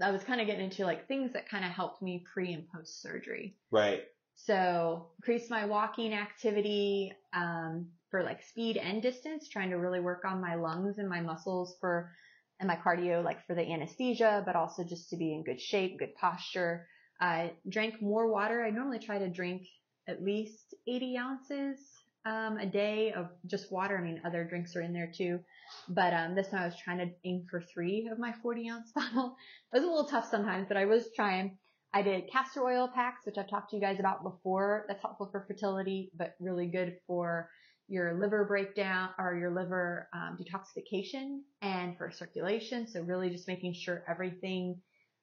I 0.00 0.10
was 0.10 0.24
kind 0.24 0.40
of 0.40 0.46
getting 0.46 0.64
into 0.64 0.84
like 0.84 1.06
things 1.06 1.32
that 1.34 1.48
kind 1.48 1.64
of 1.64 1.70
helped 1.70 2.02
me 2.02 2.24
pre 2.32 2.52
and 2.52 2.68
post 2.68 3.00
surgery. 3.02 3.56
Right. 3.70 4.04
So 4.46 5.10
increase 5.18 5.50
my 5.50 5.66
walking 5.66 6.14
activity 6.14 7.12
um, 7.32 7.86
for 8.10 8.22
like 8.22 8.42
speed 8.42 8.76
and 8.76 9.00
distance, 9.00 9.48
trying 9.48 9.70
to 9.70 9.76
really 9.76 10.00
work 10.00 10.24
on 10.24 10.40
my 10.40 10.56
lungs 10.56 10.98
and 10.98 11.08
my 11.08 11.20
muscles 11.20 11.76
for 11.80 12.12
and 12.60 12.68
my 12.68 12.76
cardio, 12.76 13.24
like 13.24 13.44
for 13.46 13.54
the 13.54 13.72
anesthesia, 13.72 14.42
but 14.46 14.56
also 14.56 14.84
just 14.84 15.10
to 15.10 15.16
be 15.16 15.32
in 15.32 15.42
good 15.42 15.60
shape, 15.60 15.98
good 15.98 16.14
posture. 16.14 16.86
I 17.20 17.52
drank 17.68 18.00
more 18.00 18.30
water. 18.30 18.64
I 18.64 18.70
normally 18.70 18.98
try 18.98 19.18
to 19.18 19.28
drink 19.28 19.62
at 20.08 20.22
least 20.22 20.74
80 20.86 21.16
ounces 21.16 21.78
um, 22.24 22.58
a 22.58 22.66
day 22.66 23.12
of 23.12 23.30
just 23.46 23.72
water. 23.72 23.96
I 23.98 24.02
mean, 24.02 24.20
other 24.24 24.44
drinks 24.44 24.76
are 24.76 24.82
in 24.82 24.92
there 24.92 25.12
too, 25.16 25.40
but 25.88 26.12
um, 26.12 26.34
this 26.34 26.48
time 26.48 26.62
I 26.62 26.66
was 26.66 26.76
trying 26.76 26.98
to 26.98 27.10
aim 27.24 27.46
for 27.50 27.60
three 27.60 28.08
of 28.10 28.18
my 28.18 28.32
40 28.42 28.68
ounce 28.70 28.92
bottle. 28.94 29.36
It 29.72 29.78
was 29.78 29.84
a 29.84 29.86
little 29.88 30.06
tough 30.06 30.28
sometimes, 30.30 30.66
but 30.68 30.76
I 30.76 30.86
was 30.86 31.08
trying. 31.14 31.58
I 31.94 32.02
did 32.02 32.30
castor 32.30 32.62
oil 32.62 32.88
packs, 32.88 33.26
which 33.26 33.36
I've 33.36 33.50
talked 33.50 33.70
to 33.70 33.76
you 33.76 33.82
guys 33.82 34.00
about 34.00 34.22
before. 34.22 34.86
That's 34.88 35.02
helpful 35.02 35.28
for 35.30 35.44
fertility, 35.46 36.10
but 36.16 36.34
really 36.40 36.66
good 36.66 36.96
for 37.06 37.50
your 37.88 38.18
liver 38.18 38.46
breakdown 38.46 39.10
or 39.18 39.36
your 39.36 39.50
liver 39.54 40.08
um, 40.14 40.38
detoxification 40.40 41.40
and 41.60 41.96
for 41.98 42.10
circulation. 42.10 42.86
So 42.86 43.02
really 43.02 43.28
just 43.28 43.46
making 43.46 43.74
sure 43.74 44.04
everything 44.08 44.80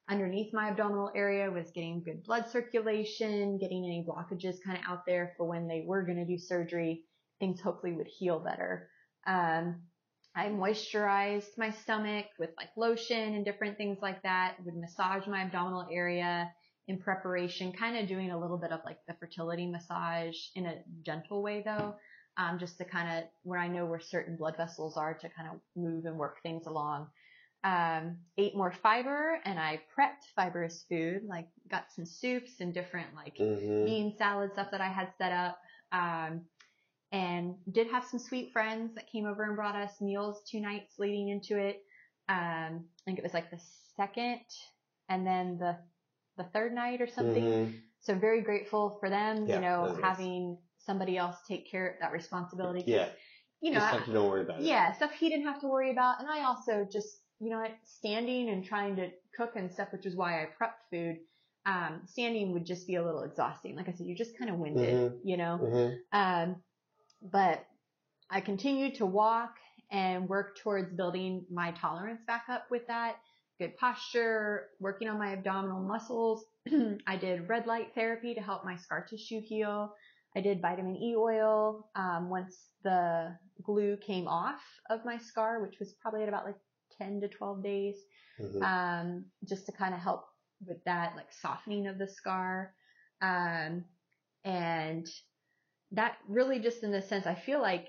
underneath 0.08 0.52
my 0.54 0.68
abdominal 0.68 1.10
area 1.14 1.50
was 1.50 1.70
getting 1.72 2.02
good 2.04 2.22
blood 2.22 2.48
circulation, 2.48 3.58
getting 3.58 3.84
any 3.84 4.06
blockages 4.08 4.56
kind 4.64 4.78
of 4.78 4.84
out 4.88 5.04
there 5.06 5.34
for 5.36 5.46
when 5.46 5.66
they 5.66 5.82
were 5.84 6.04
going 6.04 6.18
to 6.18 6.24
do 6.24 6.38
surgery. 6.38 7.04
Things 7.40 7.60
hopefully 7.60 7.92
would 7.94 8.06
heal 8.08 8.38
better. 8.38 8.88
Um, 9.26 9.82
I 10.36 10.46
moisturized 10.46 11.58
my 11.58 11.70
stomach 11.70 12.26
with 12.38 12.50
like 12.56 12.68
lotion 12.76 13.34
and 13.34 13.44
different 13.44 13.76
things 13.76 13.98
like 14.00 14.22
that. 14.22 14.56
Would 14.64 14.76
massage 14.76 15.26
my 15.26 15.42
abdominal 15.42 15.88
area 15.90 16.52
in 16.88 16.98
preparation, 16.98 17.72
kind 17.72 17.96
of 17.96 18.08
doing 18.08 18.30
a 18.30 18.38
little 18.38 18.58
bit 18.58 18.72
of 18.72 18.80
like 18.84 18.98
the 19.06 19.14
fertility 19.14 19.66
massage 19.66 20.36
in 20.54 20.66
a 20.66 20.76
gentle 21.02 21.42
way 21.42 21.62
though, 21.64 21.94
um, 22.36 22.58
just 22.58 22.78
to 22.78 22.84
kind 22.84 23.18
of 23.18 23.24
where 23.42 23.58
I 23.58 23.68
know 23.68 23.86
where 23.86 24.00
certain 24.00 24.36
blood 24.36 24.56
vessels 24.56 24.96
are 24.96 25.14
to 25.14 25.28
kind 25.28 25.48
of 25.52 25.60
move 25.76 26.06
and 26.06 26.16
work 26.16 26.42
things 26.42 26.66
along. 26.66 27.08
Um, 27.62 28.16
ate 28.38 28.56
more 28.56 28.72
fiber 28.72 29.38
and 29.44 29.58
I 29.58 29.82
prepped 29.96 30.24
fibrous 30.34 30.84
food, 30.88 31.22
like 31.28 31.48
got 31.70 31.92
some 31.94 32.06
soups 32.06 32.60
and 32.60 32.72
different 32.72 33.08
like 33.14 33.36
hmm 33.36 33.84
bean 33.84 34.14
salad 34.16 34.52
stuff 34.52 34.70
that 34.70 34.80
I 34.80 34.88
had 34.88 35.08
set 35.18 35.32
up. 35.32 35.58
Um, 35.92 36.42
and 37.12 37.56
did 37.72 37.88
have 37.88 38.04
some 38.04 38.20
sweet 38.20 38.52
friends 38.52 38.94
that 38.94 39.10
came 39.10 39.26
over 39.26 39.42
and 39.44 39.56
brought 39.56 39.74
us 39.74 40.00
meals 40.00 40.42
two 40.48 40.60
nights 40.60 40.94
leading 40.98 41.28
into 41.28 41.58
it. 41.58 41.82
Um, 42.28 42.84
I 42.84 43.04
think 43.04 43.18
it 43.18 43.24
was 43.24 43.34
like 43.34 43.50
the 43.50 43.60
second 43.96 44.40
and 45.08 45.26
then 45.26 45.58
the 45.58 45.76
the 46.42 46.48
third 46.50 46.72
night 46.72 47.00
or 47.00 47.06
something. 47.06 47.44
Mhm. 47.44 47.80
So 48.00 48.14
very 48.14 48.40
grateful 48.40 48.96
for 49.00 49.10
them, 49.10 49.46
Yeah, 49.46 49.56
you 49.56 49.60
know, 49.60 49.84
that 49.84 49.90
is 49.92 49.98
nice. 49.98 50.04
having 50.16 50.58
somebody 50.78 51.16
else 51.18 51.36
take 51.46 51.70
care 51.70 51.86
of 51.88 52.00
that 52.00 52.12
responsibility. 52.12 52.82
Yeah. 52.86 53.08
You 53.60 53.72
know, 53.72 53.80
Just 53.80 53.92
I- 53.92 53.96
have 53.98 54.06
to 54.06 54.12
don't 54.12 54.28
worry 54.30 54.40
about 54.42 54.60
it. 54.60 54.64
yeah, 54.64 54.92
stuff 54.92 55.12
he 55.12 55.28
didn't 55.28 55.44
have 55.46 55.60
to 55.60 55.68
worry 55.68 55.90
about. 55.90 56.20
And 56.20 56.28
I 56.28 56.44
also 56.44 56.86
just, 56.90 57.22
you 57.40 57.50
know, 57.50 57.62
standing 57.84 58.48
and 58.48 58.64
trying 58.64 58.96
to 58.96 59.10
cook 59.36 59.56
and 59.56 59.70
stuff, 59.70 59.92
which 59.92 60.06
is 60.06 60.16
why 60.16 60.42
I 60.42 60.46
prepped 60.58 60.80
food. 60.90 61.18
Um, 61.66 62.00
standing 62.06 62.52
would 62.52 62.64
just 62.64 62.86
be 62.86 62.94
a 62.94 63.04
little 63.04 63.22
exhausting. 63.22 63.76
Like 63.76 63.88
I 63.90 63.92
said, 63.92 64.06
you're 64.06 64.16
just 64.16 64.38
kind 64.38 64.50
of 64.50 64.56
winded, 64.58 64.94
Mhm. 65.12 65.20
you 65.24 65.36
know. 65.36 65.58
Mhm. 65.62 65.98
Um, 66.12 66.62
but 67.20 67.66
I 68.30 68.40
continued 68.40 68.94
to 68.96 69.04
walk 69.04 69.58
and 69.90 70.26
work 70.26 70.56
towards 70.56 70.90
building 70.94 71.44
my 71.50 71.72
tolerance 71.72 72.22
back 72.26 72.44
up 72.48 72.70
with 72.70 72.86
that. 72.86 73.16
Good 73.60 73.76
posture, 73.76 74.68
working 74.80 75.06
on 75.06 75.18
my 75.18 75.34
abdominal 75.34 75.82
muscles. 75.82 76.46
I 77.06 77.16
did 77.16 77.46
red 77.46 77.66
light 77.66 77.94
therapy 77.94 78.32
to 78.32 78.40
help 78.40 78.64
my 78.64 78.74
scar 78.74 79.04
tissue 79.04 79.42
heal. 79.42 79.94
I 80.34 80.40
did 80.40 80.62
vitamin 80.62 80.96
E 80.96 81.14
oil 81.14 81.90
um, 81.94 82.30
once 82.30 82.70
the 82.84 83.36
glue 83.62 83.98
came 83.98 84.26
off 84.26 84.62
of 84.88 85.04
my 85.04 85.18
scar, 85.18 85.60
which 85.60 85.78
was 85.78 85.92
probably 86.00 86.22
at 86.22 86.28
about 86.30 86.46
like 86.46 86.56
10 86.96 87.20
to 87.20 87.28
12 87.28 87.62
days 87.62 87.96
Mhm. 88.40 88.62
um, 88.62 89.24
just 89.44 89.66
to 89.66 89.72
kind 89.72 89.92
of 89.92 90.00
help 90.00 90.24
with 90.66 90.82
that 90.84 91.14
like 91.14 91.30
softening 91.30 91.86
of 91.86 91.98
the 91.98 92.08
scar. 92.08 92.74
Um, 93.20 93.84
and 94.42 95.06
that 95.92 96.16
really 96.28 96.60
just 96.60 96.82
in 96.82 96.92
the 96.92 97.02
sense, 97.02 97.26
I 97.26 97.34
feel 97.34 97.60
like 97.60 97.88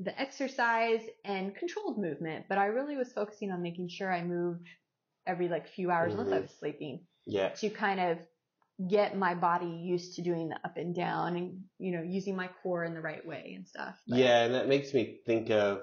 the 0.00 0.20
exercise 0.20 1.00
and 1.24 1.56
controlled 1.56 1.96
movement, 1.98 2.44
but 2.46 2.58
I 2.58 2.66
really 2.66 2.96
was 2.96 3.10
focusing 3.10 3.50
on 3.50 3.62
making 3.62 3.88
sure 3.88 4.12
I 4.12 4.22
moved 4.22 4.68
every 5.28 5.48
like 5.48 5.68
few 5.68 5.90
hours 5.90 6.14
unless 6.14 6.32
I 6.32 6.40
was 6.40 6.50
sleeping 6.58 7.00
yeah. 7.26 7.50
to 7.50 7.68
kind 7.70 8.00
of 8.00 8.18
get 8.88 9.16
my 9.16 9.34
body 9.34 9.66
used 9.66 10.14
to 10.16 10.22
doing 10.22 10.48
the 10.48 10.56
up 10.64 10.76
and 10.76 10.94
down 10.94 11.36
and, 11.36 11.60
you 11.78 11.92
know, 11.92 12.02
using 12.02 12.34
my 12.34 12.48
core 12.62 12.84
in 12.84 12.94
the 12.94 13.00
right 13.00 13.24
way 13.26 13.52
and 13.56 13.66
stuff. 13.66 13.96
But- 14.08 14.18
Yeah, 14.18 14.44
and 14.44 14.54
that 14.54 14.68
makes 14.68 14.92
me 14.94 15.20
think 15.26 15.50
of. 15.50 15.82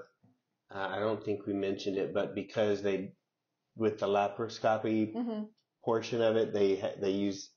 Uh, 0.74 0.88
I 0.96 0.98
don't 0.98 1.24
think 1.24 1.46
we 1.46 1.52
mentioned 1.52 1.96
it, 1.96 2.12
but 2.12 2.34
because 2.34 2.82
they, 2.82 3.12
with 3.76 3.98
the 4.00 4.06
laparoscopy 4.08 5.14
Mhm. 5.14 5.48
portion 5.84 6.20
of 6.20 6.36
it, 6.36 6.52
they 6.52 6.74
they 7.00 7.10
use 7.12 7.50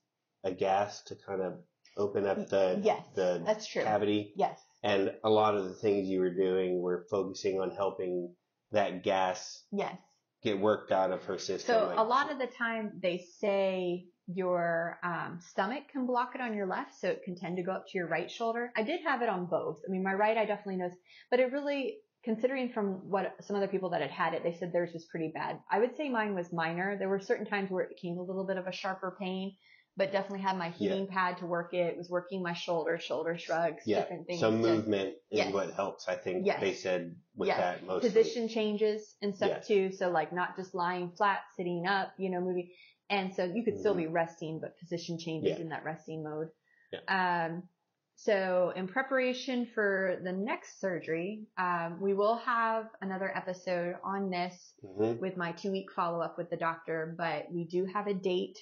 a 0.44 0.52
gas 0.52 1.02
to 1.04 1.16
kind 1.16 1.42
of 1.42 1.54
open 1.96 2.24
up 2.26 2.46
the 2.48 2.78
Yes, 2.84 3.04
the 3.14 3.42
that's 3.44 3.66
true. 3.66 3.82
cavity, 3.82 4.32
Yes. 4.36 4.60
and 4.84 5.12
a 5.24 5.30
lot 5.30 5.56
of 5.56 5.64
the 5.64 5.74
things 5.74 6.08
you 6.08 6.20
were 6.20 6.32
doing 6.34 6.80
were 6.80 7.04
focusing 7.10 7.60
on 7.60 7.70
helping 7.72 8.36
that 8.70 9.02
gas 9.02 9.64
Yes. 9.72 9.98
Get 10.42 10.58
worked 10.58 10.92
out 10.92 11.10
of 11.10 11.22
her 11.24 11.38
system. 11.38 11.74
So 11.74 11.86
like- 11.86 11.98
a 11.98 12.02
lot 12.02 12.30
of 12.30 12.38
the 12.38 12.46
time 12.46 12.92
they 13.02 13.18
say 13.38 14.06
your 14.26 14.98
um, 15.02 15.40
stomach 15.40 15.84
can 15.90 16.06
block 16.06 16.34
it 16.34 16.40
on 16.40 16.54
your 16.54 16.66
left, 16.66 16.94
so 16.98 17.08
it 17.08 17.22
can 17.24 17.34
tend 17.36 17.56
to 17.56 17.62
go 17.62 17.72
up 17.72 17.86
to 17.88 17.98
your 17.98 18.06
right 18.06 18.30
shoulder. 18.30 18.72
I 18.76 18.82
did 18.82 19.00
have 19.02 19.22
it 19.22 19.28
on 19.28 19.46
both. 19.46 19.80
I 19.86 19.90
mean, 19.90 20.02
my 20.02 20.14
right 20.14 20.36
I 20.36 20.44
definitely 20.44 20.76
knows, 20.76 20.92
but 21.30 21.40
it 21.40 21.52
really, 21.52 21.98
considering 22.24 22.70
from 22.72 23.08
what 23.10 23.34
some 23.40 23.56
other 23.56 23.66
people 23.66 23.90
that 23.90 24.02
had 24.02 24.10
had 24.10 24.34
it, 24.34 24.42
they 24.44 24.54
said 24.54 24.72
theirs 24.72 24.92
was 24.92 25.04
pretty 25.06 25.32
bad. 25.34 25.58
I 25.70 25.80
would 25.80 25.96
say 25.96 26.08
mine 26.08 26.34
was 26.34 26.52
minor. 26.52 26.96
There 26.96 27.08
were 27.08 27.18
certain 27.20 27.46
times 27.46 27.70
where 27.70 27.82
it 27.82 27.88
became 27.88 28.18
a 28.18 28.22
little 28.22 28.46
bit 28.46 28.56
of 28.56 28.66
a 28.66 28.72
sharper 28.72 29.16
pain, 29.18 29.56
but 30.00 30.12
definitely 30.12 30.40
had 30.40 30.56
my 30.56 30.70
heating 30.70 31.06
pad 31.06 31.36
to 31.36 31.44
work 31.44 31.74
it. 31.74 31.94
Was 31.94 32.08
working 32.08 32.42
my 32.42 32.54
shoulder, 32.54 32.98
shoulder 32.98 33.36
shrugs, 33.36 33.82
Yeah, 33.84 34.00
different 34.00 34.26
things. 34.26 34.40
so 34.40 34.50
movement 34.50 35.10
is 35.30 35.40
Yes. 35.40 35.52
what 35.52 35.74
helps. 35.74 36.08
I 36.08 36.14
think 36.14 36.46
Yes. 36.46 36.58
they 36.58 36.72
said 36.72 37.14
with 37.36 37.48
Yes. 37.48 37.58
that 37.58 37.86
mostly. 37.86 38.08
position 38.08 38.48
changes 38.48 39.14
and 39.20 39.36
stuff 39.36 39.66
too. 39.66 39.92
So 39.92 40.08
like 40.08 40.32
not 40.32 40.56
just 40.56 40.74
lying 40.74 41.10
flat, 41.10 41.40
sitting 41.54 41.86
up, 41.86 42.14
you 42.16 42.30
know, 42.30 42.40
moving. 42.40 42.70
And 43.10 43.34
so 43.34 43.44
you 43.44 43.62
could 43.62 43.78
still 43.78 43.94
be 43.94 44.06
resting, 44.06 44.58
but 44.58 44.78
position 44.78 45.18
changes 45.18 45.58
Yeah. 45.58 45.64
in 45.64 45.68
that 45.68 45.84
resting 45.84 46.22
mode. 46.24 46.48
Yeah. 46.92 47.00
Um, 47.46 47.68
so 48.16 48.72
in 48.74 48.88
preparation 48.88 49.66
for 49.66 50.18
the 50.22 50.32
next 50.32 50.80
surgery, 50.80 51.44
um, 51.58 52.00
we 52.00 52.14
will 52.14 52.36
have 52.36 52.88
another 53.02 53.30
episode 53.36 53.96
on 54.02 54.30
this 54.30 54.72
Mhm. 54.82 55.20
with 55.20 55.36
my 55.36 55.52
two 55.52 55.70
week 55.72 55.92
follow 55.92 56.22
up 56.22 56.38
with 56.38 56.48
the 56.48 56.56
doctor, 56.56 57.14
but 57.18 57.52
we 57.52 57.64
do 57.64 57.84
have 57.84 58.06
a 58.06 58.14
date 58.14 58.58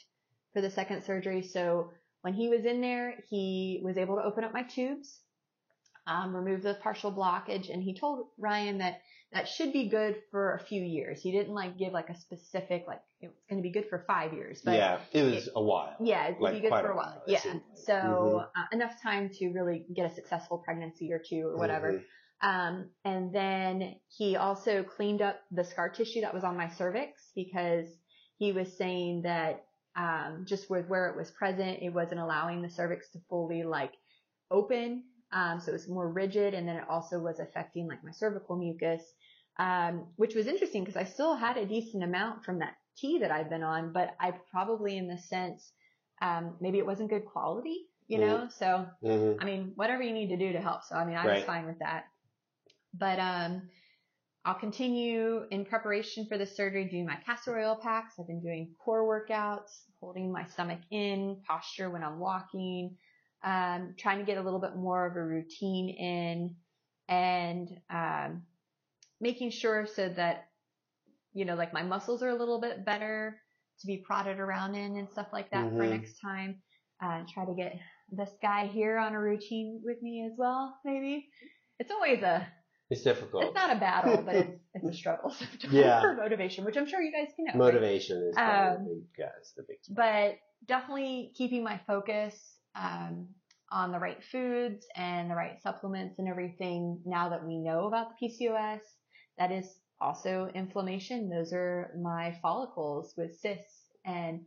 for 0.53 0.61
the 0.61 0.71
second 0.71 1.05
surgery. 1.05 1.43
So 1.43 1.91
when 2.23 2.35
he 2.35 2.49
was 2.49 2.65
in 2.65 2.81
there, 2.81 3.15
he 3.29 3.81
was 3.83 3.97
able 3.99 4.17
to 4.17 4.23
open 4.23 4.45
up 4.45 4.53
my 4.53 4.63
tubes, 4.63 5.21
um, 6.07 6.35
remove 6.35 6.63
the 6.63 6.75
partial 6.75 7.13
blockage, 7.13 7.73
and 7.73 7.83
he 7.83 7.95
told 7.95 8.27
Ryan 8.39 8.79
that 8.79 9.01
that 9.31 9.47
should 9.47 9.75
be 9.75 9.89
good 9.91 10.17
for 10.31 10.55
a 10.55 10.59
few 10.59 10.83
years. 10.83 11.21
He 11.21 11.33
didn't 11.33 11.53
like 11.55 11.77
give 11.77 11.93
like 11.93 12.09
a 12.09 12.17
specific 12.19 12.85
like 12.89 13.03
it's 13.21 13.35
going 13.51 13.63
to 13.63 13.67
be 13.67 13.71
good 13.73 13.89
for 13.91 14.05
five 14.07 14.33
years, 14.33 14.63
but 14.65 14.75
yeah, 14.77 15.01
it 15.13 15.23
was 15.23 15.51
a 15.55 15.63
while. 15.63 15.97
yeah, 16.01 16.29
it's 16.29 16.41
Like 16.41 16.55
be 16.55 16.61
good 16.61 16.71
for 16.71 16.91
a 16.93 16.97
while. 16.97 17.23
Yeah, 17.27 17.43
so 17.75 17.93
Mhm. 17.93 18.41
uh, 18.57 18.67
enough 18.73 19.03
time 19.03 19.29
to 19.35 19.51
really 19.51 19.87
get 19.93 20.11
a 20.11 20.15
successful 20.15 20.59
pregnancy 20.59 21.13
or 21.13 21.19
two 21.19 21.47
or 21.47 21.59
whatever. 21.59 21.93
Mhm. 21.93 22.05
Um, 22.41 22.91
and 23.05 23.35
then 23.35 24.01
he 24.09 24.37
also 24.37 24.83
cleaned 24.85 25.21
up 25.21 25.41
the 25.51 25.65
scar 25.65 25.91
tissue 25.91 26.21
that 26.23 26.33
was 26.33 26.45
on 26.45 26.57
my 26.57 26.69
cervix 26.69 27.31
because 27.35 27.87
he 28.39 28.53
was 28.53 28.75
saying 28.79 29.23
that 29.23 29.67
um, 29.99 30.45
just 30.47 30.71
with 30.71 30.87
where 30.87 31.09
it 31.09 31.17
was 31.17 31.31
present, 31.33 31.83
it 31.83 31.91
wasn't 31.91 32.21
allowing 32.21 32.63
the 32.63 32.71
cervix 32.71 33.11
to 33.11 33.19
fully 33.29 33.65
like 33.65 33.93
open. 34.51 35.03
Um, 35.33 35.61
so 35.61 35.71
it 35.71 35.75
was 35.75 35.89
more 35.89 36.09
rigid, 36.09 36.55
and 36.55 36.67
then 36.67 36.77
it 36.77 36.89
also 36.89 37.19
was 37.19 37.41
affecting 37.41 37.89
like 37.89 38.03
my 38.05 38.13
cervical 38.13 38.57
mucus, 38.57 39.03
um, 39.59 40.07
which 40.17 40.35
was 40.35 40.47
interesting 40.47 40.85
because 40.85 40.97
I 40.97 41.05
still 41.05 41.35
had 41.35 41.57
a 41.59 41.67
decent 41.67 42.03
amount 42.05 42.45
from 42.45 42.61
that 42.61 42.75
tea 42.97 43.19
that 43.19 43.31
I've 43.31 43.51
been 43.51 43.63
on, 43.65 43.93
but 43.93 44.15
I 44.21 44.31
probably, 44.51 44.97
in 44.97 45.09
the 45.09 45.19
sense, 45.19 45.73
um, 46.23 46.57
maybe 46.61 46.79
it 46.79 46.87
wasn't 46.87 47.11
good 47.11 47.27
quality, 47.27 47.89
you 48.07 48.19
know. 48.21 48.49
So 48.49 48.87
Mhm. 49.03 49.37
I 49.41 49.45
mean, 49.45 49.73
whatever 49.75 50.03
you 50.03 50.13
need 50.15 50.29
to 50.29 50.37
do 50.39 50.53
to 50.53 50.61
help. 50.61 50.85
So 50.85 50.95
I 50.95 51.05
mean, 51.05 51.17
I 51.17 51.27
was 51.27 51.45
fine 51.45 51.67
with 51.67 51.79
that. 51.81 52.05
But 52.95 53.19
um, 53.19 53.69
I'll 54.49 54.55
continue 54.55 55.43
in 55.51 55.67
preparation 55.67 56.25
for 56.25 56.39
the 56.39 56.47
surgery 56.47 56.87
doing 56.87 57.05
my 57.05 57.17
castor 57.17 57.59
oil 57.59 57.77
packs. 57.83 58.15
I've 58.19 58.27
been 58.27 58.41
doing 58.41 58.75
core 58.83 59.07
workouts, 59.07 59.83
holding 60.01 60.33
my 60.33 60.47
stomach 60.47 60.79
in, 60.91 61.43
posture 61.47 61.91
when 61.91 62.03
I'm 62.03 62.19
walking, 62.19 62.97
um, 63.45 63.95
trying 63.99 64.21
to 64.21 64.25
get 64.25 64.39
a 64.39 64.41
little 64.41 64.59
bit 64.59 64.75
more 64.75 65.07
of 65.07 65.17
a 65.17 65.23
routine 65.23 65.91
in, 65.91 66.57
and 67.15 67.69
um, 67.91 68.45
making 69.21 69.51
sure 69.51 69.87
so 69.87 70.09
that 70.09 70.49
you 71.35 71.45
know, 71.45 71.55
like 71.55 71.75
my 71.75 71.83
muscles 71.83 72.23
are 72.23 72.31
a 72.31 72.35
little 72.35 72.59
bit 72.59 72.87
better 72.87 73.39
to 73.81 73.87
be 73.87 73.99
prodded 73.99 74.41
around 74.41 74.75
in 74.75 74.97
and 74.97 75.11
stuff 75.11 75.29
like 75.31 75.51
that 75.51 75.69
for 75.77 75.85
Mhm. 75.85 75.91
next 75.91 76.21
time. 76.21 76.63
Uh, 77.03 77.23
try 77.35 77.45
to 77.45 77.55
get 77.55 77.79
this 78.11 78.31
guy 78.41 78.67
here 78.67 78.97
on 78.97 79.13
a 79.13 79.21
routine 79.21 79.83
with 79.85 80.01
me 80.01 80.25
as 80.25 80.33
well, 80.39 80.79
maybe. 80.87 81.29
It's 81.79 81.93
always 81.93 82.23
a, 82.23 82.49
It's 82.91 83.03
difficult. 83.03 83.45
it's 83.45 83.55
not 83.55 83.77
a 83.77 83.79
battle, 83.79 84.23
but 84.25 84.35
it's, 84.35 84.61
it's 84.75 84.87
a 84.89 84.93
struggle 84.95 85.35
Yeah. 85.71 86.01
for 86.01 86.15
motivation, 86.15 86.65
which 86.65 86.77
I'm 86.77 86.87
sure 86.87 87.01
you 87.03 87.13
guys 87.13 87.33
can 87.37 87.45
know. 87.45 87.53
right? 87.53 87.73
Motivation 87.75 88.17
is 88.31 88.37
Um, 88.37 88.85
the 88.85 88.95
big, 88.95 89.05
yeah, 89.19 89.27
the 89.57 89.63
big 89.69 89.77
spot. 89.83 89.97
but 89.97 90.39
definitely 90.67 91.33
keeping 91.37 91.63
my 91.63 91.79
focus 91.87 92.55
um, 92.75 93.29
on 93.71 93.93
the 93.93 93.99
right 93.99 94.23
foods 94.33 94.87
and 94.97 95.31
the 95.31 95.35
right 95.35 95.61
supplements 95.63 96.19
and 96.19 96.29
everything 96.29 97.01
now 97.05 97.29
that 97.29 97.45
we 97.47 97.59
know 97.59 97.87
about 97.89 98.09
the 98.19 98.29
PCOS. 98.29 98.81
That 99.37 99.53
is 99.53 99.67
also 100.01 100.51
inflammation. 100.55 101.29
Those 101.29 101.53
are 101.53 101.93
my 102.01 102.39
follicles 102.41 103.13
with 103.19 103.37
cysts 103.39 103.83
and 104.07 104.41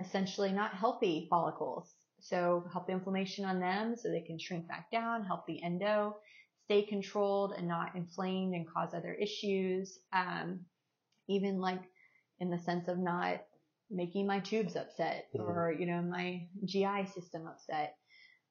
essentially 0.00 0.52
not 0.52 0.72
healthy 0.74 1.26
follicles. 1.28 1.92
So 2.20 2.64
help 2.72 2.86
the 2.86 2.92
inflammation 2.92 3.44
on 3.44 3.58
them 3.60 3.96
so 3.96 4.08
they 4.08 4.20
can 4.20 4.38
shrink 4.38 4.68
back 4.68 4.90
down, 4.92 5.24
help 5.24 5.46
the 5.46 5.62
endo 5.62 6.16
stay 6.68 6.82
controlled 6.82 7.54
and 7.56 7.66
not 7.66 7.94
inflamed 7.94 8.54
and 8.54 8.68
cause 8.68 8.92
other 8.92 9.14
issues. 9.14 9.98
Um, 10.12 10.66
even 11.26 11.62
like 11.62 11.80
in 12.40 12.50
the 12.50 12.58
sense 12.58 12.88
of 12.88 12.98
not 12.98 13.40
making 13.90 14.26
my 14.26 14.38
tubes 14.40 14.76
upset 14.76 15.28
Mhm. 15.34 15.40
or, 15.48 15.72
you 15.72 15.86
know, 15.86 16.02
my 16.02 16.46
GI 16.66 17.06
system 17.06 17.46
upset. 17.46 17.96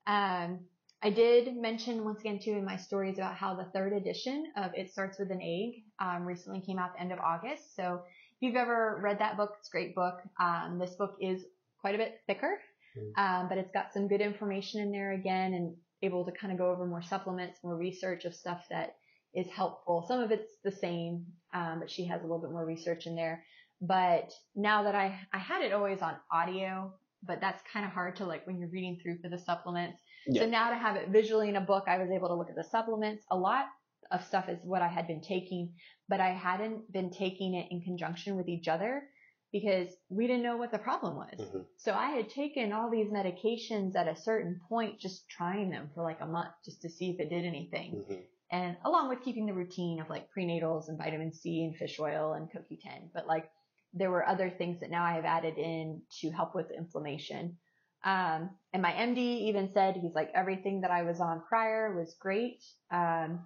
Um, 0.08 0.68
I 1.04 1.12
did 1.12 1.56
mention 1.56 2.04
once 2.06 2.22
again 2.22 2.40
too 2.40 2.54
in 2.54 2.66
my 2.66 2.78
stories 2.78 3.20
about 3.20 3.36
how 3.36 3.54
the 3.54 3.66
third 3.66 3.94
edition 3.94 4.52
of 4.56 4.74
It 4.74 4.90
Starts 4.90 5.20
with 5.20 5.30
an 5.30 5.42
Egg 5.44 5.84
um, 6.00 6.26
recently 6.26 6.62
came 6.62 6.80
out 6.80 6.94
the 6.96 7.02
end 7.02 7.12
of 7.12 7.20
August. 7.20 7.76
So 7.76 8.02
if 8.04 8.38
you've 8.42 8.56
ever 8.56 9.00
read 9.00 9.20
that 9.20 9.38
book, 9.38 9.58
it's 9.60 9.70
a 9.70 9.72
great 9.72 9.94
book. 9.94 10.22
Um, 10.40 10.80
this 10.80 10.96
book 10.96 11.18
is 11.22 11.46
quite 11.82 11.94
a 11.94 12.00
bit 12.00 12.20
thicker, 12.26 12.60
Mhm. 12.98 13.14
um, 13.16 13.48
but 13.48 13.60
it's 13.60 13.72
got 13.72 13.94
some 13.94 14.08
good 14.08 14.22
information 14.22 14.82
in 14.82 14.92
there 14.92 15.12
again 15.12 15.54
and 15.54 15.78
able 16.02 16.26
to 16.26 16.32
kind 16.32 16.52
of 16.52 16.60
go 16.60 16.72
over 16.72 16.86
more 16.86 17.02
supplements, 17.02 17.60
more 17.64 17.76
research 17.76 18.26
of 18.26 18.36
stuff 18.36 18.64
that 18.70 18.96
is 19.34 19.48
helpful. 19.48 20.06
Some 20.08 20.20
of 20.20 20.32
it's 20.32 20.52
the 20.64 20.72
same, 20.72 21.26
um, 21.54 21.80
but 21.80 21.92
she 21.92 22.06
has 22.06 22.22
a 22.22 22.24
little 22.24 22.42
bit 22.42 22.52
more 22.52 22.66
research 22.66 23.06
in 23.06 23.16
there. 23.16 23.44
But 23.82 24.32
now 24.56 24.84
that 24.84 24.96
I, 24.96 25.20
I 25.34 25.38
had 25.38 25.62
it 25.62 25.74
always 25.74 26.02
on 26.02 26.16
audio, 26.32 26.94
but 27.24 27.42
that's 27.42 27.62
kind 27.72 27.86
of 27.86 27.92
hard 27.92 28.16
to 28.18 28.26
like 28.26 28.46
when 28.48 28.60
you're 28.60 28.70
reading 28.70 29.00
through 29.02 29.20
for 29.22 29.30
the 29.30 29.38
supplements. 29.38 30.00
Yeah. 30.28 30.44
So 30.44 30.50
now 30.50 30.70
to 30.70 30.76
have 30.76 30.96
it 30.96 31.10
visually 31.10 31.50
in 31.50 31.56
a 31.56 31.62
book, 31.62 31.86
I 31.88 31.98
was 31.98 32.10
able 32.10 32.28
to 32.30 32.36
look 32.36 32.50
at 32.50 32.56
the 32.56 32.64
supplements. 32.64 33.24
A 33.32 33.38
lot 33.38 33.66
of 34.12 34.24
stuff 34.24 34.50
is 34.50 34.58
what 34.64 34.82
I 34.82 34.88
had 34.88 35.08
been 35.08 35.22
taking, 35.22 35.74
but 36.10 36.20
I 36.20 36.30
hadn't 36.30 36.92
been 36.92 37.12
taking 37.12 37.54
it 37.54 37.68
in 37.72 37.82
conjunction 37.82 38.36
with 38.36 38.48
each 38.48 38.68
other. 38.68 39.04
Because 39.52 39.90
we 40.10 40.28
didn't 40.28 40.44
know 40.44 40.58
what 40.58 40.72
the 40.72 40.80
problem 40.80 41.16
was. 41.16 41.40
Mhm. 41.40 41.66
So 41.78 41.94
I 41.94 42.12
had 42.12 42.30
taken 42.30 42.74
all 42.74 42.90
these 42.90 43.10
medications 43.12 43.96
at 43.96 44.08
a 44.08 44.16
certain 44.16 44.60
point, 44.68 45.00
just 45.00 45.30
trying 45.30 45.70
them 45.70 45.90
for 45.94 46.04
like 46.04 46.22
a 46.22 46.26
month 46.26 46.54
just 46.66 46.82
to 46.82 46.90
see 46.90 47.12
if 47.12 47.20
it 47.20 47.30
did 47.30 47.46
anything. 47.46 47.96
Mhm. 47.96 48.24
And 48.52 48.78
along 48.86 49.10
with 49.10 49.22
keeping 49.22 49.46
the 49.46 49.54
routine 49.54 50.00
of 50.02 50.10
like 50.10 50.32
prenatals 50.32 50.88
and 50.90 50.98
vitamin 50.98 51.34
C 51.34 51.64
and 51.64 51.76
fish 51.76 52.00
oil 52.00 52.34
and 52.34 52.50
CoQ10. 52.52 53.12
But 53.14 53.28
like 53.28 53.50
there 53.94 54.12
were 54.12 54.28
other 54.28 54.50
things 54.50 54.80
that 54.82 54.90
now 54.90 55.04
I 55.04 55.14
have 55.14 55.26
added 55.26 55.58
in 55.58 56.02
to 56.22 56.30
help 56.32 56.54
with 56.54 56.72
inflammation. 56.72 57.58
Um, 58.04 58.58
and 58.74 58.82
my 58.82 58.92
MD 58.92 59.18
even 59.48 59.72
said 59.72 59.98
he's 59.98 60.14
like 60.14 60.32
everything 60.34 60.82
that 60.82 60.92
I 60.92 61.04
was 61.04 61.20
on 61.20 61.42
prior 61.42 61.96
was 61.96 62.14
great. 62.16 62.64
Um, 62.92 63.46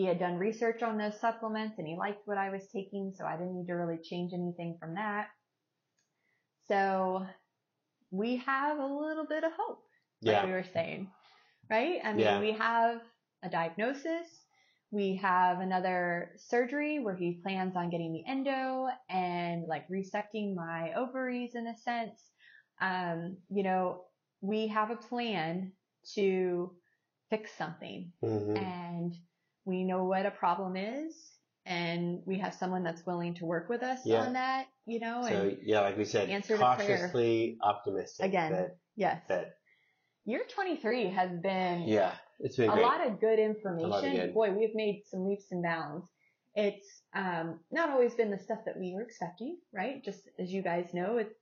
he 0.00 0.06
had 0.06 0.18
done 0.18 0.38
research 0.38 0.82
on 0.82 0.96
those 0.96 1.20
supplements 1.20 1.78
and 1.78 1.86
he 1.86 1.94
liked 1.94 2.26
what 2.26 2.38
I 2.38 2.48
was 2.48 2.66
taking, 2.72 3.12
so 3.14 3.26
I 3.26 3.36
didn't 3.36 3.54
need 3.54 3.66
to 3.66 3.74
really 3.74 3.98
change 4.02 4.32
anything 4.32 4.78
from 4.80 4.94
that. 4.94 5.26
So 6.68 7.26
we 8.10 8.36
have 8.36 8.78
a 8.78 8.86
little 8.86 9.26
bit 9.26 9.44
of 9.44 9.52
hope, 9.52 9.84
like 10.22 10.36
Yeah. 10.36 10.46
we 10.46 10.52
were 10.52 10.64
saying, 10.64 11.10
right? 11.68 12.00
I 12.02 12.14
mean, 12.14 12.24
Yeah. 12.24 12.40
we 12.40 12.52
have 12.52 13.02
a 13.42 13.50
diagnosis. 13.50 14.26
We 14.90 15.16
have 15.16 15.60
another 15.60 16.32
surgery 16.38 17.00
where 17.00 17.14
he 17.14 17.42
plans 17.42 17.76
on 17.76 17.90
getting 17.90 18.14
the 18.14 18.24
endo 18.26 18.88
and 19.10 19.66
like 19.68 19.86
resecting 19.90 20.54
my 20.54 20.94
ovaries 20.94 21.56
in 21.56 21.66
a 21.66 21.76
sense. 21.76 22.30
Um, 22.80 23.36
you 23.50 23.64
know, 23.64 24.06
we 24.40 24.68
have 24.68 24.90
a 24.90 24.96
plan 24.96 25.72
to 26.14 26.74
fix 27.28 27.52
something 27.52 28.14
Mhm. 28.22 28.56
and 28.56 29.14
we 29.70 29.84
know 29.84 30.04
what 30.04 30.26
a 30.26 30.30
problem 30.30 30.76
is 30.76 31.14
and 31.66 32.20
we 32.26 32.38
have 32.38 32.54
someone 32.54 32.82
that's 32.82 33.04
willing 33.06 33.34
to 33.34 33.44
work 33.46 33.68
with 33.68 33.82
us 33.82 34.00
Yeah. 34.04 34.22
on 34.26 34.32
that, 34.34 34.66
you 34.86 34.98
know, 35.00 35.22
So 35.22 35.28
and 35.34 35.58
yeah, 35.62 35.80
like 35.80 35.96
we 35.96 36.04
said, 36.04 36.28
answer 36.28 36.56
cautiously 36.58 37.58
optimistic. 37.62 38.26
Again. 38.26 38.52
That, 38.52 38.76
yes. 38.96 39.22
that 39.28 39.54
Year 40.26 40.42
23 40.54 41.10
has 41.10 41.30
been 41.40 41.84
yeah, 41.88 42.12
it's 42.40 42.56
been 42.56 42.68
a 42.68 42.72
great. 42.72 42.82
lot 42.84 43.06
of 43.06 43.20
good 43.20 43.38
A 43.38 43.42
lot 43.42 43.56
of 43.56 43.56
information. 43.56 44.16
good. 44.26 44.34
Boy, 44.34 44.50
we've 44.52 44.74
made 44.74 45.02
some 45.10 45.26
leaps 45.26 45.46
and 45.50 45.62
bounds. 45.62 46.06
It's 46.54 46.86
um, 47.14 47.60
not 47.70 47.90
always 47.90 48.14
been 48.14 48.30
the 48.30 48.38
stuff 48.38 48.58
that 48.66 48.78
we 48.78 48.92
were 48.94 49.02
expecting, 49.02 49.56
right? 49.72 50.04
Just 50.04 50.28
as 50.38 50.52
you 50.52 50.62
guys 50.62 50.92
know, 50.92 51.16
it's 51.18 51.34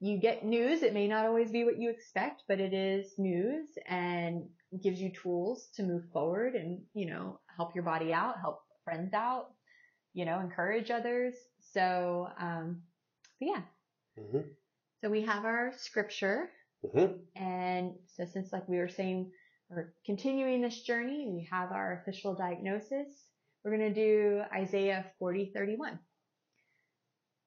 you 0.00 0.18
get 0.18 0.44
news. 0.44 0.82
It 0.82 0.94
may 0.94 1.08
not 1.08 1.26
always 1.26 1.50
be 1.50 1.64
what 1.64 1.78
you 1.78 1.88
expect, 1.90 2.42
but 2.48 2.60
it 2.60 2.72
is 2.74 3.12
news 3.18 3.68
and 3.88 4.48
gives 4.82 5.00
you 5.00 5.10
tools 5.12 5.68
to 5.76 5.82
move 5.82 6.02
forward 6.12 6.54
and 6.54 6.80
you 6.94 7.06
know 7.06 7.38
help 7.56 7.74
your 7.74 7.84
body 7.84 8.12
out, 8.12 8.40
help 8.40 8.62
friends 8.84 9.14
out, 9.14 9.50
you 10.14 10.24
know, 10.24 10.40
encourage 10.40 10.90
others. 10.90 11.34
So, 11.60 12.28
um, 12.38 12.82
but 13.40 13.46
yeah. 13.48 13.62
Mhm. 14.18 14.44
So 15.00 15.10
we 15.10 15.22
have 15.22 15.44
our 15.44 15.72
scripture. 15.76 16.50
Mhm. 16.84 17.26
And 17.36 17.94
so 18.06 18.24
since 18.24 18.52
like 18.52 18.68
we 18.68 18.78
were 18.78 18.88
saying, 18.88 19.32
we're 19.68 19.94
continuing 20.04 20.60
this 20.60 20.82
journey, 20.82 21.28
we 21.28 21.48
have 21.50 21.72
our 21.72 22.00
official 22.02 22.34
diagnosis. 22.34 23.08
We're 23.64 23.76
going 23.76 23.94
to 23.94 23.94
do 23.94 24.42
Isaiah 24.52 25.06
40, 25.18 25.52
31. 25.54 25.98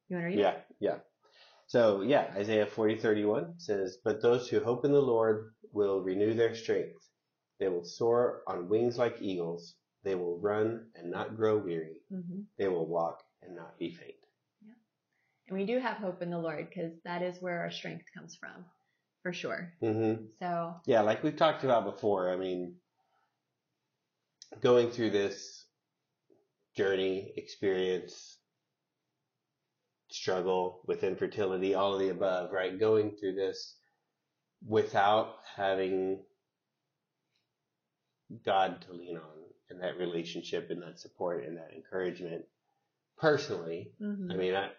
You 0.07 0.15
want 0.15 0.23
to 0.23 0.27
read 0.27 0.39
it? 0.39 0.41
Yeah, 0.41 0.55
yeah. 0.79 0.97
So 1.67 2.01
yeah, 2.01 2.31
Isaiah 2.35 2.67
forty 2.67 2.95
thirty 2.97 3.25
one 3.25 3.59
says, 3.59 3.97
But 4.03 4.21
those 4.21 4.47
who 4.47 4.59
hope 4.63 4.85
in 4.85 4.91
the 4.91 5.01
Lord 5.01 5.53
will 5.71 6.01
renew 6.01 6.33
their 6.33 6.55
strength. 6.55 7.01
They 7.59 7.69
will 7.69 7.83
soar 7.85 8.43
on 8.47 8.69
wings 8.69 8.97
like 8.97 9.21
eagles. 9.21 9.75
They 10.05 10.15
will 10.15 10.37
run 10.37 10.85
and 10.95 11.11
not 11.11 11.35
grow 11.35 11.57
weary. 11.57 11.97
hmm 12.09 12.41
They 12.57 12.67
will 12.67 12.85
walk 12.85 13.23
and 13.41 13.55
not 13.55 13.77
be 13.79 13.89
faint. 13.91 14.13
Yeah. 14.65 14.73
And 15.49 15.57
we 15.57 15.65
do 15.65 15.79
have 15.79 15.97
hope 15.97 16.21
in 16.21 16.29
the 16.29 16.37
Lord 16.37 16.69
because 16.69 16.93
that 17.03 17.23
is 17.23 17.41
where 17.41 17.59
our 17.61 17.71
strength 17.71 18.05
comes 18.15 18.35
from, 18.35 18.65
for 19.23 19.33
sure. 19.33 19.73
hmm 19.81 20.13
So, 20.39 20.75
Yeah, 20.85 21.01
like 21.01 21.23
we've 21.23 21.35
talked 21.35 21.63
about 21.63 21.85
before, 21.85 22.31
I 22.31 22.35
mean, 22.37 22.75
going 24.61 24.91
through 24.91 25.09
this 25.09 25.65
journey, 26.77 27.33
experience, 27.35 28.37
struggle 30.11 30.81
with 30.85 31.03
infertility, 31.03 31.73
all 31.73 31.93
of 31.95 31.99
the 31.99 32.09
above, 32.09 32.51
right? 32.51 32.79
Going 32.79 33.15
through 33.19 33.33
this 33.35 33.75
without 34.67 35.37
having 35.55 36.23
God 38.45 38.81
to 38.87 38.93
lean 38.93 39.17
on 39.17 39.44
and 39.75 39.83
that 39.83 39.97
relationship 39.97 40.69
and 40.69 40.81
that 40.81 40.99
support 40.99 41.43
and 41.43 41.57
that 41.57 41.71
encouragement 41.75 42.45
personally. 43.17 43.91
mhm. 43.99 44.31
I 44.31 44.35
mean, 44.37 44.55
I, 44.55 44.71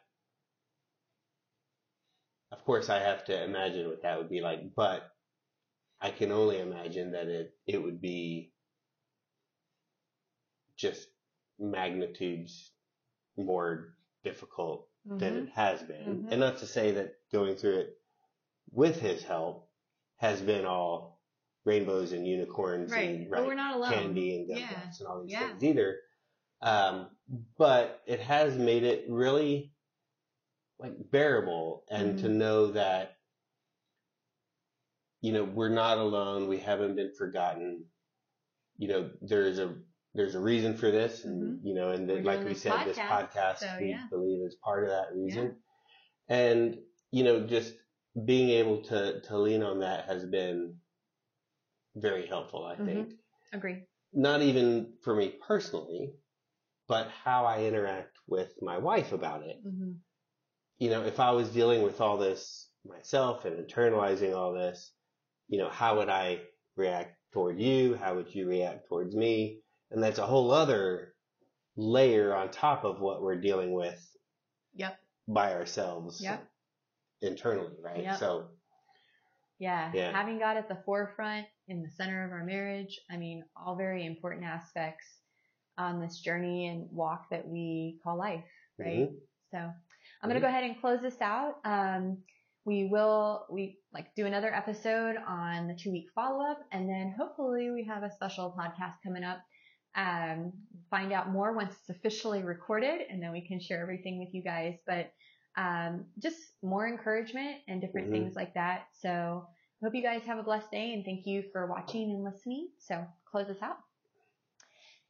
of 2.51 2.64
course, 2.64 2.88
I 2.88 3.01
have 3.01 3.24
to 3.26 3.44
imagine 3.44 3.88
what 3.88 4.03
that 4.03 4.16
would 4.18 4.30
be 4.30 4.40
like, 4.40 4.74
but 4.74 5.12
I 6.01 6.11
can 6.11 6.32
only 6.32 6.59
imagine 6.59 7.12
that 7.12 7.26
it, 7.28 7.55
it 7.66 7.82
would 7.82 8.01
be 8.01 8.53
just 10.76 11.09
magnitudes 11.59 12.70
more 13.36 13.94
difficult 14.24 14.88
than 15.05 15.34
Mhm. 15.34 15.42
it 15.44 15.49
has 15.51 15.82
been. 15.82 16.24
Mhm. 16.24 16.30
And 16.30 16.40
not 16.40 16.59
to 16.59 16.66
say 16.66 16.92
that 16.92 17.16
going 17.30 17.57
through 17.57 17.78
it 17.80 18.01
with 18.70 19.01
his 19.01 19.22
help 19.22 19.70
has 20.16 20.40
been 20.40 20.64
all 20.64 21.16
rainbows 21.67 22.12
and 22.12 22.27
unicorns 22.27 22.91
right. 22.93 23.09
and 23.09 23.31
But 23.31 23.45
we're 23.47 23.55
not 23.55 23.77
alone. 23.77 23.93
candy 23.93 24.37
and 24.37 24.49
Yeah. 24.59 24.83
and 24.85 25.07
all 25.07 25.23
these 25.23 25.33
Yeah. 25.33 25.49
things 25.49 25.64
either. 25.64 25.99
Um, 26.62 27.11
but 27.59 28.03
it 28.07 28.21
has 28.21 28.57
made 28.57 28.85
it 28.85 29.05
really 29.11 29.73
like 30.79 30.95
bearable 31.11 31.85
and 31.91 32.19
to 32.21 32.27
Mhm. 32.29 32.35
know 32.37 32.67
that, 32.69 33.19
you 35.21 35.33
know, 35.33 35.45
we're 35.45 35.69
not 35.71 35.99
alone. 35.99 36.49
We 36.49 36.59
haven't 36.59 36.95
been 36.97 37.12
forgotten. 37.12 37.85
You 38.79 38.89
know, 38.89 39.11
there's 39.23 39.59
a, 39.59 39.75
there's 40.14 40.35
a 40.35 40.41
reason 40.41 40.77
for 40.77 40.91
this 40.91 41.25
and, 41.25 41.61
you 41.64 41.75
know, 41.75 41.91
and 41.91 42.09
Mm-hmm. 42.09 42.25
Like 42.27 42.45
we 42.45 42.55
said, 42.55 42.87
this 42.87 42.97
podcast, 42.99 43.31
podcast 43.33 43.59
so, 43.59 43.77
we 43.81 43.91
yeah. 43.91 44.07
believe 44.11 44.47
is 44.47 44.57
part 44.57 44.85
of 44.85 44.91
that 44.91 45.14
reason. 45.14 45.57
And, 46.29 46.79
you 47.11 47.25
know, 47.25 47.47
just 47.47 47.75
being 48.25 48.51
able 48.51 48.83
to, 48.85 49.21
to 49.23 49.39
lean 49.39 49.62
on 49.62 49.81
that 49.81 50.05
has 50.07 50.25
been 50.25 50.77
very 51.97 52.26
helpful, 52.26 52.64
I 52.64 52.76
Mhm. 52.76 52.86
think 52.86 53.20
Agree. 53.53 53.86
not 54.12 54.42
even 54.42 54.97
for 55.03 55.14
me 55.14 55.38
personally, 55.47 56.14
but 56.88 57.09
how 57.09 57.44
I 57.47 57.64
interact 57.64 58.16
with 58.28 58.53
my 58.62 58.78
wife 58.78 59.12
about 59.12 59.42
it. 59.44 59.57
hmm 59.62 59.94
You 60.78 60.90
know, 60.90 61.05
if 61.05 61.18
I 61.20 61.30
was 61.32 61.51
dealing 61.53 61.82
with 61.82 62.01
all 62.01 62.18
this 62.18 62.70
myself 62.84 63.44
and 63.47 63.57
internalizing 63.66 64.36
all 64.36 64.53
this, 64.53 64.92
you 65.49 65.59
know, 65.59 65.70
how 65.70 65.97
would 65.99 66.09
I 66.11 66.42
react 66.76 67.16
toward 67.32 67.59
you? 67.61 67.94
How 67.94 68.14
would 68.14 68.34
you 68.34 68.47
react 68.47 68.86
towards 68.88 69.14
me? 69.16 69.62
And 69.90 70.03
that's 70.03 70.18
a 70.18 70.26
whole 70.26 70.51
other 70.53 71.14
layer 71.76 72.34
on 72.34 72.51
top 72.51 72.84
of 72.84 73.01
what 73.01 73.22
we're 73.22 73.40
dealing 73.40 73.72
with 73.72 74.01
Yep. 74.74 74.99
by 75.28 75.55
ourselves 75.55 76.20
Yep. 76.20 76.47
internally, 77.22 77.76
right? 77.80 78.05
Yep. 78.05 78.18
So, 78.18 78.51
Yeah. 79.59 79.92
Yeah. 79.94 80.12
Having 80.12 80.38
God 80.38 80.57
at 80.59 80.68
the 80.68 80.76
forefront 80.84 81.47
in 81.69 81.83
the 81.83 81.91
center 81.91 82.25
of 82.25 82.33
our 82.33 82.45
marriage, 82.45 83.01
I 83.11 83.17
mean, 83.17 83.45
all 83.57 83.77
very 83.77 84.07
important 84.07 84.45
aspects 84.45 85.07
on 85.79 86.01
this 86.01 86.21
journey 86.21 86.69
and 86.69 86.89
walk 86.91 87.27
that 87.31 87.47
we 87.47 87.99
call 88.03 88.17
life, 88.17 88.45
right? 88.79 89.09
mhm. 89.11 89.14
So 89.51 89.59
I'm 89.59 90.29
going 90.31 90.35
to 90.35 90.41
go 90.41 90.49
ahead 90.49 90.64
and 90.64 90.81
close 90.81 91.01
this 91.03 91.21
out. 91.21 91.57
Um, 91.64 92.19
we 92.64 92.89
will, 92.91 93.47
we 93.51 93.79
like 93.93 94.14
do 94.17 94.27
another 94.27 94.53
episode 94.53 95.17
on 95.27 95.69
the 95.69 95.75
two 95.75 95.93
week 95.93 96.07
follow 96.14 96.45
up 96.45 96.61
and 96.73 96.89
then 96.89 97.14
hopefully 97.17 97.71
we 97.71 97.85
have 97.85 98.03
a 98.03 98.11
special 98.11 98.55
podcast 98.59 98.95
coming 99.05 99.23
up. 99.25 99.39
Um, 99.95 100.53
find 100.91 101.12
out 101.12 101.31
more 101.31 101.55
once 101.55 101.75
it's 101.81 101.89
officially 101.99 102.43
recorded 102.43 103.01
and 103.09 103.23
then 103.23 103.33
we 103.33 103.47
can 103.47 103.61
share 103.61 103.81
everything 103.81 104.19
with 104.19 104.29
you 104.35 104.43
guys. 104.43 104.75
But 104.87 105.12
um, 105.57 106.05
just 106.19 106.37
more 106.62 106.87
encouragement 106.87 107.57
and 107.69 107.81
different 107.81 108.09
Mhm. 108.09 108.12
things 108.12 108.37
like 108.37 108.55
that. 108.55 108.89
So 109.01 109.47
hope 109.83 109.95
you 109.95 110.03
guys 110.03 110.22
have 110.24 110.39
a 110.39 110.43
blessed 110.43 110.70
day 110.70 110.93
and 110.95 111.05
thank 111.05 111.27
you 111.27 111.45
for 111.53 111.66
watching 111.66 112.11
and 112.11 112.24
listening. 112.24 112.68
So 112.79 113.05
close 113.31 113.49
us 113.49 113.62
out. 113.62 113.77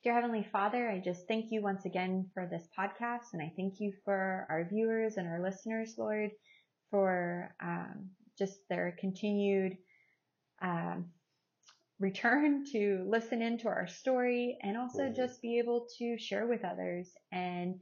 Dear 0.03 0.14
Heavenly 0.14 0.47
Father, 0.53 0.89
I 0.89 0.99
just 0.99 1.27
thank 1.27 1.51
you 1.51 1.62
once 1.62 1.85
again 1.85 2.31
for 2.35 2.47
this 2.47 2.69
podcast 2.79 3.33
and 3.33 3.43
I 3.43 3.53
thank 3.57 3.81
you 3.81 3.93
for 4.05 4.47
our 4.49 4.69
viewers 4.71 5.17
and 5.17 5.27
our 5.29 5.41
listeners, 5.41 5.95
Lord, 5.99 6.31
for 6.91 7.55
um, 7.61 8.11
just 8.39 8.69
their 8.69 8.97
continued 8.99 9.77
um, 10.62 11.07
return 11.99 12.64
to 12.73 13.05
listen 13.09 13.43
into 13.43 13.69
our 13.69 13.87
story 13.87 14.59
and 14.62 14.77
also 14.77 15.09
just 15.09 15.43
be 15.43 15.59
able 15.59 15.89
to 15.99 16.19
share 16.19 16.47
with 16.47 16.64
others 16.64 17.11
and 17.33 17.81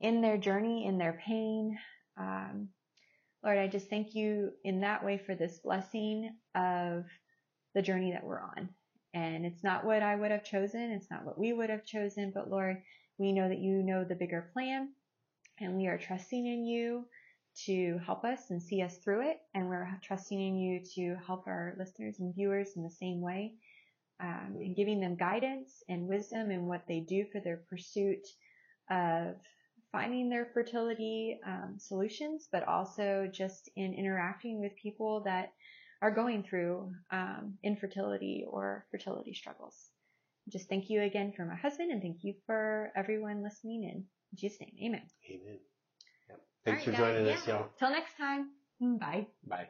in 0.00 0.20
their 0.20 0.36
journey, 0.36 0.86
in 0.86 0.98
their 0.98 1.20
pain. 1.24 1.78
Um, 2.18 2.68
Lord, 3.46 3.58
I 3.58 3.68
just 3.68 3.88
thank 3.88 4.16
you 4.16 4.50
in 4.64 4.80
that 4.80 5.04
way 5.04 5.18
for 5.18 5.36
this 5.36 5.60
blessing 5.60 6.34
of 6.56 7.04
the 7.76 7.82
journey 7.82 8.10
that 8.10 8.24
we're 8.24 8.40
on. 8.40 8.68
And 9.14 9.46
it's 9.46 9.62
not 9.62 9.84
what 9.84 10.02
I 10.02 10.16
would 10.16 10.32
have 10.32 10.42
chosen. 10.42 10.90
It's 10.90 11.12
not 11.12 11.24
what 11.24 11.38
we 11.38 11.52
would 11.52 11.70
have 11.70 11.84
chosen. 11.84 12.32
But 12.34 12.50
Lord, 12.50 12.82
we 13.18 13.30
know 13.30 13.48
that 13.48 13.60
you 13.60 13.84
know 13.84 14.02
the 14.02 14.16
bigger 14.16 14.50
plan 14.52 14.88
and 15.60 15.76
we 15.76 15.86
are 15.86 15.96
trusting 15.96 16.44
in 16.44 16.64
you 16.64 17.04
to 17.66 18.00
help 18.04 18.24
us 18.24 18.50
and 18.50 18.60
see 18.60 18.82
us 18.82 18.96
through 18.96 19.30
it. 19.30 19.38
And 19.54 19.68
we're 19.68 19.88
trusting 20.02 20.40
in 20.40 20.58
you 20.58 20.80
to 20.96 21.16
help 21.24 21.46
our 21.46 21.76
listeners 21.78 22.16
and 22.18 22.34
viewers 22.34 22.72
in 22.74 22.82
the 22.82 22.90
same 22.90 23.20
way, 23.20 23.54
um, 24.18 24.56
and 24.58 24.74
giving 24.74 24.98
them 24.98 25.14
guidance 25.14 25.84
and 25.88 26.08
wisdom 26.08 26.50
in 26.50 26.66
what 26.66 26.82
they 26.88 26.98
do 26.98 27.24
for 27.30 27.40
their 27.40 27.58
pursuit 27.70 28.26
of 28.90 29.36
finding 29.96 30.28
their 30.28 30.46
fertility 30.52 31.38
um, 31.46 31.76
solutions, 31.78 32.48
but 32.52 32.66
also 32.68 33.28
just 33.32 33.70
in 33.76 33.94
interacting 33.94 34.60
with 34.60 34.72
people 34.80 35.22
that 35.24 35.52
are 36.02 36.10
going 36.10 36.42
through 36.42 36.92
um, 37.10 37.54
infertility 37.64 38.44
or 38.48 38.86
fertility 38.90 39.32
struggles. 39.32 39.88
Just 40.52 40.68
thank 40.68 40.90
you 40.90 41.02
again 41.02 41.32
for 41.34 41.44
my 41.44 41.56
husband 41.56 41.90
and 41.90 42.02
thank 42.02 42.18
you 42.22 42.34
for 42.44 42.92
everyone 42.94 43.42
listening 43.42 43.84
in 43.84 44.04
Jesus' 44.34 44.60
name. 44.60 44.74
Amen. 44.84 45.02
Amen. 45.30 45.58
Yep. 46.28 46.40
Thanks 46.64 46.80
All 46.80 46.84
for 46.84 46.90
right, 46.90 47.14
joining 47.14 47.26
guys. 47.26 47.40
us, 47.40 47.48
y'all. 47.48 47.68
Till 47.78 47.90
next 47.90 48.16
time. 48.16 48.50
Bye. 48.80 49.26
Bye. 49.48 49.68